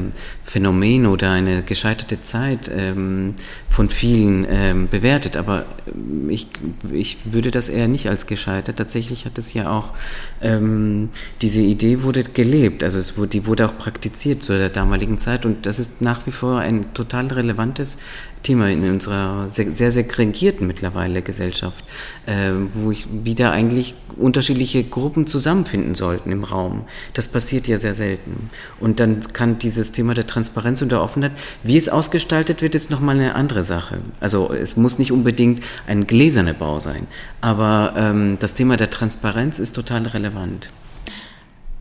Phänomen 0.43 1.07
oder 1.07 1.31
eine 1.31 1.63
gescheiterte 1.63 2.21
Zeit 2.21 2.69
ähm, 2.71 3.33
von 3.67 3.89
vielen 3.89 4.45
ähm, 4.47 4.87
bewertet, 4.89 5.37
aber 5.37 5.65
ähm, 5.87 6.29
ich, 6.29 6.47
ich 6.91 7.17
würde 7.23 7.49
das 7.49 7.67
eher 7.67 7.87
nicht 7.87 8.09
als 8.09 8.27
gescheitert. 8.27 8.77
Tatsächlich 8.77 9.25
hat 9.25 9.39
es 9.39 9.53
ja 9.53 9.71
auch, 9.71 9.93
ähm, 10.41 11.09
diese 11.41 11.61
Idee 11.61 12.03
wurde 12.03 12.23
gelebt 12.23 12.58
gelebt. 12.59 12.83
Also 12.83 12.99
es 12.99 13.17
wurde, 13.17 13.29
die 13.29 13.45
wurde 13.45 13.65
auch 13.65 13.77
praktiziert 13.77 14.43
zu 14.43 14.57
der 14.57 14.69
damaligen 14.69 15.17
Zeit 15.17 15.45
und 15.45 15.65
das 15.65 15.79
ist 15.79 16.01
nach 16.01 16.25
wie 16.27 16.31
vor 16.31 16.59
ein 16.59 16.93
total 16.93 17.27
relevantes 17.27 17.99
Thema 18.43 18.69
in 18.69 18.83
unserer 18.89 19.49
sehr, 19.49 19.75
sehr 19.75 19.91
segregierten 19.91 20.67
mittlerweile 20.67 21.21
Gesellschaft, 21.21 21.83
äh, 22.25 22.51
wo 22.73 22.91
ich 22.91 23.07
wieder 23.23 23.51
eigentlich 23.51 23.95
unterschiedliche 24.17 24.83
Gruppen 24.83 25.27
zusammenfinden 25.27 25.95
sollten 25.95 26.31
im 26.31 26.43
Raum. 26.43 26.83
Das 27.13 27.27
passiert 27.29 27.67
ja 27.67 27.77
sehr 27.79 27.95
selten. 27.95 28.49
Und 28.79 28.99
dann 28.99 29.21
kann 29.33 29.59
dieses 29.59 29.91
Thema 29.91 30.13
der 30.13 30.27
Transparenz 30.27 30.81
und 30.81 30.91
der 30.91 31.01
Offenheit, 31.01 31.33
wie 31.63 31.77
es 31.77 31.89
ausgestaltet 31.89 32.61
wird, 32.61 32.75
ist 32.75 32.89
nochmal 32.89 33.15
eine 33.15 33.35
andere 33.35 33.63
Sache. 33.63 33.99
Also 34.19 34.53
es 34.53 34.77
muss 34.77 34.99
nicht 34.99 35.11
unbedingt 35.11 35.63
ein 35.87 36.07
gläserner 36.07 36.53
Bau 36.53 36.79
sein, 36.79 37.07
aber 37.41 37.93
ähm, 37.97 38.37
das 38.39 38.53
Thema 38.53 38.77
der 38.77 38.89
Transparenz 38.89 39.59
ist 39.59 39.73
total 39.75 40.07
relevant. 40.07 40.69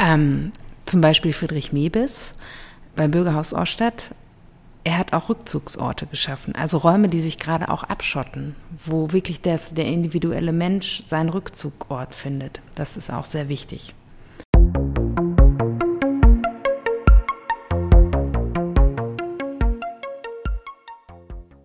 Ähm, 0.01 0.53
zum 0.89 1.01
Beispiel 1.01 1.32
Friedrich 1.32 1.72
Mebes 1.72 2.34
beim 2.97 3.11
Bürgerhaus 3.11 3.53
Orstadt. 3.53 4.14
Er 4.84 4.97
hat 4.97 5.12
auch 5.12 5.28
Rückzugsorte 5.28 6.07
geschaffen, 6.07 6.55
also 6.55 6.78
Räume, 6.78 7.09
die 7.09 7.20
sich 7.20 7.36
gerade 7.36 7.68
auch 7.68 7.82
abschotten, 7.82 8.57
wo 8.86 9.12
wirklich 9.12 9.43
das, 9.43 9.74
der 9.74 9.84
individuelle 9.84 10.53
Mensch 10.53 11.03
seinen 11.05 11.28
Rückzugort 11.28 12.14
findet. 12.14 12.61
Das 12.74 12.97
ist 12.97 13.12
auch 13.12 13.26
sehr 13.26 13.51
wichtig. 13.51 13.95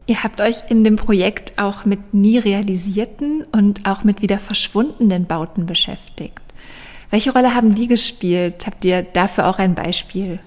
Ihr 0.05 0.21
habt 0.21 0.41
euch 0.41 0.69
in 0.69 0.83
dem 0.83 0.97
Projekt 0.97 1.57
auch 1.57 1.85
mit 1.85 2.13
nie 2.13 2.39
realisierten 2.39 3.45
und 3.53 3.87
auch 3.87 4.03
mit 4.03 4.21
wieder 4.21 4.37
verschwundenen 4.37 5.25
Bauten 5.27 5.65
beschäftigt. 5.65 6.41
Welche 7.13 7.31
Rolle 7.31 7.53
haben 7.53 7.75
die 7.75 7.87
gespielt? 7.87 8.65
Habt 8.65 8.83
ihr 8.83 9.03
dafür 9.03 9.47
auch 9.47 9.59
ein 9.59 9.75
Beispiel? 9.75 10.39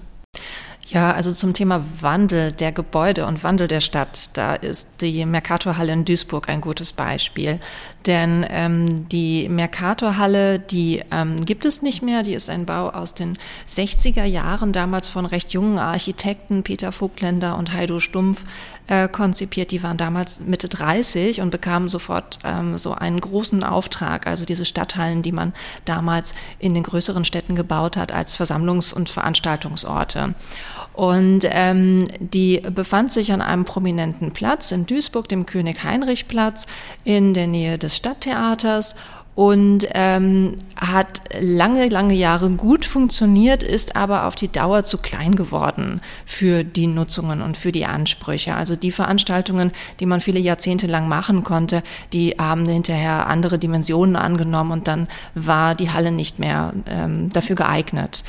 Ja, 0.89 1.13
also 1.13 1.31
zum 1.31 1.53
Thema 1.53 1.81
Wandel 2.01 2.51
der 2.51 2.73
Gebäude 2.73 3.25
und 3.25 3.41
Wandel 3.41 3.69
der 3.69 3.79
Stadt, 3.79 4.31
da 4.33 4.53
ist 4.53 4.89
die 4.99 5.25
Mercatorhalle 5.25 5.93
in 5.93 6.03
Duisburg 6.03 6.49
ein 6.49 6.59
gutes 6.59 6.91
Beispiel. 6.91 7.61
Denn 8.05 8.45
ähm, 8.49 9.07
die 9.07 9.47
Mercatorhalle, 9.47 10.59
die 10.59 11.03
ähm, 11.09 11.45
gibt 11.45 11.63
es 11.63 11.81
nicht 11.81 12.01
mehr. 12.01 12.23
Die 12.23 12.33
ist 12.33 12.49
ein 12.49 12.65
Bau 12.65 12.89
aus 12.89 13.13
den 13.13 13.37
60er 13.69 14.25
Jahren, 14.25 14.73
damals 14.73 15.07
von 15.07 15.25
recht 15.25 15.53
jungen 15.53 15.79
Architekten 15.79 16.63
Peter 16.63 16.91
Vogtländer 16.91 17.57
und 17.57 17.71
Heido 17.71 18.01
Stumpf 18.01 18.43
äh, 18.87 19.07
konzipiert. 19.07 19.71
Die 19.71 19.83
waren 19.83 19.97
damals 19.97 20.39
Mitte 20.39 20.69
30 20.69 21.41
und 21.41 21.49
bekamen 21.49 21.89
sofort 21.89 22.39
ähm, 22.43 22.77
so 22.77 22.93
einen 22.93 23.19
großen 23.19 23.63
Auftrag, 23.63 24.27
also 24.27 24.45
diese 24.45 24.65
Stadthallen, 24.65 25.21
die 25.21 25.31
man 25.31 25.53
damals 25.85 26.33
in 26.59 26.73
den 26.73 26.83
größeren 26.83 27.25
Städten 27.25 27.55
gebaut 27.55 27.97
hat, 27.97 28.11
als 28.11 28.39
Versammlungs- 28.39 28.93
und 28.93 29.09
Veranstaltungsorte. 29.09 30.33
Und 30.93 31.41
ähm, 31.43 32.07
die 32.19 32.59
befand 32.59 33.11
sich 33.11 33.31
an 33.31 33.41
einem 33.41 33.65
prominenten 33.65 34.31
Platz 34.31 34.71
in 34.71 34.87
Duisburg, 34.87 35.29
dem 35.29 35.45
König-Heinrich-Platz, 35.45 36.65
in 37.03 37.33
der 37.33 37.47
Nähe 37.47 37.77
des 37.77 37.95
Stadttheaters. 37.95 38.95
Und 39.37 39.87
ähm, 39.91 40.55
hat 40.75 41.21
lange, 41.39 41.89
lange 41.89 42.15
Jahre 42.15 42.49
gut 42.49 42.85
funktioniert, 42.85 43.61
ist 43.61 43.95
aber 43.95 44.25
auf 44.25 44.33
die 44.33 44.51
Dauer 44.51 44.83
zu 44.83 44.97
klein 44.97 45.35
geworden 45.35 46.01
für 46.25 46.63
die 46.63 46.87
Nutzungen 46.87 47.43
und 47.43 47.55
für 47.55 47.71
die 47.71 47.85
Ansprüche. 47.85 48.55
Also 48.55 48.75
die 48.75 48.91
Veranstaltungen, 48.91 49.73
die 49.99 50.07
man 50.07 50.21
viele 50.21 50.39
Jahrzehnte 50.39 50.87
lang 50.87 51.07
machen 51.07 51.43
konnte, 51.43 51.83
die 52.13 52.31
haben 52.39 52.67
hinterher 52.67 53.27
andere 53.27 53.59
Dimensionen 53.59 54.15
angenommen 54.15 54.71
und 54.71 54.87
dann 54.87 55.07
war 55.35 55.75
die 55.75 55.91
Halle 55.91 56.11
nicht 56.11 56.39
mehr 56.39 56.73
ähm, 56.87 57.29
dafür 57.29 57.55
geeignet. 57.55 58.23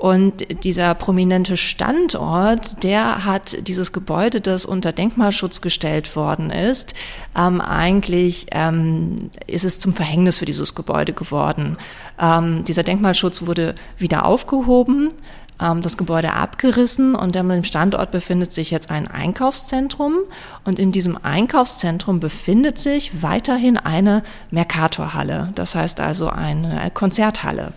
Und 0.00 0.64
dieser 0.64 0.94
prominente 0.94 1.58
Standort, 1.58 2.82
der 2.84 3.26
hat 3.26 3.68
dieses 3.68 3.92
Gebäude, 3.92 4.40
das 4.40 4.64
unter 4.64 4.92
Denkmalschutz 4.92 5.60
gestellt 5.60 6.16
worden 6.16 6.48
ist, 6.48 6.94
ähm, 7.36 7.60
eigentlich 7.60 8.46
ähm, 8.52 9.30
ist 9.46 9.66
es 9.66 9.78
zum 9.78 9.92
Verhängnis 9.92 10.38
für 10.38 10.46
dieses 10.46 10.74
Gebäude 10.74 11.12
geworden. 11.12 11.76
Ähm, 12.18 12.64
dieser 12.64 12.82
Denkmalschutz 12.82 13.42
wurde 13.42 13.74
wieder 13.98 14.24
aufgehoben 14.24 15.10
ähm, 15.60 15.82
das 15.82 15.98
Gebäude 15.98 16.32
abgerissen 16.32 17.14
und 17.14 17.36
an 17.36 17.50
dem 17.50 17.64
Standort 17.64 18.10
befindet 18.10 18.54
sich 18.54 18.70
jetzt 18.70 18.90
ein 18.90 19.06
Einkaufszentrum 19.06 20.14
und 20.64 20.78
in 20.78 20.92
diesem 20.92 21.18
Einkaufszentrum 21.22 22.20
befindet 22.20 22.78
sich 22.78 23.22
weiterhin 23.22 23.76
eine 23.76 24.22
Mercatorhalle, 24.50 25.52
das 25.56 25.74
heißt 25.74 26.00
also 26.00 26.30
eine 26.30 26.90
Konzerthalle. 26.94 27.74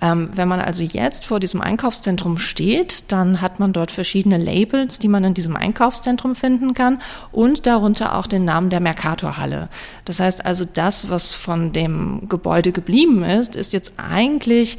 Ähm, 0.00 0.30
wenn 0.34 0.48
man 0.48 0.60
also 0.60 0.82
jetzt 0.82 1.26
vor 1.26 1.40
diesem 1.40 1.60
Einkaufszentrum 1.60 2.38
steht, 2.38 3.10
dann 3.10 3.40
hat 3.40 3.58
man 3.58 3.72
dort 3.72 3.90
verschiedene 3.90 4.38
Labels, 4.38 4.98
die 4.98 5.08
man 5.08 5.24
in 5.24 5.34
diesem 5.34 5.56
Einkaufszentrum 5.56 6.34
finden 6.34 6.74
kann 6.74 7.00
und 7.32 7.66
darunter 7.66 8.16
auch 8.16 8.26
den 8.26 8.44
Namen 8.44 8.70
der 8.70 8.80
Mercatorhalle. 8.80 9.68
Das 10.04 10.20
heißt 10.20 10.46
also, 10.46 10.64
das, 10.64 11.10
was 11.10 11.34
von 11.34 11.72
dem 11.72 12.28
Gebäude 12.28 12.72
geblieben 12.72 13.24
ist, 13.24 13.56
ist 13.56 13.72
jetzt 13.72 13.94
eigentlich 13.96 14.78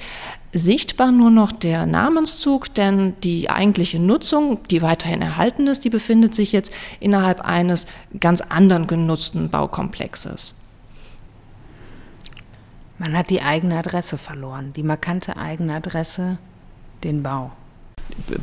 sichtbar 0.54 1.12
nur 1.12 1.30
noch 1.30 1.52
der 1.52 1.86
Namenszug, 1.86 2.74
denn 2.74 3.14
die 3.24 3.50
eigentliche 3.50 4.00
Nutzung, 4.00 4.60
die 4.72 4.82
weiterhin 4.82 5.22
erhalten 5.22 5.68
ist, 5.68 5.84
die 5.84 5.90
befindet 5.90 6.34
sich 6.34 6.52
jetzt 6.52 6.72
innerhalb 7.00 7.42
eines 7.42 7.86
ganz 8.20 8.42
anderen 8.42 8.88
genutzten 8.88 9.50
Baukomplexes. 9.50 10.56
Man 13.00 13.18
hat 13.18 13.30
die 13.30 13.42
eigene 13.42 13.78
Adresse 13.78 14.18
verloren, 14.18 14.74
die 14.74 14.84
markante 14.84 15.38
eigene 15.38 15.74
Adresse, 15.74 16.38
den 17.04 17.24
Bau. 17.24 17.52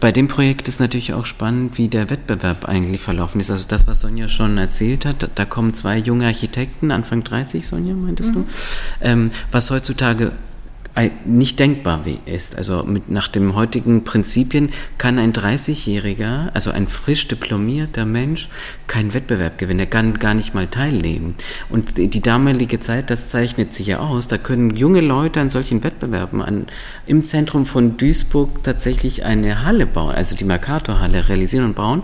Bei 0.00 0.12
dem 0.12 0.28
Projekt 0.28 0.68
ist 0.68 0.80
natürlich 0.80 1.12
auch 1.12 1.26
spannend, 1.26 1.76
wie 1.76 1.88
der 1.88 2.08
Wettbewerb 2.08 2.66
eigentlich 2.66 3.00
verlaufen 3.00 3.40
ist. 3.40 3.50
Also 3.50 3.64
das, 3.68 3.86
was 3.86 4.00
Sonja 4.00 4.28
schon 4.28 4.56
erzählt 4.56 5.04
hat, 5.04 5.28
da 5.34 5.44
kommen 5.44 5.74
zwei 5.74 5.98
junge 5.98 6.26
Architekten, 6.26 6.90
Anfang 6.90 7.22
30, 7.22 7.66
Sonja, 7.66 7.94
meintest 7.94 8.30
mhm. 8.30 8.34
du, 8.34 8.46
ähm, 9.02 9.30
was 9.50 9.70
heutzutage 9.70 10.32
nicht 11.24 11.58
denkbar 11.58 12.04
ist. 12.24 12.56
Also 12.56 12.82
mit, 12.84 13.10
nach 13.10 13.28
den 13.28 13.54
heutigen 13.54 14.04
Prinzipien 14.04 14.70
kann 14.96 15.18
ein 15.18 15.32
30-Jähriger, 15.32 16.50
also 16.54 16.70
ein 16.70 16.88
frisch 16.88 17.28
diplomierter 17.28 18.06
Mensch, 18.06 18.48
keinen 18.86 19.12
Wettbewerb 19.12 19.58
gewinnen. 19.58 19.80
Er 19.80 19.86
kann 19.86 20.18
gar 20.18 20.34
nicht 20.34 20.54
mal 20.54 20.66
teilnehmen. 20.66 21.34
Und 21.68 21.98
die, 21.98 22.08
die 22.08 22.22
damalige 22.22 22.80
Zeit, 22.80 23.10
das 23.10 23.28
zeichnet 23.28 23.74
sich 23.74 23.88
ja 23.88 23.98
aus. 23.98 24.28
Da 24.28 24.38
können 24.38 24.74
junge 24.74 25.00
Leute 25.00 25.40
an 25.40 25.50
solchen 25.50 25.84
Wettbewerben 25.84 26.40
an, 26.40 26.66
im 27.06 27.24
Zentrum 27.24 27.66
von 27.66 27.96
Duisburg 27.96 28.62
tatsächlich 28.64 29.24
eine 29.24 29.64
Halle 29.64 29.86
bauen, 29.86 30.14
also 30.14 30.34
die 30.34 30.44
Mercator-Halle 30.44 31.28
realisieren 31.28 31.66
und 31.66 31.74
bauen. 31.76 32.02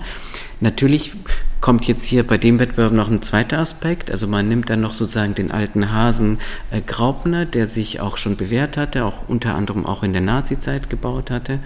Natürlich 0.63 1.13
kommt 1.61 1.89
jetzt 1.89 2.05
hier 2.05 2.25
bei 2.25 2.39
dem 2.39 2.61
Wettbewerb 2.61 2.93
noch 2.93 3.11
ein 3.11 3.21
zweiter 3.21 3.59
Aspekt. 3.59 4.13
Also 4.13 4.29
man 4.29 4.49
nimmt 4.49 4.71
dann 4.71 4.81
noch 4.81 4.95
sozusagen 4.95 5.35
den 5.35 5.51
alten 5.51 5.93
Hasen 5.93 6.39
äh, 6.71 6.81
Graupner, 6.81 7.47
der 7.47 7.67
sich 7.67 8.01
auch 8.01 8.17
schon 8.17 8.37
bewährt 8.37 8.77
hatte, 8.77 9.05
auch 9.05 9.29
unter 9.29 9.57
anderem 9.57 9.85
auch 9.85 10.05
in 10.05 10.13
der 10.13 10.23
Nazi-Zeit 10.23 10.89
gebaut 10.89 11.33
hatte. 11.33 11.59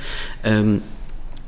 Ähm, 0.43 0.81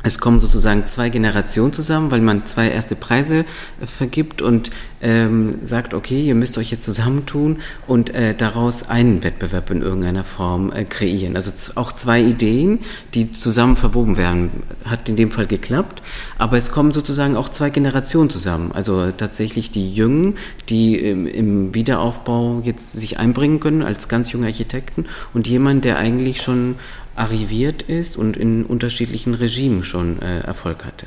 es 0.09 0.19
kommen 0.19 0.41
sozusagen 0.41 0.87
zwei 0.87 1.11
Generationen 1.11 1.73
zusammen, 1.73 2.11
weil 2.11 2.23
man 2.23 2.47
zwei 2.47 2.71
erste 2.71 2.97
Preise 2.97 3.41
äh, 3.81 3.87
vergibt 3.87 4.43
und 4.43 4.71
ähm, 5.01 5.61
sagt, 5.63 5.95
okay, 5.95 6.23
ihr 6.23 6.35
müsst 6.35 6.59
euch 6.59 6.71
jetzt 6.71 6.85
zusammentun 6.85 7.59
und 7.87 8.15
äh, 8.15 8.35
daraus 8.35 8.89
einen 8.89 9.23
Wettbewerb 9.23 9.71
in 9.71 9.83
irgendeiner 9.83 10.25
Form 10.25 10.73
äh, 10.73 10.85
kreieren. 10.85 11.37
Also 11.37 11.53
auch 11.77 11.93
zwei 11.93 12.21
Ideen, 12.21 12.81
die 13.15 13.31
zusammen 13.31 13.77
verwoben 13.77 14.17
werden. 14.17 14.51
Hat 14.85 15.09
in 15.09 15.17
dem 15.17 15.31
Fall 15.31 15.47
geklappt, 15.47 16.03
aber 16.39 16.57
es 16.57 16.73
kommen 16.73 16.93
sozusagen 16.93 17.37
auch 17.37 17.51
zwei 17.51 17.71
Generationen 17.71 18.31
zusammen. 18.31 18.73
Also 18.73 19.13
tatsächlich 19.13 19.71
die 19.71 19.93
Jungen, 19.93 20.37
die 20.69 20.97
im, 20.97 21.27
im 21.27 21.75
Wiederaufbau 21.75 22.63
jetzt 22.65 22.93
sich 22.93 23.19
einbringen 23.19 23.61
können 23.61 23.83
als 23.83 24.09
ganz 24.09 24.33
junge 24.33 24.47
Architekten 24.47 25.05
und 25.35 25.47
jemand, 25.47 25.85
der 25.85 25.99
eigentlich 25.99 26.41
schon 26.41 26.77
arriviert 27.19 27.83
ist 27.83 28.17
und 28.17 28.37
in 28.37 28.65
unterschiedlichen 28.65 29.35
Regimen 29.35 29.83
schon 29.83 30.23
äh, 30.23 30.41
Erfolg 30.41 30.85
hatte. 30.85 31.07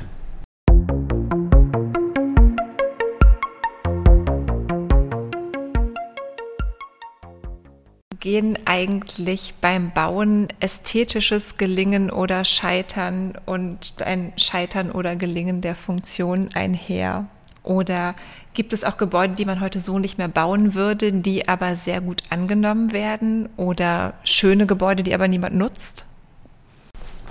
Gehen 8.20 8.56
eigentlich 8.66 9.54
beim 9.60 9.90
Bauen 9.92 10.46
ästhetisches 10.60 11.56
Gelingen 11.56 12.08
oder 12.10 12.44
Scheitern 12.44 13.32
und 13.46 14.00
ein 14.04 14.32
Scheitern 14.36 14.92
oder 14.92 15.16
Gelingen 15.16 15.60
der 15.60 15.74
Funktion 15.74 16.48
einher? 16.54 17.26
Oder 17.64 18.14
gibt 18.54 18.72
es 18.72 18.84
auch 18.84 18.96
Gebäude, 18.96 19.34
die 19.34 19.44
man 19.44 19.60
heute 19.60 19.80
so 19.80 19.98
nicht 19.98 20.18
mehr 20.18 20.28
bauen 20.28 20.74
würde, 20.74 21.12
die 21.12 21.48
aber 21.48 21.74
sehr 21.74 22.00
gut 22.00 22.22
angenommen 22.30 22.92
werden? 22.92 23.48
Oder 23.56 24.14
schöne 24.24 24.66
Gebäude, 24.66 25.02
die 25.02 25.14
aber 25.14 25.28
niemand 25.28 25.54
nutzt? 25.54 26.06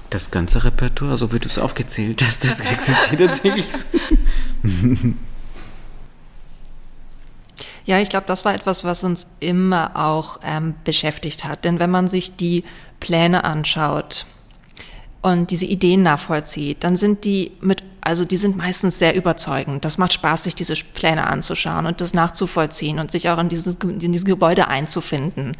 Das 0.09 0.31
ganze 0.31 0.63
Repertoire, 0.63 1.17
so 1.17 1.31
wie 1.31 1.39
du 1.39 1.47
es 1.47 1.57
aufgezählt 1.57 2.21
hast, 2.23 2.43
das 2.43 2.59
existiert 2.71 3.19
tatsächlich. 3.19 3.67
Ja, 7.83 7.99
ich 7.99 8.09
glaube, 8.09 8.27
das 8.27 8.45
war 8.45 8.53
etwas, 8.53 8.83
was 8.83 9.03
uns 9.03 9.25
immer 9.39 9.91
auch 9.95 10.39
ähm, 10.43 10.75
beschäftigt 10.83 11.43
hat. 11.43 11.65
Denn 11.65 11.79
wenn 11.79 11.89
man 11.89 12.07
sich 12.07 12.35
die 12.35 12.63
Pläne 12.99 13.43
anschaut 13.43 14.27
und 15.21 15.51
diese 15.51 15.65
Ideen 15.65 16.03
nachvollzieht, 16.03 16.83
dann 16.83 16.95
sind 16.95 17.25
die 17.25 17.51
mit 17.61 17.83
also 18.03 18.25
die 18.25 18.37
sind 18.37 18.57
meistens 18.57 18.97
sehr 18.97 19.15
überzeugend. 19.15 19.85
Das 19.85 19.99
macht 19.99 20.13
Spaß, 20.13 20.43
sich 20.43 20.55
diese 20.55 20.73
Pläne 20.73 21.27
anzuschauen 21.27 21.85
und 21.85 22.01
das 22.01 22.15
nachzuvollziehen 22.15 22.97
und 22.97 23.11
sich 23.11 23.29
auch 23.29 23.37
in 23.37 23.47
dieses, 23.47 23.75
in 23.75 23.99
dieses 23.99 24.25
Gebäude 24.25 24.67
einzufinden. 24.67 25.55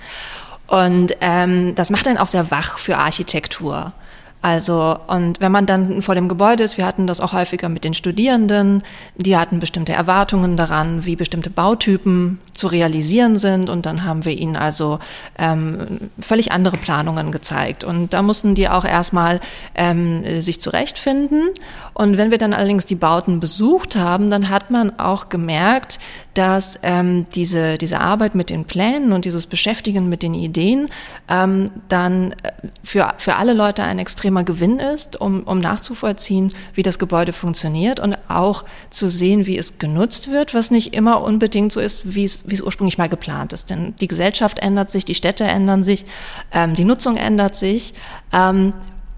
Und 0.66 1.16
ähm, 1.22 1.76
das 1.76 1.91
macht 1.91 2.07
dann 2.07 2.18
auch 2.18 2.28
sehr 2.28 2.49
wach 2.49 2.80
für 2.80 2.97
Architektur. 2.97 3.93
Also, 4.42 4.98
und 5.08 5.39
wenn 5.39 5.52
man 5.52 5.68
dann 5.68 6.02
vor 6.02 6.16
dem 6.16 6.28
Gebäude 6.28 6.64
ist, 6.64 6.78
wir 6.78 6.86
hatten 6.88 7.06
das 7.06 7.22
auch 7.22 7.32
häufiger 7.32 7.70
mit 7.70 7.84
den 7.84 7.94
Studierenden, 7.94 8.82
die 9.16 9.38
hatten 9.38 9.60
bestimmte 9.60 9.94
Erwartungen 9.94 10.58
daran, 10.58 11.06
wie 11.06 11.16
bestimmte 11.16 11.52
Bautypen 11.52 12.39
zu 12.54 12.66
realisieren 12.66 13.38
sind. 13.38 13.70
Und 13.70 13.86
dann 13.86 14.04
haben 14.04 14.26
wir 14.26 14.36
ihnen 14.36 14.56
also 14.56 14.98
ähm, 15.38 16.10
völlig 16.20 16.52
andere 16.52 16.78
Planungen 16.78 17.32
gezeigt. 17.32 17.84
Und 17.84 18.14
da 18.16 18.24
mussten 18.24 18.56
die 18.56 18.68
auch 18.68 18.84
erstmal 18.86 19.39
ähm, 19.76 20.42
sich 20.42 20.60
zurechtfinden. 20.60 21.50
Und 21.94 22.18
wenn 22.18 22.32
wir 22.32 22.39
dann 22.39 22.54
allerdings 22.54 22.88
die 22.88 22.96
Bauten 22.96 23.39
besucht 23.39 23.96
haben, 23.96 24.32
dann 24.32 24.50
hat 24.50 24.72
man 24.72 24.98
auch 25.00 25.30
gemerkt, 25.30 26.00
dass 26.34 26.80
ähm, 26.82 27.26
diese, 27.36 27.78
diese 27.78 28.00
Arbeit 28.00 28.36
mit 28.36 28.50
den 28.50 28.66
Plänen 28.66 29.12
und 29.12 29.26
dieses 29.26 29.48
Beschäftigen 29.48 30.08
mit 30.08 30.24
den 30.24 30.34
Ideen 30.34 30.88
ähm, 31.30 31.72
dann 31.90 32.32
äh, 32.32 32.52
für, 32.84 33.14
für 33.18 33.36
alle 33.36 33.54
Leute 33.54 33.84
ein 33.84 34.00
extremer 34.00 34.44
Gewinn 34.44 34.80
ist, 34.80 35.20
um, 35.20 35.44
um 35.44 35.60
nachzuvollziehen, 35.60 36.54
wie 36.74 36.84
das 36.84 37.00
Gebäude 37.00 37.34
funktioniert 37.34 38.00
und 38.00 38.18
auch 38.30 38.64
zu 38.90 39.10
sehen, 39.10 39.46
wie 39.46 39.58
es 39.58 39.78
genutzt 39.78 40.32
wird, 40.32 40.54
was 40.54 40.72
nicht 40.72 40.94
immer 40.94 41.22
unbedingt 41.22 41.72
so 41.74 41.80
ist, 41.80 42.16
wie 42.16 42.24
es, 42.24 42.44
ursprünglich 42.62 42.98
mal 42.98 43.10
geplant 43.10 43.52
ist. 43.52 43.70
Denn 43.70 43.94
die 44.00 44.08
Gesellschaft 44.08 44.60
ändert 44.60 44.90
sich, 44.90 45.04
die 45.04 45.16
Städte 45.16 45.44
ändern 45.44 45.84
sich, 45.84 46.06
ähm, 46.54 46.76
die 46.76 46.86
Nutzung 46.86 47.18
ändert 47.18 47.56
sich. 47.56 47.94
Ähm, 48.32 48.74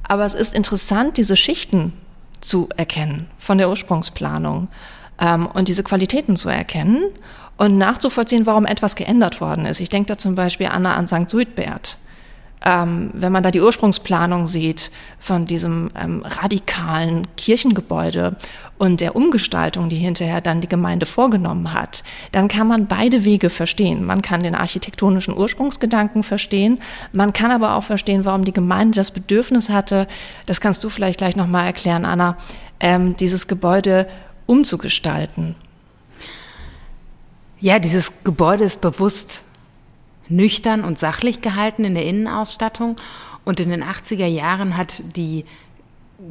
aber 0.07 0.25
es 0.25 0.33
ist 0.33 0.55
interessant, 0.55 1.17
diese 1.17 1.35
Schichten 1.35 1.93
zu 2.41 2.69
erkennen 2.75 3.27
von 3.37 3.57
der 3.57 3.69
Ursprungsplanung 3.69 4.67
und 5.19 5.67
diese 5.67 5.83
Qualitäten 5.83 6.35
zu 6.35 6.49
erkennen 6.49 7.05
und 7.57 7.77
nachzuvollziehen, 7.77 8.45
warum 8.45 8.65
etwas 8.65 8.95
geändert 8.95 9.41
worden 9.41 9.65
ist. 9.65 9.79
Ich 9.79 9.89
denke 9.89 10.07
da 10.07 10.17
zum 10.17 10.35
Beispiel 10.35 10.67
Anna 10.67 10.95
an 10.95 11.07
St. 11.07 11.29
Suidbert. 11.29 11.97
Ähm, 12.65 13.09
wenn 13.13 13.33
man 13.33 13.43
da 13.43 13.51
die 13.51 13.59
Ursprungsplanung 13.59 14.47
sieht 14.47 14.89
von 15.19 15.43
diesem 15.43 15.91
ähm, 16.01 16.23
radikalen 16.25 17.27
Kirchengebäude 17.35 18.37
und 18.77 19.01
der 19.01 19.17
Umgestaltung, 19.17 19.89
die 19.89 19.97
hinterher 19.97 20.39
dann 20.39 20.61
die 20.61 20.69
Gemeinde 20.69 21.05
vorgenommen 21.05 21.73
hat, 21.73 22.05
dann 22.31 22.47
kann 22.47 22.67
man 22.67 22.87
beide 22.87 23.25
Wege 23.25 23.49
verstehen. 23.49 24.05
Man 24.05 24.21
kann 24.21 24.43
den 24.43 24.55
architektonischen 24.55 25.37
Ursprungsgedanken 25.37 26.23
verstehen, 26.23 26.79
man 27.11 27.33
kann 27.33 27.51
aber 27.51 27.75
auch 27.75 27.83
verstehen, 27.83 28.23
warum 28.23 28.45
die 28.45 28.53
Gemeinde 28.53 28.95
das 28.95 29.11
Bedürfnis 29.11 29.69
hatte, 29.69 30.07
das 30.45 30.61
kannst 30.61 30.85
du 30.85 30.89
vielleicht 30.89 31.17
gleich 31.17 31.35
nochmal 31.35 31.65
erklären, 31.65 32.05
Anna, 32.05 32.37
ähm, 32.79 33.17
dieses 33.17 33.49
Gebäude 33.49 34.07
umzugestalten. 34.45 35.55
Ja, 37.59 37.79
dieses 37.79 38.11
Gebäude 38.23 38.65
ist 38.65 38.81
bewusst 38.81 39.43
nüchtern 40.27 40.83
und 40.83 40.97
sachlich 40.99 41.41
gehalten 41.41 41.83
in 41.83 41.95
der 41.95 42.05
Innenausstattung. 42.05 42.97
Und 43.45 43.59
in 43.59 43.69
den 43.69 43.83
80er 43.83 44.25
Jahren 44.25 44.77
hat 44.77 45.03
die 45.15 45.45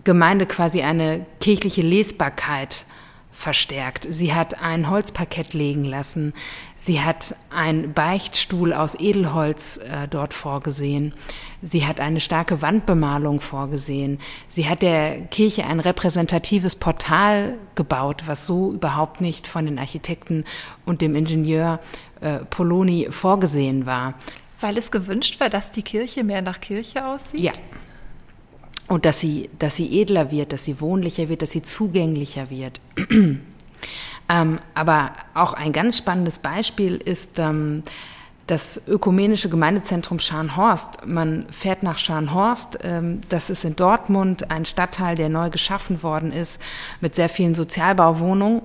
Gemeinde 0.05 0.47
quasi 0.47 0.83
eine 0.83 1.27
kirchliche 1.41 1.83
Lesbarkeit 1.83 2.85
verstärkt. 3.31 4.07
Sie 4.09 4.35
hat 4.35 4.61
ein 4.63 4.89
Holzparkett 4.89 5.55
legen 5.55 5.85
lassen. 5.85 6.35
Sie 6.85 7.01
hat 7.01 7.37
einen 7.49 7.93
Beichtstuhl 7.93 8.73
aus 8.73 8.99
Edelholz 8.99 9.77
äh, 9.77 10.09
dort 10.11 10.35
vorgesehen. 10.35 11.15
Sie 11.63 11.87
hat 11.87 12.01
eine 12.01 12.19
starke 12.19 12.61
Wandbemalung 12.61 13.41
vorgesehen. 13.41 14.19
Sie 14.49 14.69
hat 14.69 14.83
der 14.83 15.21
Kirche 15.21 15.65
ein 15.65 15.79
repräsentatives 15.79 16.75
Portal 16.75 17.55
gebaut, 17.77 18.25
was 18.27 18.49
so 18.49 18.73
überhaupt 18.73 19.21
nicht 19.21 19.47
von 19.47 19.67
den 19.67 19.79
Architekten 19.79 20.45
und 20.85 21.03
dem 21.03 21.15
Ingenieur 21.15 21.79
äh, 22.21 22.39
Poloni 22.39 23.07
vorgesehen 23.11 23.87
war. 23.87 24.15
Weil 24.61 24.77
es 24.77 24.91
gewünscht 24.91 25.39
war, 25.39 25.51
dass 25.51 25.71
die 25.71 25.83
Kirche 25.83 26.25
mehr 26.25 26.43
nach 26.43 26.61
Kirche 26.61 27.07
aussieht? 27.07 27.45
Ja. 27.45 27.53
Und 28.89 29.05
dass 29.05 29.21
sie, 29.21 29.51
dass 29.61 29.77
sie 29.77 30.01
edler 30.01 30.33
wird, 30.33 30.53
dass 30.53 30.65
sie 30.65 30.81
wohnlicher 30.81 31.29
wird, 31.29 31.43
dass 31.43 31.53
sie 31.53 31.63
zugänglicher 31.63 32.51
wird. 32.51 32.81
Ähm, 34.33 34.59
aber 34.75 35.13
auch 35.35 35.53
ein 35.53 35.73
ganz 35.73 35.99
spannendes 35.99 36.39
Beispiel 36.39 36.97
ist 36.97 37.39
ähm, 37.39 37.83
das 38.47 38.83
ökumenische 38.89 39.51
Gemeindezentrum 39.51 40.19
Scharnhorst. 40.21 41.07
Man 41.07 41.47
fährt 41.51 41.83
nach 41.83 41.99
Scharnhorst, 41.99 42.79
ähm, 42.83 43.21
das 43.29 43.51
ist 43.51 43.65
in 43.65 43.77
Dortmund 43.77 44.51
ein 44.51 44.65
Stadtteil, 44.65 45.17
der 45.17 45.29
neu 45.29 45.51
geschaffen 45.51 46.03
worden 46.03 46.33
ist, 46.33 46.61
mit 47.03 47.15
sehr 47.15 47.29
vielen 47.29 47.55
Sozialbauwohnungen. 47.55 48.63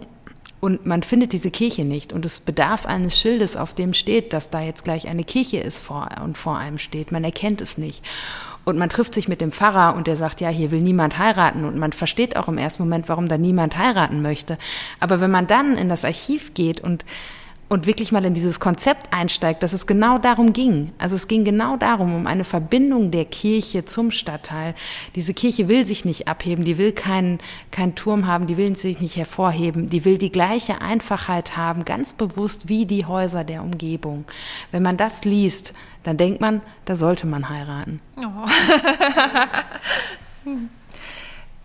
Und 0.59 0.85
man 0.85 1.03
findet 1.03 1.33
diese 1.33 1.51
Kirche 1.51 1.83
nicht. 1.83 2.13
Und 2.13 2.25
es 2.25 2.39
bedarf 2.39 2.85
eines 2.85 3.19
Schildes, 3.19 3.57
auf 3.57 3.73
dem 3.73 3.93
steht, 3.93 4.33
dass 4.33 4.49
da 4.49 4.61
jetzt 4.61 4.85
gleich 4.85 5.07
eine 5.07 5.23
Kirche 5.23 5.59
ist 5.59 5.81
vor, 5.81 6.09
und 6.23 6.37
vor 6.37 6.57
einem 6.57 6.79
steht. 6.79 7.11
Man 7.11 7.23
erkennt 7.23 7.61
es 7.61 7.77
nicht. 7.77 8.03
Und 8.67 8.77
man 8.77 8.89
trifft 8.89 9.13
sich 9.13 9.29
mit 9.29 9.39
dem 9.39 9.53
Pfarrer 9.53 9.95
und 9.95 10.07
der 10.07 10.17
sagt, 10.17 10.41
ja, 10.41 10.49
hier 10.49 10.71
will 10.71 10.81
niemand 10.81 11.17
heiraten. 11.17 11.63
Und 11.63 11.77
man 11.77 11.93
versteht 11.93 12.35
auch 12.35 12.49
im 12.49 12.57
ersten 12.57 12.83
Moment, 12.83 13.07
warum 13.07 13.29
da 13.29 13.37
niemand 13.37 13.77
heiraten 13.77 14.21
möchte. 14.21 14.57
Aber 14.99 15.21
wenn 15.21 15.31
man 15.31 15.47
dann 15.47 15.77
in 15.77 15.87
das 15.87 16.03
Archiv 16.03 16.53
geht 16.53 16.81
und 16.81 17.05
und 17.69 17.85
wirklich 17.85 18.11
mal 18.11 18.23
in 18.23 18.33
dieses 18.33 18.59
Konzept 18.59 19.13
einsteigt, 19.13 19.61
dass 19.61 19.73
es 19.73 19.87
genau 19.87 20.17
darum 20.17 20.53
ging. 20.53 20.93
Also 20.97 21.15
es 21.15 21.27
ging 21.27 21.43
genau 21.43 21.75
darum, 21.75 22.15
um 22.15 22.27
eine 22.27 22.43
Verbindung 22.43 23.11
der 23.11 23.25
Kirche 23.25 23.83
zum 23.85 24.11
Stadtteil. 24.11 24.73
Diese 25.15 25.33
Kirche 25.33 25.67
will 25.67 25.85
sich 25.85 26.05
nicht 26.05 26.27
abheben, 26.27 26.63
die 26.63 26.77
will 26.77 26.93
keinen 26.93 27.39
keinen 27.71 27.95
Turm 27.95 28.25
haben, 28.27 28.47
die 28.47 28.57
will 28.57 28.75
sich 28.77 29.01
nicht 29.01 29.17
hervorheben, 29.17 29.89
die 29.89 30.05
will 30.05 30.17
die 30.17 30.31
gleiche 30.31 30.81
Einfachheit 30.81 31.57
haben, 31.57 31.83
ganz 31.83 32.13
bewusst 32.13 32.69
wie 32.69 32.85
die 32.85 33.05
Häuser 33.05 33.43
der 33.43 33.61
Umgebung. 33.61 34.25
Wenn 34.71 34.83
man 34.83 34.97
das 34.97 35.25
liest, 35.25 35.73
dann 36.03 36.17
denkt 36.17 36.39
man, 36.39 36.61
da 36.85 36.95
sollte 36.95 37.27
man 37.27 37.49
heiraten. 37.49 37.99
Oh. 38.17 38.47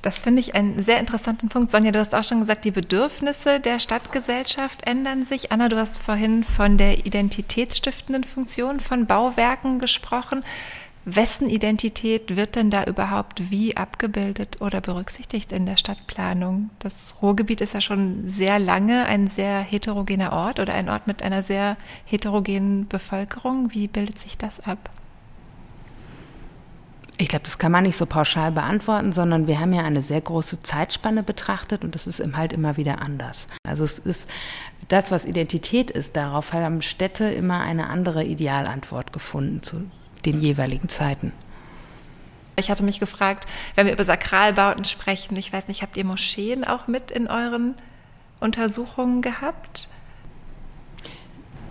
Das 0.03 0.19
finde 0.19 0.41
ich 0.41 0.57
einen 0.57 0.83
sehr 0.83 0.99
interessanten 0.99 1.49
Punkt. 1.49 1.71
Sonja, 1.71 1.93
du 1.93 2.01
hast 2.01 2.13
auch 2.15 2.25
schon 2.25 2.41
gesagt, 2.41 2.65
die 2.65 2.73
Bedürfnisse 2.73 3.61
der 3.61 3.79
Stadtgesellschaft 3.79 4.85
ändern 4.85 5.25
sich. 5.25 5.53
Anna, 5.53 5.69
du 5.69 5.77
hast 5.77 5.99
vorhin 5.99 6.43
von 6.43 6.77
der 6.77 7.07
identitätsstiftenden 7.07 8.25
Funktion 8.25 8.81
von 8.81 9.07
Bauwerken 9.07 9.79
gesprochen. 9.79 10.43
Wessen 11.05 11.49
Identität 11.49 12.37
wird 12.37 12.57
denn 12.57 12.71
da 12.71 12.85
überhaupt 12.85 13.51
wie 13.51 13.77
abgebildet 13.77 14.61
oder 14.61 14.81
berücksichtigt 14.81 15.53
in 15.53 15.67
der 15.67 15.77
Stadtplanung? 15.77 16.71
Das 16.81 17.19
Ruhrgebiet 17.23 17.61
ist 17.61 17.75
ja 17.75 17.81
schon 17.81 18.27
sehr 18.27 18.59
lange 18.59 19.07
ein 19.07 19.29
sehr 19.29 19.61
heterogener 19.61 20.33
Ort 20.33 20.59
oder 20.59 20.75
ein 20.75 20.89
Ort 20.89 21.07
mit 21.07 21.23
einer 21.23 21.43
sehr 21.43 21.77
heterogenen 22.05 22.89
Bevölkerung. 22.89 23.73
Wie 23.73 23.87
bildet 23.87 24.19
sich 24.19 24.37
das 24.37 24.61
ab? 24.61 24.91
Ich 27.23 27.29
glaube, 27.29 27.45
das 27.45 27.57
kann 27.57 27.71
man 27.71 27.85
nicht 27.85 27.97
so 27.97 28.05
pauschal 28.05 28.51
beantworten, 28.51 29.13
sondern 29.13 29.47
wir 29.47 29.61
haben 29.61 29.73
ja 29.73 29.85
eine 29.85 30.01
sehr 30.03 30.21
große 30.21 30.59
Zeitspanne 30.59 31.23
betrachtet 31.23 31.85
und 31.85 31.95
das 31.95 32.09
ist 32.09 32.21
halt 32.37 32.53
immer 32.53 32.77
wieder 32.77 33.01
anders. 33.01 33.47
Also 33.63 33.85
es 33.85 34.01
ist 34.01 34.29
das, 34.89 35.13
was 35.13 35.25
Identität 35.25 35.93
ist, 35.93 36.17
darauf 36.17 36.53
haben 36.53 36.83
Städte 36.83 37.27
immer 37.27 37.61
eine 37.61 37.91
andere 37.91 38.25
Idealantwort 38.25 39.13
gefunden 39.13 39.63
zu 39.63 39.89
den 40.25 40.41
jeweiligen 40.41 40.89
Zeiten. 40.89 41.31
Ich 42.57 42.73
hatte 42.73 42.83
mich 42.83 42.99
gefragt, 42.99 43.47
wenn 43.77 43.87
wir 43.87 43.93
über 43.93 44.03
Sakralbauten 44.03 44.85
sprechen, 44.85 45.37
ich 45.37 45.53
weiß 45.53 45.69
nicht, 45.69 45.83
habt 45.83 45.97
ihr 45.97 46.05
Moscheen 46.05 46.65
auch 46.65 46.89
mit 46.89 47.13
in 47.13 47.29
euren 47.29 47.77
Untersuchungen 48.41 49.23
gehabt? 49.23 49.91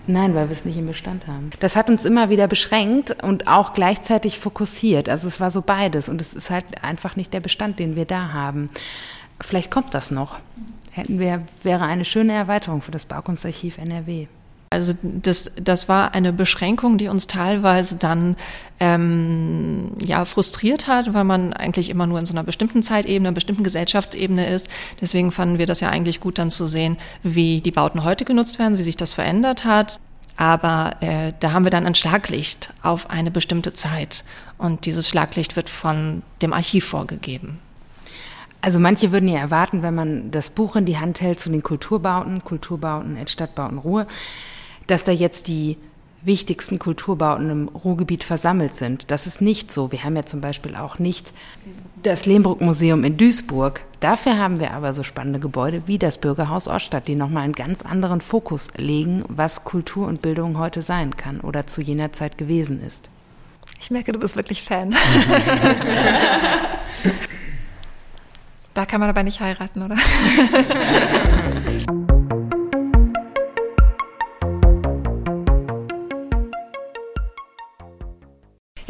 Nein, 0.07 0.33
weil 0.33 0.49
wir 0.49 0.53
es 0.53 0.65
nicht 0.65 0.77
im 0.77 0.87
Bestand 0.87 1.27
haben. 1.27 1.51
Das 1.59 1.75
hat 1.75 1.89
uns 1.89 2.05
immer 2.05 2.29
wieder 2.29 2.47
beschränkt 2.47 3.23
und 3.23 3.47
auch 3.47 3.73
gleichzeitig 3.73 4.39
fokussiert. 4.39 5.09
Also 5.09 5.27
es 5.27 5.39
war 5.39 5.51
so 5.51 5.61
beides 5.61 6.09
und 6.09 6.19
es 6.19 6.33
ist 6.33 6.49
halt 6.49 6.65
einfach 6.83 7.15
nicht 7.15 7.33
der 7.33 7.39
Bestand, 7.39 7.79
den 7.79 7.95
wir 7.95 8.05
da 8.05 8.33
haben. 8.33 8.69
Vielleicht 9.39 9.71
kommt 9.71 9.93
das 9.93 10.11
noch. 10.11 10.39
Hätten 10.91 11.19
wir, 11.19 11.43
wäre 11.63 11.85
eine 11.85 12.05
schöne 12.05 12.33
Erweiterung 12.33 12.81
für 12.81 12.91
das 12.91 13.05
Baukunstarchiv 13.05 13.77
NRW. 13.77 14.27
Also 14.71 14.93
das, 15.03 15.51
das 15.61 15.89
war 15.89 16.13
eine 16.13 16.31
Beschränkung, 16.31 16.97
die 16.97 17.09
uns 17.09 17.27
teilweise 17.27 17.97
dann 17.97 18.37
ähm, 18.79 19.91
ja 19.99 20.23
frustriert 20.23 20.87
hat, 20.87 21.13
weil 21.13 21.25
man 21.25 21.51
eigentlich 21.51 21.89
immer 21.89 22.07
nur 22.07 22.17
in 22.19 22.25
so 22.25 22.33
einer 22.33 22.45
bestimmten 22.45 22.81
Zeitebene, 22.81 23.27
einer 23.27 23.35
bestimmten 23.35 23.65
Gesellschaftsebene 23.65 24.49
ist. 24.49 24.69
Deswegen 25.01 25.33
fanden 25.33 25.57
wir 25.57 25.65
das 25.65 25.81
ja 25.81 25.89
eigentlich 25.89 26.21
gut, 26.21 26.37
dann 26.37 26.49
zu 26.49 26.67
sehen, 26.67 26.97
wie 27.21 27.59
die 27.59 27.71
Bauten 27.71 28.05
heute 28.05 28.23
genutzt 28.23 28.59
werden, 28.59 28.77
wie 28.77 28.83
sich 28.83 28.95
das 28.95 29.11
verändert 29.11 29.65
hat. 29.65 29.99
Aber 30.37 30.95
äh, 31.01 31.33
da 31.41 31.51
haben 31.51 31.65
wir 31.65 31.69
dann 31.69 31.85
ein 31.85 31.93
Schlaglicht 31.93 32.71
auf 32.81 33.09
eine 33.09 33.29
bestimmte 33.29 33.73
Zeit 33.73 34.23
und 34.57 34.85
dieses 34.85 35.09
Schlaglicht 35.09 35.57
wird 35.57 35.69
von 35.69 36.23
dem 36.41 36.53
Archiv 36.53 36.85
vorgegeben. 36.85 37.59
Also 38.61 38.79
manche 38.79 39.11
würden 39.11 39.27
ja 39.27 39.39
erwarten, 39.39 39.81
wenn 39.81 39.95
man 39.95 40.31
das 40.31 40.49
Buch 40.49 40.77
in 40.77 40.85
die 40.85 40.97
Hand 40.97 41.19
hält 41.19 41.41
zu 41.41 41.49
den 41.49 41.61
Kulturbauten, 41.61 42.41
Kulturbauten 42.43 43.17
Stadtbauten 43.27 43.79
Ruhe, 43.79 44.07
dass 44.91 45.03
da 45.05 45.11
jetzt 45.11 45.47
die 45.47 45.77
wichtigsten 46.23 46.77
Kulturbauten 46.77 47.49
im 47.49 47.67
Ruhrgebiet 47.69 48.23
versammelt 48.23 48.75
sind. 48.75 49.09
Das 49.09 49.25
ist 49.25 49.41
nicht 49.41 49.71
so. 49.71 49.91
Wir 49.91 50.03
haben 50.03 50.15
ja 50.15 50.25
zum 50.25 50.41
Beispiel 50.41 50.75
auch 50.75 50.99
nicht 50.99 51.31
das 52.03 52.25
Lehmbruck-Museum 52.25 53.03
in 53.05 53.17
Duisburg. 53.17 53.81
Dafür 54.01 54.37
haben 54.37 54.59
wir 54.59 54.73
aber 54.73 54.93
so 54.93 55.03
spannende 55.03 55.39
Gebäude 55.39 55.83
wie 55.85 55.97
das 55.97 56.17
Bürgerhaus 56.19 56.67
Oststadt, 56.67 57.07
die 57.07 57.15
nochmal 57.15 57.43
einen 57.43 57.53
ganz 57.53 57.81
anderen 57.83 58.19
Fokus 58.21 58.67
legen, 58.75 59.23
was 59.29 59.63
Kultur 59.63 60.07
und 60.07 60.21
Bildung 60.21 60.59
heute 60.59 60.81
sein 60.81 61.15
kann 61.15 61.39
oder 61.39 61.65
zu 61.67 61.81
jener 61.81 62.11
Zeit 62.11 62.37
gewesen 62.37 62.83
ist. 62.85 63.09
Ich 63.79 63.89
merke, 63.91 64.11
du 64.11 64.19
bist 64.19 64.35
wirklich 64.35 64.63
Fan. 64.63 64.93
da 68.73 68.85
kann 68.85 68.99
man 68.99 69.09
aber 69.09 69.23
nicht 69.23 69.39
heiraten, 69.39 69.81
oder? 69.83 69.95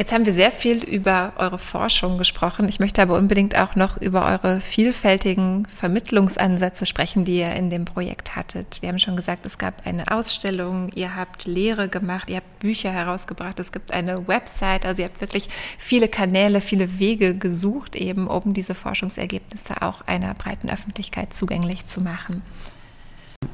Jetzt 0.02 0.10
haben 0.10 0.26
wir 0.26 0.32
sehr 0.32 0.50
viel 0.50 0.82
über 0.82 1.32
eure 1.36 1.60
Forschung 1.60 2.18
gesprochen. 2.18 2.68
Ich 2.68 2.80
möchte 2.80 3.00
aber 3.00 3.16
unbedingt 3.16 3.56
auch 3.56 3.76
noch 3.76 3.96
über 3.96 4.26
eure 4.26 4.60
vielfältigen 4.60 5.64
Vermittlungsansätze 5.66 6.86
sprechen, 6.86 7.24
die 7.24 7.38
ihr 7.38 7.52
in 7.52 7.70
dem 7.70 7.84
Projekt 7.84 8.34
hattet. 8.34 8.82
Wir 8.82 8.88
haben 8.88 8.98
schon 8.98 9.14
gesagt, 9.14 9.46
es 9.46 9.58
gab 9.58 9.86
eine 9.86 10.10
Ausstellung, 10.10 10.90
ihr 10.96 11.14
habt 11.14 11.44
Lehre 11.44 11.88
gemacht, 11.88 12.30
ihr 12.30 12.38
habt 12.38 12.58
Bücher 12.58 12.90
herausgebracht, 12.90 13.60
es 13.60 13.70
gibt 13.70 13.92
eine 13.92 14.26
Website, 14.26 14.84
also 14.86 15.02
ihr 15.02 15.08
habt 15.08 15.20
wirklich 15.20 15.48
viele 15.78 16.08
Kanäle, 16.08 16.60
viele 16.60 16.98
Wege 16.98 17.36
gesucht, 17.36 17.94
eben 17.94 18.26
um 18.26 18.54
diese 18.54 18.74
Forschungsergebnisse 18.74 19.82
auch 19.82 20.00
einer 20.08 20.34
breiten 20.34 20.68
Öffentlichkeit 20.68 21.32
zugänglich 21.32 21.86
zu 21.86 22.00
machen. 22.00 22.42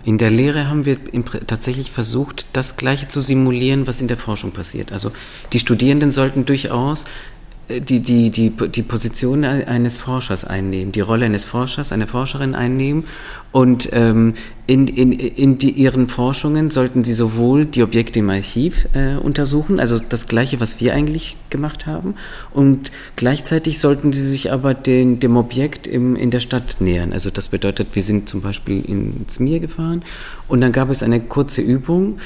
In 0.04 0.18
der 0.18 0.30
Lehre 0.30 0.68
haben 0.68 0.84
wir 0.84 0.98
tatsächlich 1.46 1.90
versucht, 1.90 2.46
das 2.52 2.76
Gleiche 2.76 3.08
zu 3.08 3.20
simulieren, 3.20 3.86
was 3.86 4.00
in 4.00 4.08
der 4.08 4.16
Forschung 4.16 4.52
passiert. 4.52 4.92
Also 4.92 5.12
die 5.52 5.58
Studierenden 5.58 6.12
sollten 6.12 6.46
durchaus 6.46 7.04
die, 7.68 8.00
die, 8.00 8.30
die, 8.30 8.50
die 8.50 8.82
Position 8.82 9.44
eines 9.44 9.98
Forschers 9.98 10.44
einnehmen, 10.44 10.92
die 10.92 11.00
Rolle 11.00 11.26
eines 11.26 11.44
Forschers, 11.44 11.92
einer 11.92 12.06
Forscherin 12.06 12.54
einnehmen. 12.54 13.04
Und 13.52 13.90
ähm, 13.92 14.34
in, 14.66 14.86
in, 14.86 15.12
in 15.12 15.58
die, 15.58 15.70
ihren 15.70 16.08
Forschungen 16.08 16.70
sollten 16.70 17.04
sie 17.04 17.12
sowohl 17.12 17.66
die 17.66 17.82
Objekte 17.82 18.18
im 18.18 18.30
Archiv 18.30 18.88
äh, 18.94 19.16
untersuchen, 19.16 19.80
also 19.80 19.98
das 19.98 20.28
Gleiche, 20.28 20.60
was 20.60 20.80
wir 20.80 20.94
eigentlich 20.94 21.36
gemacht 21.50 21.86
haben, 21.86 22.14
und 22.52 22.90
gleichzeitig 23.16 23.78
sollten 23.78 24.12
sie 24.12 24.22
sich 24.22 24.52
aber 24.52 24.74
den, 24.74 25.20
dem 25.20 25.36
Objekt 25.36 25.86
im, 25.86 26.16
in 26.16 26.30
der 26.30 26.40
Stadt 26.40 26.76
nähern. 26.80 27.12
Also 27.12 27.30
das 27.30 27.48
bedeutet, 27.48 27.88
wir 27.94 28.02
sind 28.02 28.28
zum 28.28 28.42
Beispiel 28.42 28.84
ins 28.84 29.40
Mir 29.40 29.60
gefahren 29.60 30.02
und 30.46 30.60
dann 30.60 30.72
gab 30.72 30.90
es 30.90 31.02
eine 31.02 31.20
kurze 31.20 31.62
Übung, 31.62 32.18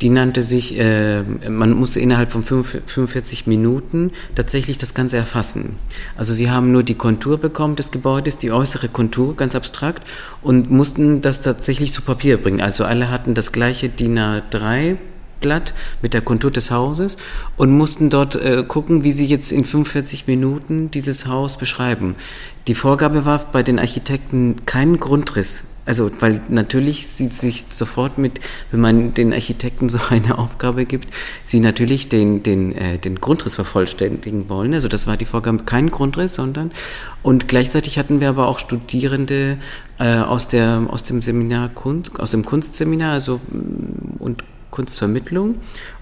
die 0.00 0.10
nannte 0.10 0.42
sich, 0.42 0.78
äh, 0.78 1.22
man 1.22 1.72
musste 1.72 2.00
innerhalb 2.00 2.32
von 2.32 2.44
45 2.44 3.46
Minuten 3.46 4.12
tatsächlich 4.34 4.78
das 4.78 4.94
Ganze 4.94 5.16
erfassen. 5.16 5.76
Also 6.16 6.34
sie 6.34 6.50
haben 6.50 6.72
nur 6.72 6.82
die 6.82 6.94
Kontur 6.94 7.38
bekommen 7.38 7.76
des 7.76 7.90
Gebäudes, 7.90 8.38
die 8.38 8.52
äußere 8.52 8.88
Kontur, 8.88 9.36
ganz 9.36 9.54
abstrakt, 9.54 10.06
und 10.42 10.70
mussten 10.70 11.22
das 11.22 11.40
tatsächlich 11.40 11.92
zu 11.92 12.02
Papier 12.02 12.36
bringen. 12.36 12.60
Also 12.60 12.84
alle 12.84 13.10
hatten 13.10 13.34
das 13.34 13.52
gleiche 13.52 13.88
DIN 13.88 14.18
A3 14.18 14.96
Blatt 15.40 15.74
mit 16.02 16.14
der 16.14 16.22
Kontur 16.22 16.50
des 16.50 16.70
Hauses 16.70 17.16
und 17.56 17.70
mussten 17.70 18.10
dort 18.10 18.36
äh, 18.36 18.64
gucken, 18.66 19.04
wie 19.04 19.12
sie 19.12 19.26
jetzt 19.26 19.52
in 19.52 19.64
45 19.64 20.26
Minuten 20.26 20.90
dieses 20.90 21.26
Haus 21.26 21.58
beschreiben. 21.58 22.16
Die 22.68 22.74
Vorgabe 22.74 23.24
war 23.24 23.38
bei 23.52 23.62
den 23.62 23.78
Architekten 23.78 24.64
keinen 24.66 24.98
Grundriss. 24.98 25.64
Also, 25.86 26.10
weil 26.18 26.42
natürlich 26.48 27.06
sieht 27.06 27.32
sich 27.32 27.64
sofort 27.70 28.18
mit, 28.18 28.40
wenn 28.72 28.80
man 28.80 29.14
den 29.14 29.32
Architekten 29.32 29.88
so 29.96 30.00
eine 30.10 30.36
Aufgabe 30.38 30.84
gibt, 30.84 31.08
sie 31.46 31.60
natürlich 31.60 32.08
den, 32.08 32.42
den, 32.42 32.72
äh, 32.72 32.98
den 32.98 33.20
Grundriss 33.20 33.54
vervollständigen 33.54 34.48
wollen. 34.48 34.74
Also 34.74 34.88
das 34.88 35.06
war 35.06 35.16
die 35.16 35.24
Vorgabe, 35.24 35.64
kein 35.64 35.90
Grundriss, 35.90 36.34
sondern 36.34 36.72
und 37.22 37.48
gleichzeitig 37.48 37.98
hatten 37.98 38.20
wir 38.20 38.28
aber 38.28 38.48
auch 38.48 38.58
Studierende 38.58 39.58
äh, 39.98 40.18
aus 40.18 40.48
der 40.48 40.86
aus 40.88 41.04
dem 41.04 41.22
Seminar 41.22 41.68
Kunst, 41.68 42.18
aus 42.18 42.32
dem 42.32 42.44
Kunstseminar, 42.44 43.12
also 43.12 43.40
und 44.18 44.42
Kunstvermittlung. 44.76 45.56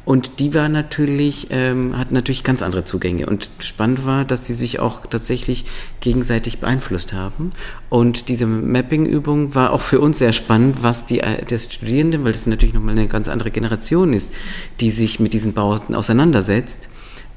Und 0.05 0.41
die 0.41 0.53
war 0.53 0.68
natürlich, 0.68 1.47
ähm, 1.51 1.97
hat 1.97 2.11
natürlich 2.11 2.43
ganz 2.43 2.61
andere 2.61 2.85
Zugänge. 2.85 3.27
Und 3.27 3.51
spannend 3.61 4.05
war, 4.05 4.25
dass 4.25 4.47
sie 4.47 4.53
sich 4.53 4.81
auch 4.81 5.07
tatsächlich 5.07 5.64
gegenseitig 6.01 6.59
beeinflusst 6.59 7.12
haben. 7.12 7.53
Und 7.89 8.29
diese 8.29 8.47
Mapping-Übung 8.47 9.55
war 9.55 9.72
auch 9.72 9.81
für 9.81 10.01
uns 10.01 10.18
sehr 10.18 10.33
spannend, 10.33 10.83
was 10.83 11.07
die 11.07 11.20
äh, 11.20 11.45
der 11.45 11.59
Studierenden, 11.59 12.25
weil 12.25 12.33
das 12.33 12.49
natürlich 12.49 12.75
nochmal 12.75 12.99
eine 12.99 13.07
ganz 13.07 13.29
andere 13.29 13.53
Generation 13.53 14.12
ist, 14.12 14.33
die 14.81 14.91
sich 14.91 15.20
mit 15.20 15.33
diesen 15.33 15.55
Bauten 15.55 15.95
auseinandersetzt. 15.95 16.89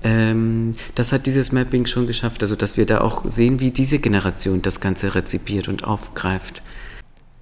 Ähm, 0.03 0.71
das 0.95 1.11
hat 1.11 1.27
dieses 1.27 1.51
Mapping 1.51 1.85
schon 1.85 2.07
geschafft, 2.07 2.41
also 2.41 2.55
dass 2.55 2.77
wir 2.77 2.88
da 2.88 3.01
auch 3.01 3.25
sehen, 3.25 3.59
wie 3.59 3.69
diese 3.69 3.99
Generation 3.99 4.63
das 4.63 4.79
Ganze 4.79 5.13
rezipiert 5.13 5.67
und 5.67 5.83
aufgreift. 5.83 6.63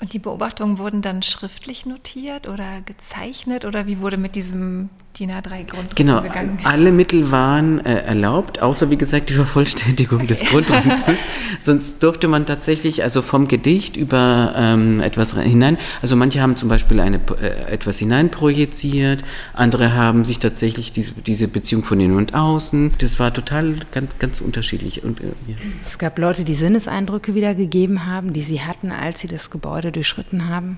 Und 0.06 0.14
die 0.14 0.20
Beobachtungen 0.20 0.78
wurden 0.78 1.02
dann 1.02 1.24
schriftlich 1.24 1.88
notiert 1.88 2.48
oder 2.48 2.84
gezeichnet? 2.84 3.66
Oder 3.66 3.88
wie 3.88 4.02
wurde 4.02 4.18
mit 4.18 4.36
diesem 4.36 4.92
DIN 5.20 5.32
A3-Grundriss 5.32 5.96
genau, 5.96 6.18
umgegangen? 6.18 6.58
Genau, 6.58 6.70
alle 6.70 6.92
Mittel 6.92 7.32
waren 7.32 7.86
äh, 7.86 8.02
erlaubt, 8.02 8.62
außer 8.62 8.90
wie 8.90 8.98
gesagt 8.98 9.30
die 9.30 9.34
Vervollständigung 9.34 10.20
okay. 10.20 10.28
des 10.28 10.42
Grundrisses. 10.42 11.26
Sonst 11.60 12.04
durfte 12.04 12.28
man 12.28 12.46
tatsächlich 12.46 13.04
also 13.04 13.22
vom 13.22 13.48
Gedicht 13.48 13.98
über 13.98 14.54
ähm, 14.56 15.00
etwas 15.00 15.34
hinein, 15.40 15.78
also 16.02 16.16
manche 16.16 16.42
haben 16.42 16.58
zum 16.58 16.70
Beispiel 16.70 17.00
eine, 17.00 17.20
äh, 17.42 17.72
etwas 17.72 18.00
hineinprojiziert, 18.00 19.24
andere 19.54 19.94
haben 19.94 20.26
sich 20.26 20.40
tatsächlich 20.40 20.92
diese, 20.92 21.14
diese 21.14 21.48
Beziehung 21.48 21.84
von 21.84 22.00
innen 22.00 22.18
und 22.18 22.34
außen. 22.34 22.94
Das 23.00 23.20
war 23.20 23.34
total 23.34 23.78
ganz, 23.92 24.20
ganz 24.20 24.42
unterschiedlich. 24.42 25.04
Und, 25.04 25.22
äh, 25.22 25.28
ja. 25.48 25.56
Es 25.86 25.98
gab 25.98 26.20
Leute, 26.20 26.44
die 26.44 26.54
Sinneseindrücke 26.54 27.36
wiedergegeben 27.36 28.06
haben, 28.06 28.34
die 28.34 28.42
sie 28.42 28.62
hatten, 28.62 28.92
als 28.92 29.22
sie 29.22 29.28
das 29.28 29.50
Gebäude 29.50 29.92
durchschritten 29.92 30.50
haben. 30.50 30.78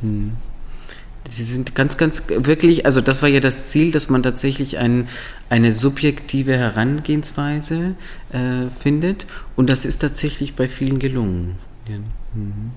Hm. 0.00 0.32
Sie 1.28 1.44
sind 1.44 1.74
ganz, 1.74 1.96
ganz 1.96 2.24
wirklich, 2.28 2.84
also 2.84 3.00
das 3.00 3.22
war 3.22 3.28
ja 3.28 3.40
das 3.40 3.68
Ziel, 3.68 3.90
dass 3.92 4.10
man 4.10 4.22
tatsächlich 4.22 4.78
ein, 4.78 5.08
eine 5.48 5.72
subjektive 5.72 6.56
Herangehensweise 6.56 7.94
äh, 8.30 8.68
findet 8.78 9.26
und 9.56 9.70
das 9.70 9.86
ist 9.86 9.98
tatsächlich 10.00 10.54
bei 10.54 10.68
vielen 10.68 10.98
gelungen. 10.98 11.56
Ja. 11.88 11.96
Mhm. 12.34 12.72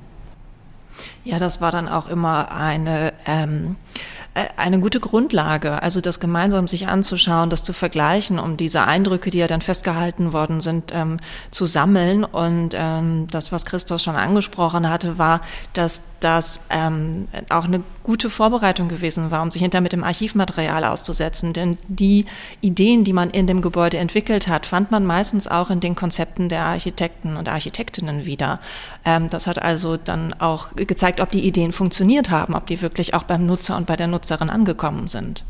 ja 1.24 1.40
das 1.40 1.62
war 1.62 1.72
dann 1.72 1.88
auch 1.90 2.08
immer 2.08 2.52
eine 2.52 3.14
ähm, 3.26 3.76
äh, 3.76 4.17
eine 4.56 4.80
gute 4.80 5.00
Grundlage, 5.00 5.82
also 5.82 6.02
das 6.02 6.20
gemeinsam 6.20 6.68
sich 6.68 6.88
anzuschauen, 6.88 7.50
das 7.50 7.64
zu 7.64 7.74
vergleichen, 7.74 8.40
um 8.40 8.58
diese 8.58 8.84
Eindrücke, 8.84 9.32
die 9.32 9.40
ja 9.40 9.48
dann 9.48 9.62
festgehalten 9.62 10.34
worden 10.34 10.62
sind, 10.62 10.92
ähm, 10.94 11.18
zu 11.52 11.66
sammeln. 11.66 12.24
Und 12.24 12.76
ähm, 12.76 13.28
das, 13.32 13.52
was 13.52 13.66
Christos 13.66 14.04
schon 14.04 14.16
angesprochen 14.16 14.90
hatte, 14.90 15.18
war, 15.18 15.42
dass 15.74 16.02
das 16.20 16.60
ähm, 16.70 17.28
auch 17.50 17.66
eine 17.66 17.84
gute 18.04 18.30
Vorbereitung 18.30 18.88
gewesen 18.88 19.32
war, 19.32 19.42
um 19.42 19.52
sich 19.52 19.62
hinter 19.62 19.82
mit 19.82 19.94
dem 19.94 20.04
Archivmaterial 20.04 20.84
auszusetzen. 20.84 21.54
Denn 21.54 21.78
die 21.88 22.26
Ideen, 22.62 23.04
die 23.04 23.14
man 23.14 23.30
in 23.30 23.48
dem 23.48 23.62
Gebäude 23.62 23.98
entwickelt 23.98 24.48
hat, 24.48 24.66
fand 24.66 24.92
man 24.92 25.06
meistens 25.06 25.48
auch 25.48 25.70
in 25.70 25.80
den 25.80 25.96
Konzepten 25.96 26.50
der 26.50 26.64
Architekten 26.64 27.38
und 27.38 27.50
Architektinnen 27.50 28.26
wieder. 28.26 28.60
Ähm, 29.06 29.30
das 29.30 29.48
hat 29.48 29.62
also 29.62 29.98
dann 29.98 30.34
auch 30.34 30.76
gezeigt, 30.76 31.22
ob 31.22 31.32
die 31.32 31.46
Ideen 31.46 31.72
funktioniert 31.72 32.30
haben, 32.30 32.56
ob 32.56 32.66
die 32.68 32.82
wirklich 32.82 33.14
auch 33.14 33.24
beim 33.24 33.46
Nutzer 33.46 33.78
und 33.78 33.86
bei 33.86 33.96
der 33.96 34.08
Nutzerin 34.28 34.50
angekommen 34.50 35.08
sind. 35.08 35.46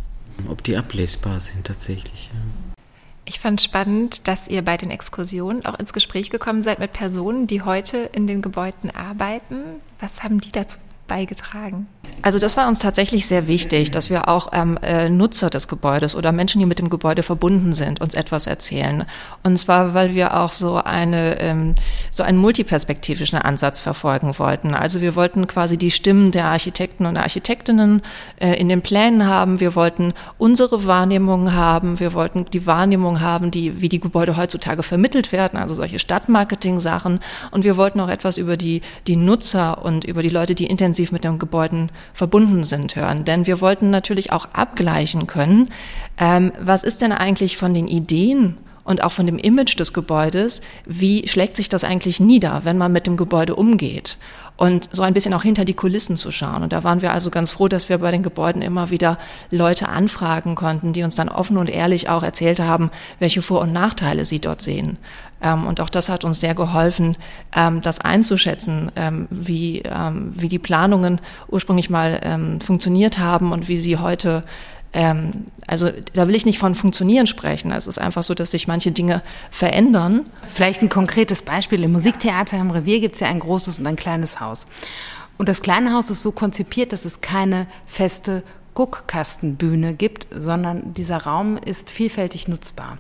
Ob 0.48 0.64
die 0.64 0.78
ablesbar 0.78 1.40
sind 1.40 1.66
tatsächlich. 1.66 2.30
Ja. 2.32 2.40
Ich 3.26 3.40
fand 3.40 3.60
spannend, 3.60 4.28
dass 4.28 4.48
ihr 4.48 4.62
bei 4.62 4.78
den 4.78 4.92
Exkursionen 4.92 5.66
auch 5.66 5.80
ins 5.80 5.94
Gespräch 5.94 6.30
gekommen 6.30 6.62
seid 6.62 6.78
mit 6.78 6.94
Personen, 6.94 7.48
die 7.48 7.64
heute 7.64 7.98
in 7.98 8.28
den 8.28 8.44
Gebäuden 8.44 8.92
arbeiten. 8.96 9.82
Was 10.00 10.22
haben 10.22 10.40
die 10.40 10.52
dazu 10.52 10.78
beigetragen? 11.08 11.88
Also 12.24 12.40
das 12.40 12.58
war 12.58 12.68
uns 12.68 12.80
tatsächlich 12.80 13.28
sehr 13.28 13.48
wichtig, 13.48 13.92
dass 13.92 14.10
wir 14.10 14.28
auch 14.28 14.50
ähm, 14.52 14.78
äh, 14.82 15.08
Nutzer 15.08 15.50
des 15.50 15.68
Gebäudes 15.68 16.16
oder 16.16 16.32
Menschen, 16.32 16.60
die 16.60 16.66
mit 16.66 16.80
dem 16.80 16.90
Gebäude 16.90 17.22
verbunden 17.22 17.74
sind, 17.74 18.02
uns 18.02 18.16
etwas 18.16 18.48
erzählen. 18.48 19.06
Und 19.44 19.58
zwar, 19.58 19.94
weil 19.94 20.16
wir 20.16 20.36
auch 20.36 20.52
so 20.52 20.76
eine 20.76 21.40
ähm, 21.40 21.76
so 22.12 22.24
einen 22.24 22.40
multiperspektivischen 22.40 23.38
Ansatz 23.38 23.80
verfolgen 23.80 24.40
wollten. 24.40 24.74
Also 24.74 25.00
wir 25.00 25.16
wollten 25.16 25.46
quasi 25.46 25.78
die 25.78 25.92
Stimmen 25.92 26.32
der 26.32 26.46
Architekten 26.46 27.06
und 27.06 27.18
Architektinnen 27.18 28.02
äh, 28.42 28.60
in 28.60 28.68
den 28.68 28.82
Plänen 28.82 29.28
haben. 29.28 29.60
Wir 29.60 29.76
wollten 29.76 30.14
unsere 30.40 30.86
Wahrnehmung 30.86 31.54
haben. 31.54 32.00
Wir 32.00 32.14
wollten 32.14 32.46
die 32.46 32.66
Wahrnehmung 32.66 33.22
haben, 33.22 33.52
die 33.52 33.80
wie 33.80 33.90
die 33.90 34.00
Gebäude 34.00 34.38
heutzutage 34.38 34.82
vermittelt 34.82 35.32
werden, 35.32 35.58
also 35.58 35.76
solche 35.76 36.00
Stadtmarketing-Sachen. 36.00 37.20
Und 37.52 37.64
wir 37.64 37.78
wollten 37.78 38.00
auch 38.00 38.10
etwas 38.10 38.38
über 38.38 38.58
die 38.58 38.82
die 39.06 39.16
Nutzer 39.16 39.84
und 39.86 40.04
über 40.04 40.24
die 40.24 40.30
Leute, 40.30 40.56
die 40.56 40.66
intensiv 40.66 41.12
mit 41.12 41.24
den 41.24 41.38
Gebäuden 41.38 41.92
verbunden 42.14 42.64
sind, 42.64 42.96
hören. 42.96 43.24
Denn 43.24 43.48
wir 43.48 43.62
wollten 43.62 43.90
natürlich 43.90 44.32
auch 44.32 44.46
abgleichen 44.54 45.28
können, 45.28 45.70
ähm, 46.18 46.52
was 46.60 46.84
ist 46.84 47.02
denn 47.02 47.12
eigentlich 47.12 47.58
von 47.58 47.74
den 47.74 47.88
Ideen 47.88 48.58
und 48.88 49.04
auch 49.04 49.12
von 49.12 49.26
dem 49.26 49.38
Image 49.38 49.78
des 49.78 49.92
Gebäudes, 49.92 50.62
wie 50.86 51.28
schlägt 51.28 51.58
sich 51.58 51.68
das 51.68 51.84
eigentlich 51.84 52.22
nieder, 52.22 52.62
wenn 52.64 52.78
man 52.78 52.94
mit 52.94 53.06
dem 53.06 53.18
Gebäude 53.18 53.54
umgeht? 53.54 54.18
Und 54.56 54.90
so 54.92 55.04
ein 55.04 55.14
bisschen 55.14 55.34
auch 55.34 55.44
hinter 55.44 55.66
die 55.66 55.74
Kulissen 55.74 56.16
zu 56.16 56.32
schauen. 56.32 56.64
Und 56.64 56.72
da 56.72 56.84
waren 56.84 57.02
wir 57.02 57.12
also 57.12 57.30
ganz 57.30 57.52
froh, 57.52 57.68
dass 57.68 57.90
wir 57.90 57.98
bei 58.00 58.10
den 58.10 58.24
Gebäuden 58.24 58.62
immer 58.62 58.90
wieder 58.90 59.20
Leute 59.52 59.90
anfragen 59.90 60.56
konnten, 60.56 60.94
die 60.94 61.04
uns 61.04 61.16
dann 61.16 61.30
offen 61.30 61.58
und 61.58 61.70
ehrlich 61.70 62.10
auch 62.10 62.24
erzählt 62.24 62.62
haben, 62.62 62.90
welche 63.20 63.42
Vor- 63.42 63.62
und 63.62 63.74
Nachteile 63.74 64.26
sie 64.26 64.40
dort 64.40 64.62
sehen. 64.62 64.98
Ähm, 65.42 65.68
und 65.68 65.82
auch 65.82 65.90
das 65.90 66.08
hat 66.08 66.24
uns 66.24 66.40
sehr 66.40 66.56
geholfen, 66.56 67.18
ähm, 67.56 67.82
das 67.82 68.00
einzuschätzen, 68.00 68.92
ähm, 68.96 69.28
wie, 69.30 69.84
wie 70.36 70.48
die 70.48 70.60
Planungen 70.60 71.20
ursprünglich 71.50 71.90
mal 71.90 72.60
funktioniert 72.64 73.20
haben 73.20 73.52
und 73.52 73.68
wie 73.68 73.78
sie 73.78 73.98
heute 73.98 74.44
ähm, 74.98 75.46
also 75.68 75.92
da 76.14 76.28
will 76.28 76.36
ich 76.36 76.48
nicht 76.48 76.58
von 76.58 76.74
funktionieren 76.74 77.28
sprechen. 77.28 77.72
Es 77.72 77.86
ist 77.86 78.00
einfach 78.00 78.24
so, 78.24 78.34
dass 78.34 78.50
sich 78.50 78.68
manche 78.68 78.92
Dinge 78.92 79.22
verändern. 79.52 80.26
Vielleicht 80.48 80.82
ein 80.82 80.90
konkretes 80.90 81.44
Beispiel. 81.44 81.84
Im 81.84 81.92
Musiktheater 81.92 82.58
im 82.58 82.72
Revier 82.72 83.00
gibt 83.00 83.14
es 83.14 83.20
ja 83.20 83.28
ein 83.28 83.38
großes 83.38 83.78
und 83.78 83.86
ein 83.86 83.96
kleines 83.96 84.40
Haus. 84.40 84.66
Und 85.38 85.48
das 85.48 85.62
kleine 85.62 85.94
Haus 85.94 86.10
ist 86.10 86.24
so 86.24 86.32
konzipiert, 86.32 86.94
dass 86.94 87.06
es 87.06 87.22
keine 87.22 87.68
feste 87.86 88.42
Guckkastenbühne 88.74 89.94
gibt, 89.94 90.26
sondern 90.32 90.96
dieser 90.96 91.18
Raum 91.18 91.58
ist 91.58 91.92
vielfältig 91.92 92.48
nutzbar. 92.48 92.98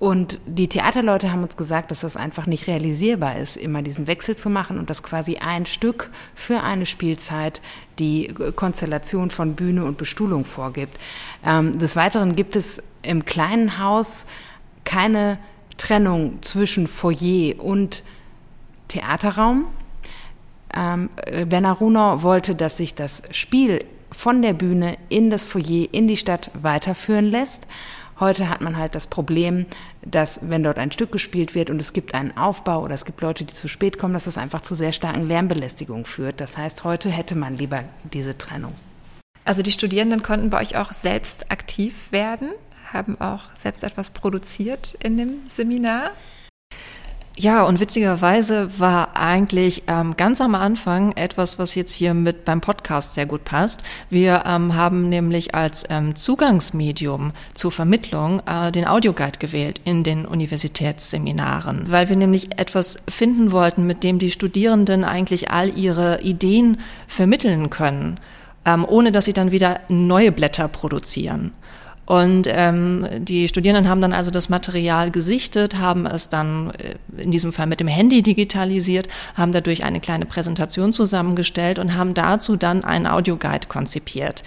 Und 0.00 0.40
die 0.46 0.66
Theaterleute 0.66 1.30
haben 1.30 1.42
uns 1.42 1.56
gesagt, 1.56 1.90
dass 1.90 2.00
das 2.00 2.16
einfach 2.16 2.46
nicht 2.46 2.66
realisierbar 2.66 3.36
ist, 3.36 3.58
immer 3.58 3.82
diesen 3.82 4.06
Wechsel 4.06 4.34
zu 4.34 4.48
machen 4.48 4.78
und 4.78 4.88
dass 4.88 5.02
quasi 5.02 5.36
ein 5.36 5.66
Stück 5.66 6.10
für 6.34 6.62
eine 6.62 6.86
Spielzeit 6.86 7.60
die 7.98 8.28
Konstellation 8.56 9.30
von 9.30 9.54
Bühne 9.56 9.84
und 9.84 9.98
Bestuhlung 9.98 10.46
vorgibt. 10.46 10.98
Ähm, 11.44 11.78
des 11.78 11.96
Weiteren 11.96 12.34
gibt 12.34 12.56
es 12.56 12.82
im 13.02 13.26
kleinen 13.26 13.78
Haus 13.78 14.24
keine 14.84 15.38
Trennung 15.76 16.38
zwischen 16.40 16.86
Foyer 16.86 17.62
und 17.62 18.02
Theaterraum. 18.88 19.66
Ähm, 20.74 21.10
Werner 21.30 21.72
Runau 21.72 22.22
wollte, 22.22 22.54
dass 22.54 22.78
sich 22.78 22.94
das 22.94 23.22
Spiel 23.32 23.84
von 24.10 24.40
der 24.40 24.54
Bühne 24.54 24.96
in 25.10 25.28
das 25.28 25.44
Foyer, 25.44 25.88
in 25.92 26.08
die 26.08 26.16
Stadt 26.16 26.50
weiterführen 26.54 27.26
lässt. 27.26 27.66
Heute 28.20 28.50
hat 28.50 28.60
man 28.60 28.76
halt 28.76 28.94
das 28.94 29.06
Problem, 29.06 29.64
dass 30.02 30.40
wenn 30.42 30.62
dort 30.62 30.78
ein 30.78 30.92
Stück 30.92 31.12
gespielt 31.12 31.54
wird 31.54 31.70
und 31.70 31.80
es 31.80 31.92
gibt 31.92 32.14
einen 32.14 32.36
Aufbau 32.36 32.82
oder 32.82 32.94
es 32.94 33.04
gibt 33.04 33.20
Leute, 33.20 33.44
die 33.44 33.52
zu 33.52 33.68
spät 33.68 33.98
kommen, 33.98 34.14
dass 34.14 34.24
das 34.24 34.38
einfach 34.38 34.62
zu 34.62 34.74
sehr 34.74 34.92
starken 34.92 35.28
Lärmbelästigungen 35.28 36.04
führt. 36.04 36.40
Das 36.40 36.56
heißt, 36.56 36.84
heute 36.84 37.10
hätte 37.10 37.34
man 37.34 37.56
lieber 37.56 37.84
diese 38.12 38.36
Trennung. 38.36 38.74
Also 39.44 39.62
die 39.62 39.72
Studierenden 39.72 40.22
konnten 40.22 40.50
bei 40.50 40.60
euch 40.60 40.76
auch 40.76 40.92
selbst 40.92 41.50
aktiv 41.50 42.12
werden, 42.12 42.50
haben 42.92 43.20
auch 43.20 43.44
selbst 43.54 43.84
etwas 43.84 44.10
produziert 44.10 44.96
in 45.02 45.16
dem 45.16 45.46
Seminar. 45.46 46.10
Ja, 47.40 47.62
und 47.62 47.80
witzigerweise 47.80 48.78
war 48.78 49.16
eigentlich 49.16 49.84
ähm, 49.86 50.14
ganz 50.18 50.42
am 50.42 50.54
Anfang 50.54 51.12
etwas, 51.12 51.58
was 51.58 51.74
jetzt 51.74 51.94
hier 51.94 52.12
mit 52.12 52.44
beim 52.44 52.60
Podcast 52.60 53.14
sehr 53.14 53.24
gut 53.24 53.44
passt. 53.44 53.82
Wir 54.10 54.42
ähm, 54.44 54.74
haben 54.74 55.08
nämlich 55.08 55.54
als 55.54 55.84
ähm, 55.88 56.14
Zugangsmedium 56.14 57.32
zur 57.54 57.72
Vermittlung 57.72 58.42
äh, 58.44 58.70
den 58.70 58.86
Audioguide 58.86 59.38
gewählt 59.38 59.80
in 59.86 60.04
den 60.04 60.26
Universitätsseminaren, 60.26 61.90
weil 61.90 62.10
wir 62.10 62.16
nämlich 62.16 62.58
etwas 62.58 62.98
finden 63.08 63.52
wollten, 63.52 63.86
mit 63.86 64.04
dem 64.04 64.18
die 64.18 64.30
Studierenden 64.30 65.02
eigentlich 65.02 65.50
all 65.50 65.74
ihre 65.78 66.20
Ideen 66.20 66.76
vermitteln 67.06 67.70
können. 67.70 68.20
ähm, 68.66 68.84
ohne 68.86 69.12
dass 69.12 69.24
sie 69.24 69.32
dann 69.32 69.52
wieder 69.52 69.80
neue 69.88 70.32
Blätter 70.32 70.68
produzieren. 70.68 71.52
Und 72.10 72.48
ähm, 72.48 73.06
die 73.20 73.46
Studierenden 73.46 73.88
haben 73.88 74.00
dann 74.00 74.12
also 74.12 74.32
das 74.32 74.48
Material 74.48 75.12
gesichtet, 75.12 75.78
haben 75.78 76.06
es 76.06 76.28
dann 76.28 76.72
äh, 76.72 77.22
in 77.22 77.30
diesem 77.30 77.52
Fall 77.52 77.68
mit 77.68 77.78
dem 77.78 77.86
Handy 77.86 78.20
digitalisiert, 78.22 79.06
haben 79.36 79.52
dadurch 79.52 79.84
eine 79.84 80.00
kleine 80.00 80.26
Präsentation 80.26 80.92
zusammengestellt 80.92 81.78
und 81.78 81.94
haben 81.94 82.14
dazu 82.14 82.56
dann 82.56 82.82
einen 82.82 83.06
Audioguide 83.06 83.68
konzipiert. 83.68 84.42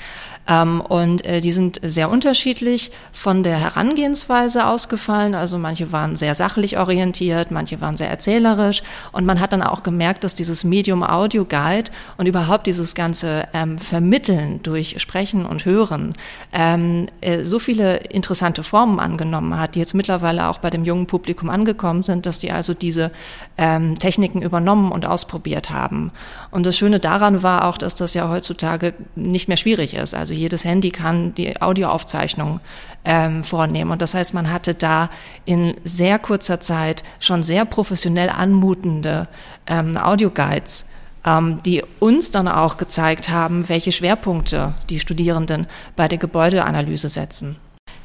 Ähm, 0.48 0.82
und 0.82 1.26
äh, 1.26 1.40
die 1.40 1.54
sind 1.54 1.80
sehr 1.82 2.10
unterschiedlich 2.10 2.92
von 3.14 3.44
der 3.44 3.58
Herangehensweise 3.58 4.66
ausgefallen. 4.66 5.34
Also 5.34 5.58
manche 5.58 5.92
waren 5.94 6.18
sehr 6.18 6.36
sachlich 6.36 6.78
orientiert, 6.78 7.50
manche 7.50 7.80
waren 7.80 7.96
sehr 7.96 8.10
erzählerisch. 8.10 8.84
Und 9.14 9.26
man 9.26 9.40
hat 9.40 9.54
dann 9.54 9.62
auch 9.62 9.84
gemerkt, 9.84 10.26
dass 10.26 10.36
dieses 10.36 10.66
Medium 10.66 11.02
Audio 11.02 11.46
Guide 11.46 11.92
und 12.18 12.26
überhaupt 12.26 12.68
dieses 12.68 12.94
ganze 12.94 13.48
ähm, 13.54 13.78
Vermitteln 13.78 14.62
durch 14.64 15.00
Sprechen 15.00 15.46
und 15.46 15.64
Hören 15.64 16.14
ähm, 16.52 17.08
äh, 17.22 17.46
so 17.54 17.60
viele 17.60 17.98
interessante 17.98 18.64
Formen 18.64 19.00
angenommen 19.00 19.60
hat, 19.60 19.76
die 19.76 19.80
jetzt 19.80 19.94
mittlerweile 19.94 20.48
auch 20.48 20.58
bei 20.58 20.72
dem 20.72 20.84
jungen 20.84 21.06
Publikum 21.06 21.52
angekommen 21.52 22.02
sind, 22.02 22.26
dass 22.26 22.40
die 22.40 22.52
also 22.52 22.74
diese 22.74 23.12
ähm, 23.60 23.94
Techniken 23.94 24.42
übernommen 24.42 24.92
und 24.92 25.06
ausprobiert 25.06 25.70
haben. 25.70 26.10
Und 26.50 26.66
das 26.66 26.76
Schöne 26.76 27.00
daran 27.00 27.44
war 27.44 27.66
auch, 27.66 27.78
dass 27.78 27.94
das 27.94 28.16
ja 28.16 28.28
heutzutage 28.28 28.96
nicht 29.16 29.50
mehr 29.50 29.58
schwierig 29.58 29.94
ist. 29.94 30.16
Also 30.16 30.34
jedes 30.34 30.66
Handy 30.66 30.90
kann 30.90 31.36
die 31.36 31.62
Audioaufzeichnung 31.62 32.60
ähm, 33.06 33.44
vornehmen. 33.44 33.92
Und 33.92 34.02
das 34.02 34.16
heißt, 34.16 34.34
man 34.34 34.52
hatte 34.52 34.74
da 34.74 35.12
in 35.46 35.76
sehr 35.84 36.18
kurzer 36.18 36.60
Zeit 36.60 37.04
schon 37.20 37.44
sehr 37.44 37.66
professionell 37.66 38.30
anmutende 38.32 39.28
ähm, 39.68 39.96
Audioguides, 39.96 40.88
die 41.26 41.82
uns 42.00 42.32
dann 42.32 42.48
auch 42.50 42.78
gezeigt 42.78 43.30
haben, 43.30 43.70
welche 43.70 43.92
Schwerpunkte 43.92 44.74
die 44.90 45.00
Studierenden 45.00 45.68
bei 45.96 46.08
der 46.08 46.18
Gebäudeanalyse 46.18 47.08
setzen. 47.08 47.56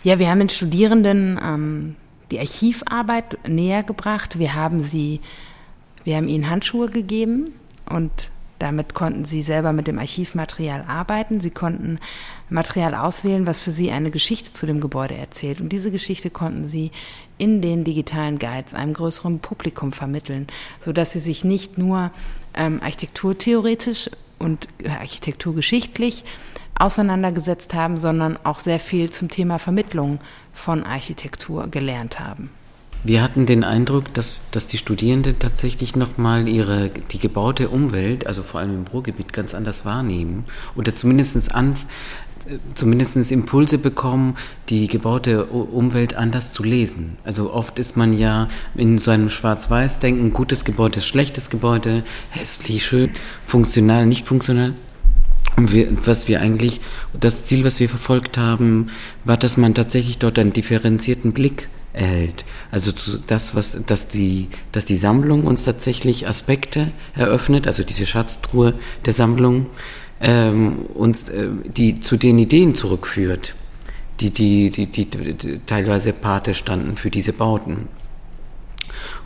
Ja, 0.04 0.18
wir 0.18 0.30
haben 0.30 0.38
den 0.38 0.48
Studierenden 0.48 1.40
ähm, 1.42 1.96
die 2.30 2.38
Archivarbeit 2.38 3.38
näher 3.48 3.82
gebracht. 3.82 4.38
Wir 4.38 4.54
haben 4.54 4.80
sie, 4.80 5.20
wir 6.04 6.16
haben 6.16 6.28
ihnen 6.28 6.48
Handschuhe 6.48 6.88
gegeben 6.88 7.54
und 7.90 8.30
damit 8.58 8.92
konnten 8.92 9.24
sie 9.24 9.42
selber 9.42 9.72
mit 9.72 9.86
dem 9.86 9.98
Archivmaterial 9.98 10.82
arbeiten. 10.82 11.40
Sie 11.40 11.50
konnten 11.50 11.98
Material 12.50 12.94
auswählen, 12.94 13.46
was 13.46 13.60
für 13.60 13.70
sie 13.70 13.92
eine 13.92 14.10
Geschichte 14.10 14.52
zu 14.52 14.66
dem 14.66 14.80
Gebäude 14.80 15.16
erzählt. 15.16 15.60
Und 15.60 15.68
diese 15.68 15.92
Geschichte 15.92 16.30
konnten 16.30 16.66
sie 16.66 16.90
in 17.36 17.62
den 17.62 17.84
digitalen 17.84 18.38
Guides 18.38 18.74
einem 18.74 18.94
größeren 18.94 19.38
Publikum 19.38 19.92
vermitteln, 19.92 20.48
sodass 20.80 21.12
sie 21.12 21.20
sich 21.20 21.44
nicht 21.44 21.78
nur 21.78 22.10
ähm, 22.54 22.80
architekturtheoretisch 22.82 24.10
und 24.38 24.68
architekturgeschichtlich 24.86 26.24
auseinandergesetzt 26.78 27.74
haben, 27.74 27.98
sondern 27.98 28.38
auch 28.44 28.60
sehr 28.60 28.78
viel 28.80 29.10
zum 29.10 29.28
Thema 29.28 29.58
Vermittlung 29.58 30.20
von 30.52 30.84
Architektur 30.84 31.68
gelernt 31.68 32.20
haben. 32.20 32.50
Wir 33.04 33.22
hatten 33.22 33.46
den 33.46 33.62
Eindruck, 33.62 34.12
dass, 34.14 34.40
dass 34.50 34.66
die 34.66 34.76
Studierenden 34.76 35.38
tatsächlich 35.38 35.94
nochmal 35.94 36.48
ihre, 36.48 36.90
die 37.12 37.20
gebaute 37.20 37.68
Umwelt, 37.68 38.26
also 38.26 38.42
vor 38.42 38.58
allem 38.58 38.74
im 38.74 38.86
Ruhrgebiet, 38.88 39.32
ganz 39.32 39.54
anders 39.54 39.84
wahrnehmen 39.84 40.44
oder 40.74 40.94
zumindest 40.96 41.54
an, 41.54 41.76
zumindest 42.74 43.30
Impulse 43.30 43.78
bekommen, 43.78 44.36
die 44.68 44.86
gebaute 44.86 45.46
Umwelt 45.46 46.14
anders 46.14 46.52
zu 46.52 46.62
lesen. 46.62 47.16
Also 47.24 47.52
oft 47.52 47.78
ist 47.78 47.96
man 47.96 48.16
ja 48.16 48.48
in 48.74 48.98
so 48.98 49.10
einem 49.10 49.30
Schwarz-Weiß-Denken, 49.30 50.32
gutes 50.32 50.64
Gebäude, 50.64 51.00
schlechtes 51.00 51.50
Gebäude, 51.50 52.04
hässlich, 52.30 52.86
schön, 52.86 53.10
funktional, 53.46 54.06
nicht 54.06 54.26
funktional. 54.26 54.74
Und 55.56 55.72
wir, 55.72 55.88
was 56.06 56.28
wir 56.28 56.40
eigentlich, 56.40 56.80
das 57.18 57.44
Ziel, 57.44 57.64
was 57.64 57.80
wir 57.80 57.88
verfolgt 57.88 58.38
haben, 58.38 58.88
war, 59.24 59.36
dass 59.36 59.56
man 59.56 59.74
tatsächlich 59.74 60.18
dort 60.18 60.38
einen 60.38 60.52
differenzierten 60.52 61.32
Blick 61.32 61.68
erhält. 61.92 62.44
Also 62.70 62.92
zu, 62.92 63.18
das, 63.18 63.54
was, 63.54 63.84
dass 63.86 64.08
die, 64.08 64.48
dass 64.72 64.84
die 64.84 64.96
Sammlung 64.96 65.44
uns 65.44 65.64
tatsächlich 65.64 66.28
Aspekte 66.28 66.92
eröffnet, 67.14 67.66
also 67.66 67.82
diese 67.82 68.06
Schatztruhe 68.06 68.74
der 69.04 69.12
Sammlung, 69.12 69.66
ähm, 70.20 70.86
uns, 70.94 71.28
äh, 71.28 71.48
die 71.64 72.00
zu 72.00 72.16
den 72.16 72.38
Ideen 72.38 72.74
zurückführt, 72.74 73.54
die, 74.20 74.30
die, 74.30 74.70
die, 74.70 74.86
die, 74.86 75.06
die 75.06 75.60
teilweise 75.66 76.12
Pate 76.12 76.54
standen 76.54 76.96
für 76.96 77.10
diese 77.10 77.32
Bauten. 77.32 77.88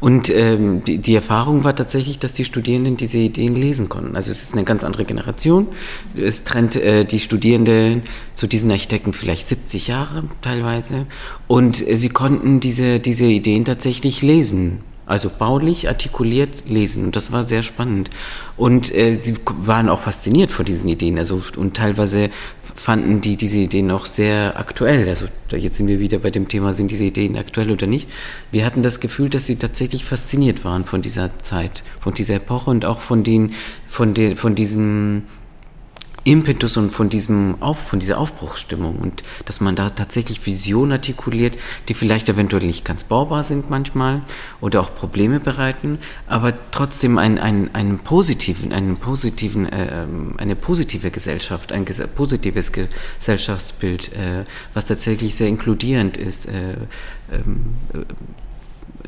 Und 0.01 0.31
ähm, 0.31 0.85
die, 0.85 0.99
die 0.99 1.15
Erfahrung 1.15 1.65
war 1.65 1.75
tatsächlich, 1.75 2.19
dass 2.19 2.35
die 2.35 2.45
Studierenden 2.45 2.97
diese 2.97 3.19
Ideen 3.19 3.55
lesen 3.55 3.89
konnten. 3.89 4.17
Also 4.17 4.31
es 4.31 4.43
ist 4.43 4.53
eine 4.53 4.65
ganz 4.65 4.85
andere 4.85 5.05
Generation. 5.05 5.69
Es 6.17 6.45
trennt 6.45 6.77
äh, 6.77 7.05
die 7.05 7.21
Studierenden 7.21 8.03
zu 8.35 8.47
diesen 8.47 8.71
Architekten 8.71 9.13
vielleicht 9.13 9.47
70 9.47 9.87
Jahre 9.87 10.25
teilweise. 10.41 11.07
Und 11.47 11.87
äh, 11.89 11.97
sie 11.97 12.09
konnten 12.09 12.61
diese, 12.61 13.01
diese 13.01 13.27
Ideen 13.27 13.65
tatsächlich 13.65 14.23
lesen 14.23 14.81
also 15.07 15.31
baulich 15.37 15.89
artikuliert 15.89 16.69
lesen. 16.69 17.05
Und 17.05 17.17
das 17.17 17.33
war 17.33 17.45
sehr 17.45 17.63
spannend. 17.63 18.11
Und 18.57 18.95
äh, 18.95 19.19
sie 19.21 19.37
waren 19.47 19.89
auch 19.89 20.01
fasziniert 20.01 20.51
von 20.51 20.65
diesen 20.65 20.89
Ideen. 20.89 21.19
Also 21.19 21.43
und 21.57 21.77
teilweise 21.77 22.31
fanden 22.75 23.21
die 23.21 23.37
diese 23.37 23.59
Ideen 23.59 23.91
auch 23.91 24.07
sehr 24.07 24.59
aktuell. 24.59 25.09
Also 25.09 25.27
jetzt 25.51 25.77
sind 25.77 25.89
wir 25.89 26.01
wieder 26.01 26.19
bei 26.19 26.31
dem 26.31 26.49
Thema, 26.49 26.73
sind 26.73 26.91
diese 26.91 27.05
Ideen 27.05 27.37
aktuell 27.37 27.71
oder 27.71 27.87
nicht. 27.87 28.09
Wir 28.51 28.65
hatten 28.65 28.83
das 28.83 29.01
Gefühl, 29.01 29.29
dass 29.29 29.47
sie 29.47 29.57
tatsächlich 29.57 30.05
fasziniert 30.05 30.65
waren 30.65 30.85
von 30.85 31.03
dieser 31.03 31.31
Zeit, 31.43 31.83
von 32.01 32.15
dieser 32.15 32.37
Epoche 32.37 32.71
und 32.71 32.85
auch 32.85 33.01
von 33.01 33.25
den, 33.25 33.53
von 33.89 34.15
den, 34.15 34.37
von 34.37 34.55
diesen 34.55 35.25
Impetus 36.25 36.77
und 36.77 36.91
von 36.91 37.09
diesem 37.09 37.61
Auf, 37.61 37.79
von 37.79 37.99
dieser 37.99 38.19
Aufbruchsstimmung 38.19 38.97
und 38.97 39.23
dass 39.45 39.61
man 39.61 39.75
da 39.75 39.91
tatsächlich 39.91 40.45
Visionen 40.47 40.93
artikuliert, 40.93 41.57
die 41.89 41.95
vielleicht 41.95 42.29
eventuell 42.29 42.65
nicht 42.65 42.85
ganz 42.85 43.05
baubar 43.05 43.45
sind 43.45 43.71
manchmal 43.71 44.23
oder 44.61 44.81
auch 44.81 44.95
Probleme 44.95 45.41
bereiten, 45.41 45.99
aber 46.27 46.53
trotzdem 46.71 47.19
ein, 47.19 47.39
ein, 47.39 47.75
einen 47.75 47.99
positiven, 47.99 48.73
einen 48.73 48.99
positiven, 48.99 49.67
äh, 49.67 50.07
eine 50.39 50.57
positive 50.57 51.11
Gesellschaft, 51.11 51.73
ein 51.73 51.85
ges 51.85 52.03
positives 52.15 52.73
Gesellschaftsbild, 52.73 54.13
äh, 54.13 54.45
was 54.75 54.87
tatsächlich 54.87 55.35
sehr 55.35 55.49
inkludierend 55.49 56.17
ist, 56.17 56.47
äh, 56.47 56.75
ähm, 57.33 57.75
äh, 57.95 57.99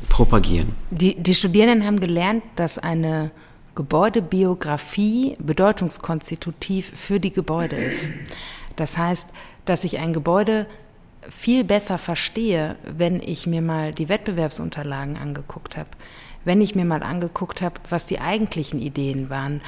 propagieren. 0.09 0.73
Die, 0.91 1.15
die 1.15 1.35
Studierenden 1.35 1.85
haben 1.85 1.99
gelernt, 1.99 2.43
dass 2.55 2.77
eine 2.77 3.31
Gebäudebiografie 3.75 5.35
bedeutungskonstitutiv 5.39 6.91
für 6.95 7.19
die 7.19 7.31
Gebäude 7.31 7.75
ist. 7.75 8.09
Das 8.75 8.97
heißt, 8.97 9.27
dass 9.65 9.83
ich 9.83 9.99
ein 9.99 10.13
Gebäude 10.13 10.65
viel 11.29 11.63
besser 11.63 11.97
verstehe, 11.97 12.75
wenn 12.83 13.19
ich 13.19 13.47
mir 13.47 13.61
mal 13.61 13.93
die 13.93 14.09
Wettbewerbsunterlagen 14.09 15.17
angeguckt 15.17 15.77
habe, 15.77 15.89
wenn 16.43 16.61
ich 16.61 16.75
mir 16.75 16.85
mal 16.85 17.03
angeguckt 17.03 17.61
habe, 17.61 17.75
was 17.89 18.05
die 18.05 18.19
eigentlichen 18.19 18.79
Ideen 18.79 19.29
waren, 19.29 19.61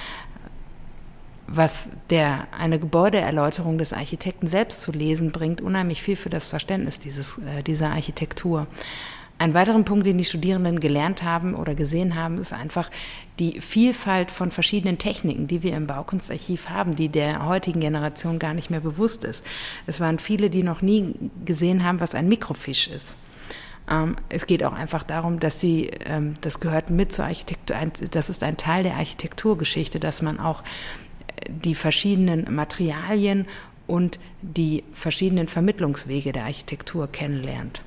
was 1.47 1.87
der, 2.09 2.47
eine 2.57 2.77
Gebäudeerläuterung 2.77 3.77
des 3.77 3.93
Architekten 3.93 4.47
selbst 4.47 4.81
zu 4.81 4.91
lesen 4.91 5.31
bringt, 5.31 5.61
unheimlich 5.61 6.01
viel 6.01 6.17
für 6.17 6.29
das 6.29 6.43
Verständnis 6.43 6.99
dieses, 6.99 7.37
äh, 7.39 7.63
dieser 7.63 7.91
Architektur. 7.91 8.67
Ein 9.39 9.53
weiterer 9.53 9.81
Punkt, 9.83 10.07
den 10.07 10.17
die 10.17 10.25
Studierenden 10.25 10.79
gelernt 10.79 11.21
haben 11.21 11.53
oder 11.53 11.75
gesehen 11.75 12.15
haben, 12.15 12.39
ist 12.39 12.53
einfach 12.53 12.89
die 13.37 13.61
Vielfalt 13.61 14.31
von 14.31 14.49
verschiedenen 14.49 14.97
Techniken, 14.97 15.47
die 15.47 15.61
wir 15.61 15.75
im 15.75 15.85
Baukunstarchiv 15.85 16.69
haben, 16.69 16.95
die 16.95 17.09
der 17.09 17.45
heutigen 17.45 17.79
Generation 17.79 18.39
gar 18.39 18.55
nicht 18.55 18.71
mehr 18.71 18.79
bewusst 18.79 19.23
ist. 19.23 19.43
Es 19.85 19.99
waren 19.99 20.17
viele, 20.17 20.49
die 20.49 20.63
noch 20.63 20.81
nie 20.81 21.13
gesehen 21.45 21.83
haben, 21.83 21.99
was 21.99 22.15
ein 22.15 22.27
Mikrofisch 22.27 22.87
ist. 22.87 23.15
Ähm, 23.87 24.15
es 24.29 24.47
geht 24.47 24.63
auch 24.63 24.73
einfach 24.73 25.03
darum, 25.03 25.39
dass 25.39 25.59
sie, 25.59 25.91
ähm, 26.05 26.35
das 26.41 26.59
gehört 26.59 26.89
mit 26.89 27.13
zur 27.13 27.25
Architektur, 27.25 27.77
das 28.09 28.29
ist 28.29 28.43
ein 28.43 28.57
Teil 28.57 28.81
der 28.81 28.95
Architekturgeschichte, 28.95 29.99
dass 29.99 30.23
man 30.23 30.39
auch 30.39 30.63
äh, 31.35 31.49
die 31.49 31.75
verschiedenen 31.75 32.53
Materialien 32.53 33.45
und 33.85 34.17
die 34.41 34.83
verschiedenen 34.91 35.47
Vermittlungswege 35.47 36.31
der 36.31 36.45
Architektur 36.45 37.07
kennenlernt. 37.07 37.83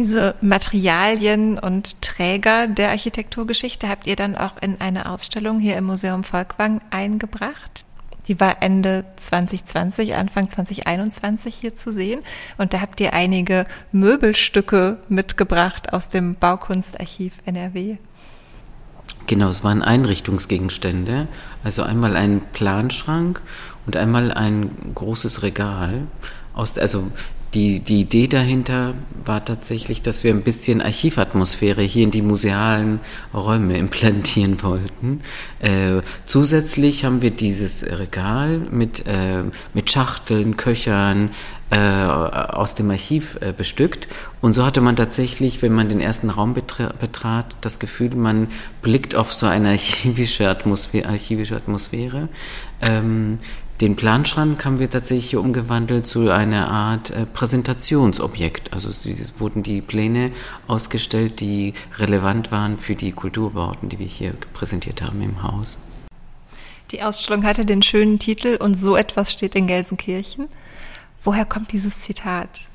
Diese 0.00 0.34
Materialien 0.40 1.58
und 1.58 2.00
Träger 2.00 2.68
der 2.68 2.88
Architekturgeschichte 2.88 3.86
habt 3.86 4.06
ihr 4.06 4.16
dann 4.16 4.34
auch 4.34 4.54
in 4.62 4.80
eine 4.80 5.10
Ausstellung 5.10 5.60
hier 5.60 5.76
im 5.76 5.84
Museum 5.84 6.24
Volkwang 6.24 6.80
eingebracht. 6.88 7.84
Die 8.26 8.40
war 8.40 8.62
Ende 8.62 9.04
2020, 9.16 10.14
Anfang 10.14 10.48
2021 10.48 11.54
hier 11.54 11.76
zu 11.76 11.92
sehen. 11.92 12.20
Und 12.56 12.72
da 12.72 12.80
habt 12.80 12.98
ihr 13.02 13.12
einige 13.12 13.66
Möbelstücke 13.92 14.96
mitgebracht 15.10 15.92
aus 15.92 16.08
dem 16.08 16.34
Baukunstarchiv 16.34 17.34
NRW. 17.44 17.98
Genau, 19.26 19.50
es 19.50 19.62
waren 19.62 19.82
Einrichtungsgegenstände. 19.82 21.28
Also 21.62 21.82
einmal 21.82 22.16
ein 22.16 22.40
Planschrank 22.54 23.42
und 23.84 23.98
einmal 23.98 24.32
ein 24.32 24.70
großes 24.94 25.42
Regal. 25.42 26.06
Aus, 26.54 26.78
also 26.78 27.10
die, 27.54 27.80
die 27.80 28.00
Idee 28.00 28.28
dahinter 28.28 28.94
war 29.24 29.44
tatsächlich, 29.44 30.02
dass 30.02 30.22
wir 30.22 30.32
ein 30.32 30.42
bisschen 30.42 30.80
Archivatmosphäre 30.80 31.82
hier 31.82 32.04
in 32.04 32.10
die 32.10 32.22
musealen 32.22 33.00
Räume 33.34 33.76
implantieren 33.76 34.62
wollten. 34.62 35.20
Äh, 35.58 36.02
zusätzlich 36.26 37.04
haben 37.04 37.22
wir 37.22 37.30
dieses 37.30 37.98
Regal 37.98 38.58
mit, 38.58 39.06
äh, 39.06 39.42
mit 39.74 39.90
Schachteln, 39.90 40.56
Köchern, 40.56 41.30
äh, 41.70 41.76
aus 41.76 42.74
dem 42.74 42.90
Archiv 42.90 43.38
äh, 43.40 43.52
bestückt. 43.52 44.08
Und 44.40 44.54
so 44.54 44.64
hatte 44.64 44.80
man 44.80 44.96
tatsächlich, 44.96 45.62
wenn 45.62 45.72
man 45.72 45.88
den 45.88 46.00
ersten 46.00 46.30
Raum 46.30 46.54
betrat, 46.54 47.56
das 47.60 47.78
Gefühl, 47.78 48.14
man 48.16 48.48
blickt 48.82 49.14
auf 49.14 49.32
so 49.32 49.46
eine 49.46 49.68
archivische 49.70 50.48
Atmosphäre. 50.48 51.08
Archivische 51.08 51.56
Atmosphäre. 51.56 52.28
Ähm, 52.80 53.38
den 53.80 53.96
Planschrank 53.96 54.62
haben 54.64 54.78
wir 54.78 54.90
tatsächlich 54.90 55.36
umgewandelt 55.36 56.06
zu 56.06 56.30
einer 56.30 56.68
Art 56.68 57.10
äh, 57.10 57.24
Präsentationsobjekt. 57.24 58.72
Also 58.72 58.90
es 58.90 59.06
wurden 59.38 59.62
die 59.62 59.80
Pläne 59.80 60.32
ausgestellt, 60.66 61.40
die 61.40 61.72
relevant 61.98 62.52
waren 62.52 62.76
für 62.76 62.94
die 62.94 63.12
Kulturbauten, 63.12 63.88
die 63.88 63.98
wir 63.98 64.06
hier 64.06 64.34
präsentiert 64.52 65.00
haben 65.00 65.22
im 65.22 65.42
Haus. 65.42 65.78
Die 66.90 67.02
Ausstellung 67.02 67.44
hatte 67.44 67.64
den 67.64 67.82
schönen 67.82 68.18
Titel 68.18 68.56
Und 68.60 68.74
so 68.74 68.96
etwas 68.96 69.32
steht 69.32 69.54
in 69.54 69.66
Gelsenkirchen. 69.66 70.48
Woher 71.22 71.44
kommt 71.44 71.72
dieses 71.72 72.00
Zitat? 72.00 72.69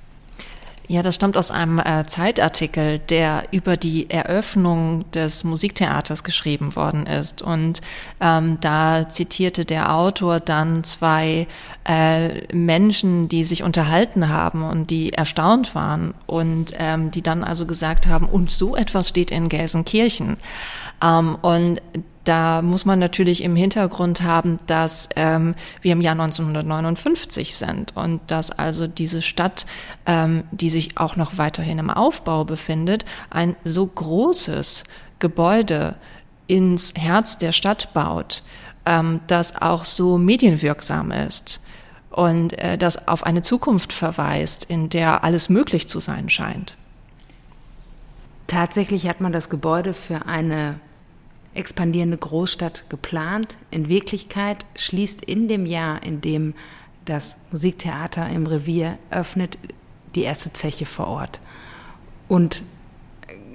Ja, 0.87 1.01
das 1.01 1.15
stammt 1.15 1.35
aus 1.35 1.49
einem 1.49 1.79
äh, 1.79 2.05
Zeitartikel, 2.05 2.99
der 2.99 3.45
über 3.51 3.75
die 3.75 4.09
Eröffnung 4.09 5.09
des 5.11 5.43
Musiktheaters 5.43 6.23
geschrieben 6.23 6.75
worden 6.75 7.07
ist. 7.07 7.41
Und 7.41 7.81
ähm, 8.21 8.59
da 8.61 9.09
zitierte 9.09 9.65
der 9.65 9.95
Autor 9.95 10.39
dann 10.39 10.83
zwei 10.83 11.47
äh, 11.85 12.53
Menschen, 12.53 13.29
die 13.29 13.43
sich 13.43 13.63
unterhalten 13.63 14.29
haben 14.29 14.63
und 14.63 14.91
die 14.91 15.13
erstaunt 15.13 15.73
waren 15.73 16.13
und 16.27 16.73
ähm, 16.77 17.09
die 17.09 17.23
dann 17.23 17.43
also 17.43 17.65
gesagt 17.65 18.07
haben, 18.07 18.27
und 18.27 18.51
so 18.51 18.75
etwas 18.75 19.09
steht 19.09 19.31
in 19.31 19.49
Gelsenkirchen. 19.49 20.37
Ähm, 21.01 21.35
und 21.41 21.81
da 22.25 22.61
muss 22.61 22.85
man 22.85 22.99
natürlich 22.99 23.43
im 23.43 23.55
Hintergrund 23.55 24.21
haben, 24.21 24.59
dass 24.67 25.09
ähm, 25.15 25.55
wir 25.81 25.93
im 25.93 26.01
Jahr 26.01 26.19
1959 26.19 27.55
sind 27.55 27.95
und 27.95 28.19
dass 28.27 28.51
also 28.51 28.87
diese 28.87 29.21
Stadt, 29.21 29.65
ähm, 30.05 30.43
die 30.51 30.69
sich 30.69 30.97
auch 30.97 31.15
noch 31.15 31.37
weiterhin 31.37 31.77
im 31.77 31.89
Aufbau 31.89 32.43
befindet, 32.43 33.05
ein 33.29 33.55
so 33.63 33.85
großes 33.85 34.83
Gebäude 35.19 35.95
ins 36.47 36.93
Herz 36.97 37.37
der 37.37 37.51
Stadt 37.51 37.93
baut, 37.93 38.43
ähm, 38.85 39.21
das 39.27 39.61
auch 39.61 39.85
so 39.85 40.17
medienwirksam 40.17 41.11
ist 41.11 41.61
und 42.09 42.57
äh, 42.57 42.77
das 42.77 43.07
auf 43.07 43.23
eine 43.23 43.43
Zukunft 43.43 43.93
verweist, 43.93 44.63
in 44.65 44.89
der 44.89 45.23
alles 45.23 45.49
möglich 45.49 45.87
zu 45.87 45.99
sein 45.99 46.29
scheint. 46.29 46.75
Tatsächlich 48.47 49.07
hat 49.07 49.21
man 49.21 49.31
das 49.31 49.49
Gebäude 49.49 49.93
für 49.93 50.25
eine 50.25 50.79
expandierende 51.55 52.17
Großstadt 52.17 52.85
geplant. 52.89 53.57
In 53.71 53.89
Wirklichkeit 53.89 54.65
schließt 54.75 55.23
in 55.25 55.47
dem 55.47 55.65
Jahr, 55.65 56.03
in 56.03 56.21
dem 56.21 56.53
das 57.05 57.37
Musiktheater 57.51 58.29
im 58.29 58.45
Revier 58.45 58.97
öffnet, 59.09 59.57
die 60.15 60.23
erste 60.23 60.53
Zeche 60.53 60.85
vor 60.85 61.07
Ort. 61.07 61.39
Und 62.27 62.63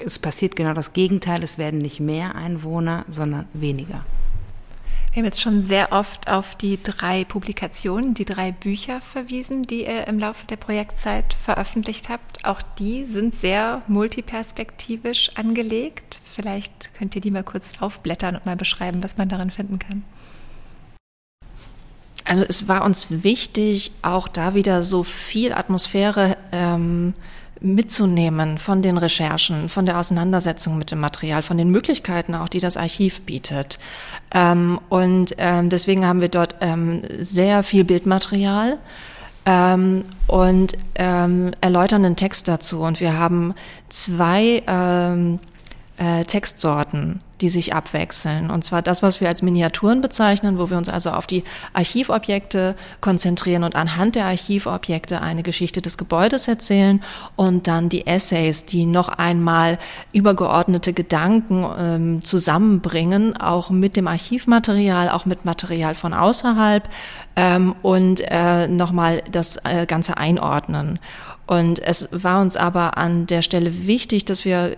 es 0.05 0.18
passiert 0.18 0.57
genau 0.57 0.72
das 0.72 0.92
Gegenteil. 0.92 1.42
Es 1.42 1.59
werden 1.59 1.78
nicht 1.78 2.01
mehr 2.01 2.34
Einwohner, 2.34 3.05
sondern 3.09 3.46
weniger. 3.53 4.05
Wir 5.12 5.22
haben 5.22 5.24
jetzt 5.24 5.40
schon 5.40 5.61
sehr 5.61 5.90
oft 5.90 6.30
auf 6.30 6.54
die 6.54 6.80
drei 6.80 7.24
Publikationen, 7.24 8.14
die 8.14 8.24
drei 8.24 8.52
Bücher 8.52 9.00
verwiesen, 9.00 9.62
die 9.62 9.82
ihr 9.82 10.06
im 10.06 10.20
Laufe 10.20 10.46
der 10.46 10.54
Projektzeit 10.54 11.34
veröffentlicht 11.34 12.08
habt. 12.08 12.44
Auch 12.44 12.62
die 12.62 13.04
sind 13.04 13.34
sehr 13.34 13.82
multiperspektivisch 13.88 15.30
angelegt. 15.34 16.20
Vielleicht 16.22 16.94
könnt 16.94 17.16
ihr 17.16 17.20
die 17.20 17.32
mal 17.32 17.42
kurz 17.42 17.82
aufblättern 17.82 18.36
und 18.36 18.46
mal 18.46 18.54
beschreiben, 18.54 19.02
was 19.02 19.16
man 19.16 19.28
darin 19.28 19.50
finden 19.50 19.80
kann. 19.80 20.04
Also 22.24 22.44
es 22.48 22.68
war 22.68 22.84
uns 22.84 23.06
wichtig, 23.11 23.90
auch 24.02 24.28
da 24.28 24.54
wieder 24.54 24.84
so 24.84 25.02
viel 25.02 25.52
Atmosphäre 25.52 26.36
ähm, 26.52 27.14
mitzunehmen 27.61 28.58
von 28.58 28.82
den 28.82 28.96
Recherchen, 28.96 29.68
von 29.68 29.86
der 29.86 29.98
Auseinandersetzung 29.98 30.78
mit 30.78 30.90
dem 30.90 31.00
Material, 31.00 31.42
von 31.42 31.58
den 31.58 31.70
Möglichkeiten 31.70 32.34
auch, 32.34 32.48
die 32.48 32.61
das 32.61 32.76
Archiv 32.76 33.22
bietet. 33.22 33.78
Ähm, 34.32 34.80
und 34.88 35.34
ähm, 35.38 35.68
deswegen 35.68 36.06
haben 36.06 36.20
wir 36.20 36.28
dort 36.28 36.56
ähm, 36.61 37.02
sehr 37.18 37.62
viel 37.62 37.84
Bildmaterial 37.84 38.78
ähm, 39.46 40.04
und 40.26 40.72
ähm, 40.94 41.52
erläuternden 41.61 42.16
Text 42.16 42.48
dazu. 42.48 42.80
Und 42.80 43.00
wir 43.00 43.18
haben 43.18 43.54
zwei 43.88 44.62
ähm, 44.66 45.40
äh, 46.01 46.24
Textsorten 46.24 47.20
die 47.40 47.48
sich 47.48 47.74
abwechseln. 47.74 48.51
Und 48.51 48.62
zwar 48.64 48.82
das, 48.82 49.03
was 49.03 49.20
wir 49.20 49.28
als 49.28 49.42
Miniaturen 49.42 50.01
bezeichnen, 50.01 50.59
wo 50.59 50.70
wir 50.70 50.76
uns 50.76 50.88
also 50.88 51.11
auf 51.11 51.26
die 51.26 51.44
Archivobjekte 51.72 52.74
konzentrieren 53.01 53.64
und 53.64 53.76
anhand 53.76 54.14
der 54.14 54.26
Archivobjekte 54.26 55.20
eine 55.20 55.42
Geschichte 55.42 55.80
des 55.80 55.96
Gebäudes 55.96 56.48
erzählen 56.48 57.03
und 57.36 57.66
dann 57.66 57.88
die 57.88 58.07
Essays, 58.07 58.66
die 58.66 58.86
noch 58.86 59.09
einmal 59.09 59.78
übergeordnete 60.12 60.92
Gedanken 60.92 61.66
ähm, 61.78 62.22
zusammenbringen, 62.22 63.36
auch 63.36 63.70
mit 63.70 63.96
dem 63.96 64.07
Archivmaterial, 64.07 65.09
auch 65.09 65.24
mit 65.24 65.44
Material 65.44 65.94
von 65.94 66.12
außerhalb 66.12 66.88
ähm, 67.36 67.74
und 67.82 68.20
äh, 68.26 68.68
nochmal 68.68 69.22
das 69.30 69.57
äh, 69.64 69.86
Ganze 69.86 70.16
einordnen. 70.16 70.98
Und 71.46 71.80
es 71.80 72.09
war 72.12 72.40
uns 72.42 72.57
aber 72.57 72.96
an 72.96 73.26
der 73.26 73.42
Stelle 73.42 73.86
wichtig, 73.86 74.24
dass 74.24 74.44
wir 74.44 74.76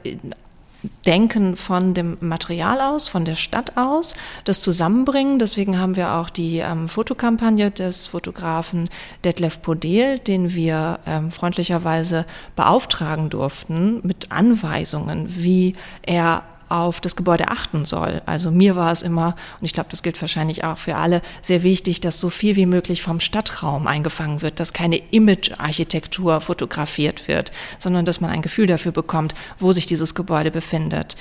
Denken 1.06 1.56
von 1.56 1.94
dem 1.94 2.16
Material 2.20 2.80
aus, 2.80 3.08
von 3.08 3.24
der 3.24 3.34
Stadt 3.34 3.76
aus, 3.76 4.14
das 4.44 4.60
zusammenbringen. 4.60 5.38
Deswegen 5.38 5.78
haben 5.78 5.96
wir 5.96 6.14
auch 6.14 6.30
die 6.30 6.58
ähm, 6.58 6.88
Fotokampagne 6.88 7.70
des 7.70 8.08
Fotografen 8.08 8.88
Detlef 9.24 9.62
Podel, 9.62 10.18
den 10.18 10.54
wir 10.54 10.98
ähm, 11.06 11.30
freundlicherweise 11.30 12.26
beauftragen 12.56 13.30
durften 13.30 14.00
mit 14.02 14.32
Anweisungen, 14.32 15.26
wie 15.28 15.74
er 16.02 16.42
auf 16.72 17.00
das 17.00 17.16
Gebäude 17.16 17.48
achten 17.48 17.84
soll. 17.84 18.22
Also 18.24 18.50
mir 18.50 18.76
war 18.76 18.92
es 18.92 19.02
immer, 19.02 19.36
und 19.60 19.64
ich 19.66 19.74
glaube, 19.74 19.90
das 19.90 20.02
gilt 20.02 20.20
wahrscheinlich 20.20 20.64
auch 20.64 20.78
für 20.78 20.96
alle, 20.96 21.20
sehr 21.42 21.62
wichtig, 21.62 22.00
dass 22.00 22.18
so 22.18 22.30
viel 22.30 22.56
wie 22.56 22.66
möglich 22.66 23.02
vom 23.02 23.20
Stadtraum 23.20 23.86
eingefangen 23.86 24.40
wird, 24.40 24.58
dass 24.58 24.72
keine 24.72 24.96
Image-Architektur 24.96 26.40
fotografiert 26.40 27.28
wird, 27.28 27.52
sondern 27.78 28.04
dass 28.04 28.20
man 28.20 28.30
ein 28.30 28.42
Gefühl 28.42 28.66
dafür 28.66 28.92
bekommt, 28.92 29.34
wo 29.58 29.72
sich 29.72 29.86
dieses 29.86 30.14
Gebäude 30.14 30.50
befindet. 30.50 31.16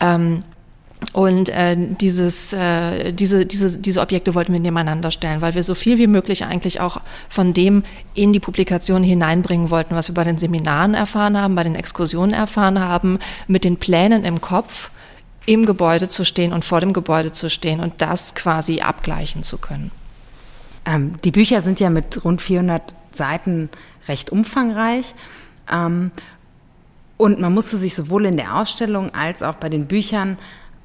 Ähm, 0.00 0.42
und 1.12 1.48
äh, 1.48 1.76
dieses, 1.78 2.52
äh, 2.52 3.12
diese, 3.12 3.46
diese, 3.46 3.78
diese 3.78 4.00
Objekte 4.00 4.34
wollten 4.34 4.52
wir 4.52 4.60
nebeneinander 4.60 5.12
stellen, 5.12 5.40
weil 5.40 5.54
wir 5.54 5.62
so 5.62 5.76
viel 5.76 5.96
wie 5.98 6.08
möglich 6.08 6.44
eigentlich 6.44 6.80
auch 6.80 7.00
von 7.28 7.54
dem 7.54 7.84
in 8.14 8.32
die 8.32 8.40
Publikation 8.40 9.04
hineinbringen 9.04 9.70
wollten, 9.70 9.94
was 9.94 10.08
wir 10.08 10.14
bei 10.14 10.24
den 10.24 10.38
Seminaren 10.38 10.94
erfahren 10.94 11.40
haben, 11.40 11.54
bei 11.54 11.62
den 11.62 11.76
Exkursionen 11.76 12.34
erfahren 12.34 12.80
haben, 12.80 13.20
mit 13.46 13.62
den 13.62 13.76
Plänen 13.76 14.24
im 14.24 14.40
Kopf 14.40 14.90
im 15.46 15.66
Gebäude 15.66 16.08
zu 16.08 16.24
stehen 16.24 16.52
und 16.52 16.64
vor 16.64 16.80
dem 16.80 16.92
Gebäude 16.92 17.30
zu 17.30 17.48
stehen 17.48 17.80
und 17.80 18.02
das 18.02 18.34
quasi 18.34 18.80
abgleichen 18.80 19.44
zu 19.44 19.56
können. 19.56 19.92
Ähm, 20.84 21.12
die 21.22 21.30
Bücher 21.30 21.62
sind 21.62 21.78
ja 21.78 21.90
mit 21.90 22.24
rund 22.24 22.42
400 22.42 22.92
Seiten 23.12 23.70
recht 24.08 24.30
umfangreich. 24.30 25.14
Ähm, 25.72 26.10
und 27.16 27.40
man 27.40 27.54
musste 27.54 27.78
sich 27.78 27.94
sowohl 27.94 28.26
in 28.26 28.36
der 28.36 28.56
Ausstellung 28.56 29.14
als 29.14 29.42
auch 29.42 29.54
bei 29.54 29.68
den 29.68 29.86
Büchern 29.86 30.38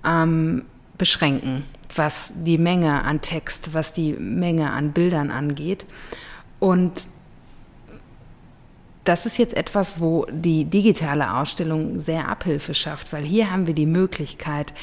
ähm, 0.05 0.65
beschränken, 0.97 1.65
was 1.95 2.33
die 2.35 2.57
Menge 2.57 3.03
an 3.03 3.21
Text, 3.21 3.73
was 3.73 3.93
die 3.93 4.13
Menge 4.13 4.71
an 4.71 4.93
Bildern 4.93 5.31
angeht. 5.31 5.85
Und 6.59 7.07
das 9.03 9.25
ist 9.25 9.37
jetzt 9.37 9.55
etwas, 9.55 9.99
wo 9.99 10.25
die 10.31 10.65
digitale 10.65 11.35
Ausstellung 11.35 11.99
sehr 11.99 12.29
Abhilfe 12.29 12.73
schafft, 12.73 13.11
weil 13.11 13.25
hier 13.25 13.51
haben 13.51 13.67
wir 13.67 13.73
die 13.73 13.85
Möglichkeit, 13.85 14.73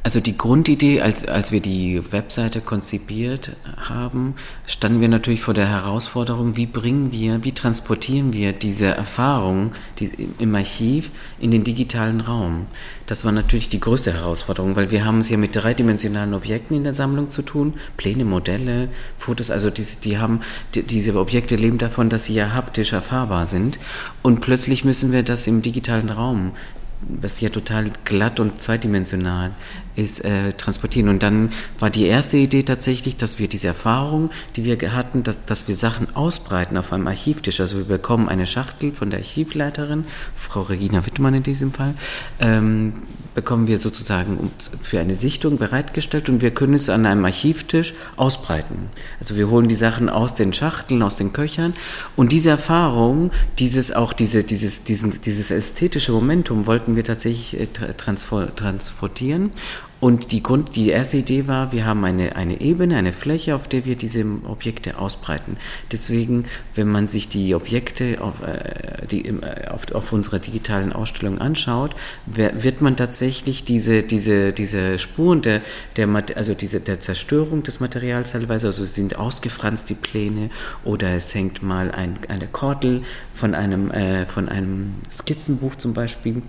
Also 0.01 0.21
die 0.21 0.37
Grundidee, 0.37 1.01
als, 1.01 1.27
als 1.27 1.51
wir 1.51 1.59
die 1.59 2.01
Webseite 2.11 2.61
konzipiert 2.61 3.57
haben, 3.77 4.35
standen 4.65 5.01
wir 5.01 5.09
natürlich 5.09 5.41
vor 5.41 5.53
der 5.53 5.67
Herausforderung, 5.67 6.55
wie 6.55 6.67
bringen 6.67 7.11
wir, 7.11 7.43
wie 7.43 7.51
transportieren 7.51 8.31
wir 8.31 8.53
diese 8.53 8.87
Erfahrung 8.87 9.73
die, 9.99 10.09
im 10.37 10.55
Archiv 10.55 11.11
in 11.39 11.51
den 11.51 11.65
digitalen 11.65 12.21
Raum. 12.21 12.67
Das 13.07 13.25
war 13.25 13.33
natürlich 13.33 13.67
die 13.67 13.81
größte 13.81 14.13
Herausforderung, 14.13 14.77
weil 14.77 14.89
wir 14.89 15.03
haben 15.03 15.19
es 15.19 15.29
ja 15.29 15.37
mit 15.37 15.55
dreidimensionalen 15.55 16.33
Objekten 16.33 16.77
in 16.77 16.85
der 16.85 16.93
Sammlung 16.93 17.29
zu 17.29 17.41
tun, 17.41 17.73
Pläne, 17.97 18.23
Modelle, 18.23 18.87
Fotos, 19.17 19.51
also 19.51 19.69
die, 19.69 19.85
die 20.03 20.17
haben, 20.17 20.41
die, 20.75 20.83
diese 20.83 21.13
Objekte 21.15 21.57
leben 21.57 21.77
davon, 21.77 22.09
dass 22.09 22.25
sie 22.25 22.35
ja 22.35 22.53
haptisch 22.53 22.93
erfahrbar 22.93 23.47
sind 23.47 23.77
und 24.21 24.39
plötzlich 24.39 24.85
müssen 24.85 25.11
wir 25.11 25.23
das 25.23 25.45
im 25.45 25.61
digitalen 25.61 26.09
Raum 26.09 26.53
was 27.01 27.39
ja 27.39 27.49
total 27.49 27.91
glatt 28.03 28.39
und 28.39 28.61
zweidimensional 28.61 29.51
ist, 29.99 30.23
äh, 30.23 30.53
transportieren. 30.53 31.09
Und 31.09 31.21
dann 31.21 31.51
war 31.77 31.89
die 31.89 32.05
erste 32.05 32.37
Idee 32.37 32.63
tatsächlich, 32.63 33.17
dass 33.17 33.39
wir 33.39 33.47
diese 33.47 33.67
Erfahrung, 33.67 34.29
die 34.55 34.65
wir 34.65 34.77
hatten, 34.93 35.23
dass, 35.23 35.43
dass 35.45 35.67
wir 35.67 35.75
Sachen 35.75 36.15
ausbreiten 36.15 36.77
auf 36.77 36.93
einem 36.93 37.07
Archivtisch. 37.07 37.59
Also 37.59 37.77
wir 37.77 37.85
bekommen 37.85 38.29
eine 38.29 38.47
Schachtel 38.47 38.91
von 38.91 39.09
der 39.09 39.19
Archivleiterin, 39.19 40.05
Frau 40.35 40.61
Regina 40.61 41.05
Wittmann 41.05 41.33
in 41.33 41.43
diesem 41.43 41.73
Fall, 41.73 41.93
ähm, 42.39 42.93
bekommen 43.35 43.67
wir 43.67 43.79
sozusagen 43.79 44.51
für 44.81 44.99
eine 44.99 45.15
Sichtung 45.15 45.57
bereitgestellt 45.57 46.29
und 46.29 46.41
wir 46.41 46.51
können 46.51 46.73
es 46.73 46.89
an 46.89 47.05
einem 47.05 47.23
Archivtisch 47.25 47.93
ausbreiten. 48.17 48.89
Also 49.19 49.35
wir 49.35 49.49
holen 49.49 49.69
die 49.69 49.75
Sachen 49.75 50.09
aus 50.09 50.35
den 50.35 50.51
Schachteln, 50.51 51.01
aus 51.03 51.15
den 51.15 51.31
Köchern 51.31 51.73
und 52.15 52.31
diese 52.31 52.49
Erfahrung, 52.49 53.31
dieses 53.57 53.91
auch 53.91 54.13
diese, 54.13 54.43
dieses, 54.43 54.83
diesen, 54.83 55.21
dieses 55.21 55.51
ästhetische 55.51 56.11
Momentum 56.11 56.65
wollten 56.65 56.95
wir 56.95 57.03
tatsächlich 57.03 57.59
äh, 57.59 57.67
transportieren 57.95 59.51
und 59.99 60.31
die, 60.31 60.41
Grund, 60.41 60.75
die 60.77 60.89
erste 60.89 61.17
Idee 61.17 61.47
war, 61.47 61.73
wir 61.73 61.85
haben 61.85 62.05
eine, 62.05 62.35
eine 62.37 62.61
Ebene, 62.61 62.95
eine 62.95 63.11
Fläche, 63.11 63.53
auf 63.53 63.67
der 63.67 63.83
wir 63.83 63.97
diese 63.97 64.23
Objekte 64.45 64.97
ausbreiten. 64.97 65.57
Deswegen, 65.91 66.45
wenn 66.73 66.87
man 66.87 67.09
sich 67.09 67.27
die 67.27 67.53
Objekte 67.53 68.21
auf, 68.21 68.35
äh, 68.41 69.05
die, 69.07 69.25
äh, 69.25 69.67
auf, 69.69 69.91
auf 69.93 70.13
unserer 70.13 70.39
digitalen 70.39 70.93
Ausstellung 70.93 71.39
anschaut, 71.39 71.95
wird 72.25 72.81
man 72.81 72.95
tatsächlich 72.95 73.65
diese, 73.65 74.01
diese, 74.03 74.53
diese 74.53 74.99
Spuren 74.99 75.41
der, 75.41 75.61
der, 75.97 76.07
also 76.35 76.53
diese, 76.53 76.79
der 76.79 77.01
Zerstörung 77.01 77.63
des 77.63 77.81
Materials 77.81 78.31
teilweise, 78.31 78.67
also 78.67 78.85
sind 78.85 79.17
ausgefranst 79.17 79.89
die 79.89 79.95
Pläne 79.95 80.49
oder 80.85 81.11
es 81.11 81.35
hängt 81.35 81.61
mal 81.61 81.91
ein, 81.91 82.19
eine 82.29 82.47
Kordel 82.47 83.01
von 83.33 83.53
einem, 83.53 83.91
äh, 83.91 84.25
von 84.25 84.47
einem 84.47 84.95
Skizzenbuch 85.11 85.75
zum 85.75 85.93
Beispiel 85.93 86.41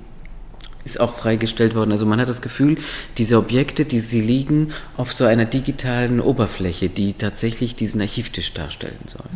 ist 0.84 1.00
auch 1.00 1.14
freigestellt 1.14 1.74
worden. 1.74 1.92
Also 1.92 2.06
man 2.06 2.20
hat 2.20 2.28
das 2.28 2.42
Gefühl, 2.42 2.78
diese 3.18 3.38
Objekte, 3.38 3.84
die 3.84 4.00
sie 4.00 4.20
liegen 4.20 4.72
auf 4.96 5.12
so 5.12 5.24
einer 5.24 5.44
digitalen 5.44 6.20
Oberfläche, 6.20 6.88
die 6.88 7.14
tatsächlich 7.14 7.76
diesen 7.76 8.00
Archivtisch 8.00 8.54
darstellen 8.54 9.04
soll. 9.06 9.28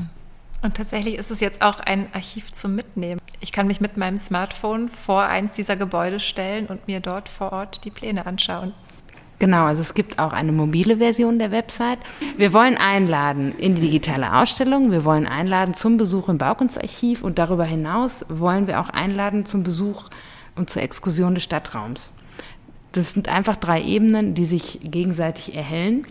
Und 0.63 0.79
tatsächlich 0.79 1.17
ist 1.17 1.31
es 1.31 1.41
jetzt 1.41 1.61
auch 1.61 1.79
ein 1.81 2.09
Archiv 2.15 2.53
zum 2.53 2.75
Mitnehmen. 2.75 3.21
Ich 3.41 3.53
kann 3.53 3.67
mich 3.67 3.83
mit 3.83 3.99
meinem 3.99 4.17
Smartphone 4.17 4.89
vor 4.89 5.25
eins 5.25 5.53
dieser 5.53 5.77
Gebäude 5.77 6.21
stellen 6.21 6.67
und 6.67 6.87
mir 6.87 7.01
dort 7.01 7.29
vor 7.29 7.53
Ort 7.53 7.85
die 7.85 7.91
Pläne 7.91 8.25
anschauen. 8.25 8.73
Genau, 9.39 9.67
also 9.67 9.83
es 9.83 9.93
gibt 9.93 10.19
auch 10.19 10.33
eine 10.33 10.53
mobile 10.53 10.97
Version 10.97 11.39
der 11.39 11.51
Website. 11.51 11.99
Wir 12.39 12.55
wollen 12.55 12.79
einladen 12.79 13.53
in 13.59 13.75
die 13.75 13.83
digitale 13.83 14.33
Ausstellung, 14.33 14.91
wir 14.91 15.05
wollen 15.05 15.27
einladen 15.27 15.75
zum 15.75 15.99
Besuch 15.99 16.31
im 16.31 16.39
Baukunstarchiv 16.39 17.23
und 17.23 17.39
darüber 17.39 17.65
hinaus 17.65 18.25
wollen 18.31 18.67
wir 18.67 18.81
auch 18.81 18.89
einladen 18.89 19.45
zum 19.45 19.65
Besuch 19.65 20.09
und 20.57 20.71
zur 20.71 20.83
Exkursion 20.83 21.35
des 21.35 21.45
Stadtraums. 21.45 22.13
Das 22.93 23.13
sind 23.13 23.29
einfach 23.29 23.57
drei 23.57 23.83
Ebenen, 23.83 24.35
die 24.35 24.45
sich 24.45 24.81
gegenseitig 24.83 25.55
erhellen. 25.57 26.07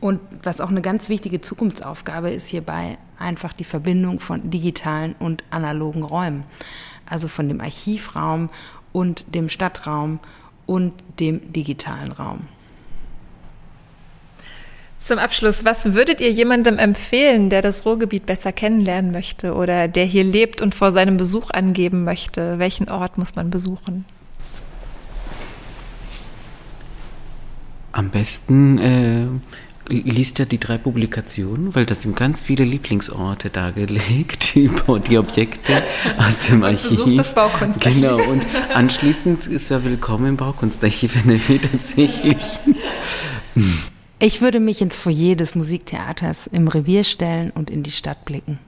Und 0.00 0.20
was 0.42 0.60
auch 0.60 0.70
eine 0.70 0.82
ganz 0.82 1.08
wichtige 1.08 1.40
Zukunftsaufgabe 1.40 2.30
ist 2.30 2.48
hierbei, 2.48 2.98
einfach 3.18 3.52
die 3.52 3.64
Verbindung 3.64 4.20
von 4.20 4.50
digitalen 4.50 5.14
und 5.18 5.44
analogen 5.50 6.02
Räumen. 6.02 6.44
Also 7.06 7.28
von 7.28 7.48
dem 7.48 7.60
Archivraum 7.60 8.48
und 8.92 9.24
dem 9.34 9.48
Stadtraum 9.48 10.20
und 10.66 10.92
dem 11.20 11.52
digitalen 11.52 12.12
Raum. 12.12 12.48
Zum 15.04 15.18
Abschluss, 15.18 15.66
was 15.66 15.92
würdet 15.92 16.22
ihr 16.22 16.30
jemandem 16.30 16.78
empfehlen, 16.78 17.50
der 17.50 17.60
das 17.60 17.84
Ruhrgebiet 17.84 18.24
besser 18.24 18.52
kennenlernen 18.52 19.12
möchte 19.12 19.52
oder 19.52 19.86
der 19.86 20.06
hier 20.06 20.24
lebt 20.24 20.62
und 20.62 20.74
vor 20.74 20.92
seinem 20.92 21.18
Besuch 21.18 21.50
angeben 21.50 22.04
möchte? 22.04 22.58
Welchen 22.58 22.88
Ort 22.88 23.18
muss 23.18 23.36
man 23.36 23.50
besuchen? 23.50 24.06
Am 27.92 28.08
besten 28.08 28.78
äh, 28.78 29.26
liest 29.90 30.40
er 30.40 30.46
die 30.46 30.58
drei 30.58 30.78
Publikationen, 30.78 31.74
weil 31.74 31.84
das 31.84 32.00
sind 32.00 32.16
ganz 32.16 32.40
viele 32.40 32.64
Lieblingsorte 32.64 33.50
dargelegt, 33.50 34.54
die, 34.54 34.70
die 35.06 35.18
Objekte 35.18 35.82
aus 36.16 36.46
dem 36.46 36.64
Archiv. 36.64 36.88
Besucht 36.88 37.18
das 37.18 37.34
Baukunstarchiv. 37.34 38.00
Genau, 38.00 38.16
und 38.30 38.46
anschließend 38.72 39.48
ist 39.48 39.70
er 39.70 39.84
willkommen 39.84 40.28
im 40.28 40.36
Baukunstarchiv 40.38 41.14
NRW 41.26 41.58
tatsächlich. 41.58 42.58
Ich 44.26 44.40
würde 44.40 44.58
mich 44.58 44.80
ins 44.80 44.96
Foyer 44.96 45.36
des 45.36 45.54
Musiktheaters 45.54 46.46
im 46.46 46.66
Revier 46.66 47.04
stellen 47.04 47.50
und 47.50 47.68
in 47.68 47.82
die 47.82 47.90
Stadt 47.90 48.24
blicken. 48.24 48.58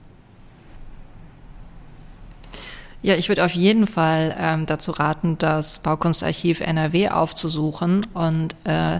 Ja, 3.01 3.15
ich 3.15 3.27
würde 3.27 3.43
auf 3.43 3.53
jeden 3.53 3.87
Fall 3.87 4.35
ähm, 4.37 4.67
dazu 4.67 4.91
raten, 4.91 5.39
das 5.39 5.79
Baukunstarchiv 5.79 6.59
NRW 6.59 7.09
aufzusuchen 7.09 8.05
und 8.13 8.55
äh, 8.65 8.99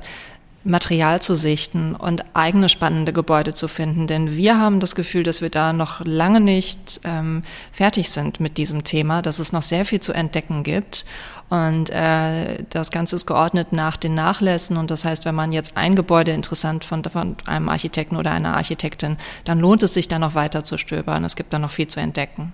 Material 0.64 1.22
zu 1.22 1.36
sichten 1.36 1.96
und 1.96 2.24
eigene 2.34 2.70
spannende 2.70 3.14
Gebäude 3.14 3.54
zu 3.54 3.68
finden. 3.68 4.08
Denn 4.08 4.36
wir 4.36 4.60
haben 4.60 4.80
das 4.80 4.96
Gefühl, 4.96 5.22
dass 5.22 5.42
wir 5.42 5.52
da 5.52 5.74
noch 5.74 6.04
lange 6.04 6.42
nicht 6.42 7.02
ähm, 7.04 7.44
fertig 7.72 8.10
sind 8.10 8.40
mit 8.40 8.58
diesem 8.58 8.84
Thema, 8.84 9.22
dass 9.22 9.38
es 9.38 9.54
noch 9.54 9.62
sehr 9.62 9.86
viel 9.86 10.00
zu 10.00 10.12
entdecken 10.12 10.64
gibt. 10.64 11.06
Und 11.50 11.90
äh, 11.90 12.64
das 12.70 12.92
Ganze 12.92 13.16
ist 13.16 13.26
geordnet 13.26 13.72
nach 13.72 13.96
den 13.96 14.14
Nachlässen. 14.14 14.76
Und 14.76 14.92
das 14.92 15.06
heißt, 15.06 15.24
wenn 15.26 15.36
man 15.36 15.52
jetzt 15.52 15.78
ein 15.78 15.96
Gebäude 15.96 16.32
interessant 16.32 16.84
von, 16.84 17.04
von 17.04 17.38
einem 17.46 17.70
Architekten 17.70 18.18
oder 18.18 18.32
einer 18.32 18.56
Architektin, 18.56 19.18
dann 19.46 19.60
lohnt 19.60 19.84
es 19.84 19.94
sich 19.94 20.08
da 20.08 20.20
noch 20.20 20.36
weiter 20.36 20.64
zu 20.64 20.78
stöbern. 20.78 21.24
Es 21.24 21.36
gibt 21.36 21.54
da 21.54 21.60
noch 21.60 21.72
viel 21.72 21.88
zu 21.88 22.00
entdecken. 22.00 22.54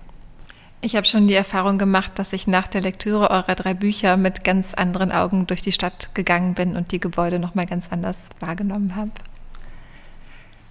Ich 0.80 0.96
habe 0.96 1.06
schon 1.06 1.26
die 1.26 1.34
Erfahrung 1.34 1.78
gemacht, 1.78 2.12
dass 2.16 2.34
ich 2.34 2.46
nach 2.46 2.68
der 2.68 2.82
Lektüre 2.82 3.30
eurer 3.30 3.54
drei 3.54 3.72
Bücher 3.72 4.18
mit 4.18 4.44
ganz 4.44 4.74
anderen 4.74 5.12
Augen 5.12 5.46
durch 5.46 5.62
die 5.62 5.72
Stadt 5.72 6.14
gegangen 6.14 6.52
bin 6.54 6.76
und 6.76 6.92
die 6.92 7.00
Gebäude 7.00 7.38
noch 7.38 7.54
mal 7.54 7.64
ganz 7.64 7.90
anders 7.90 8.28
wahrgenommen 8.38 8.94
habe. 8.94 9.10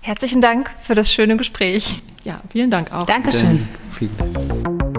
Herzlichen 0.02 0.40
Dank 0.40 0.70
für 0.82 0.96
das 0.96 1.12
schöne 1.12 1.36
Gespräch. 1.36 2.02
Ja, 2.24 2.42
vielen 2.48 2.70
Dank 2.70 2.94
auch. 2.94 3.08
Dankeschön. 3.08 3.68
Vielen 3.92 4.16
Dank. 4.18 4.93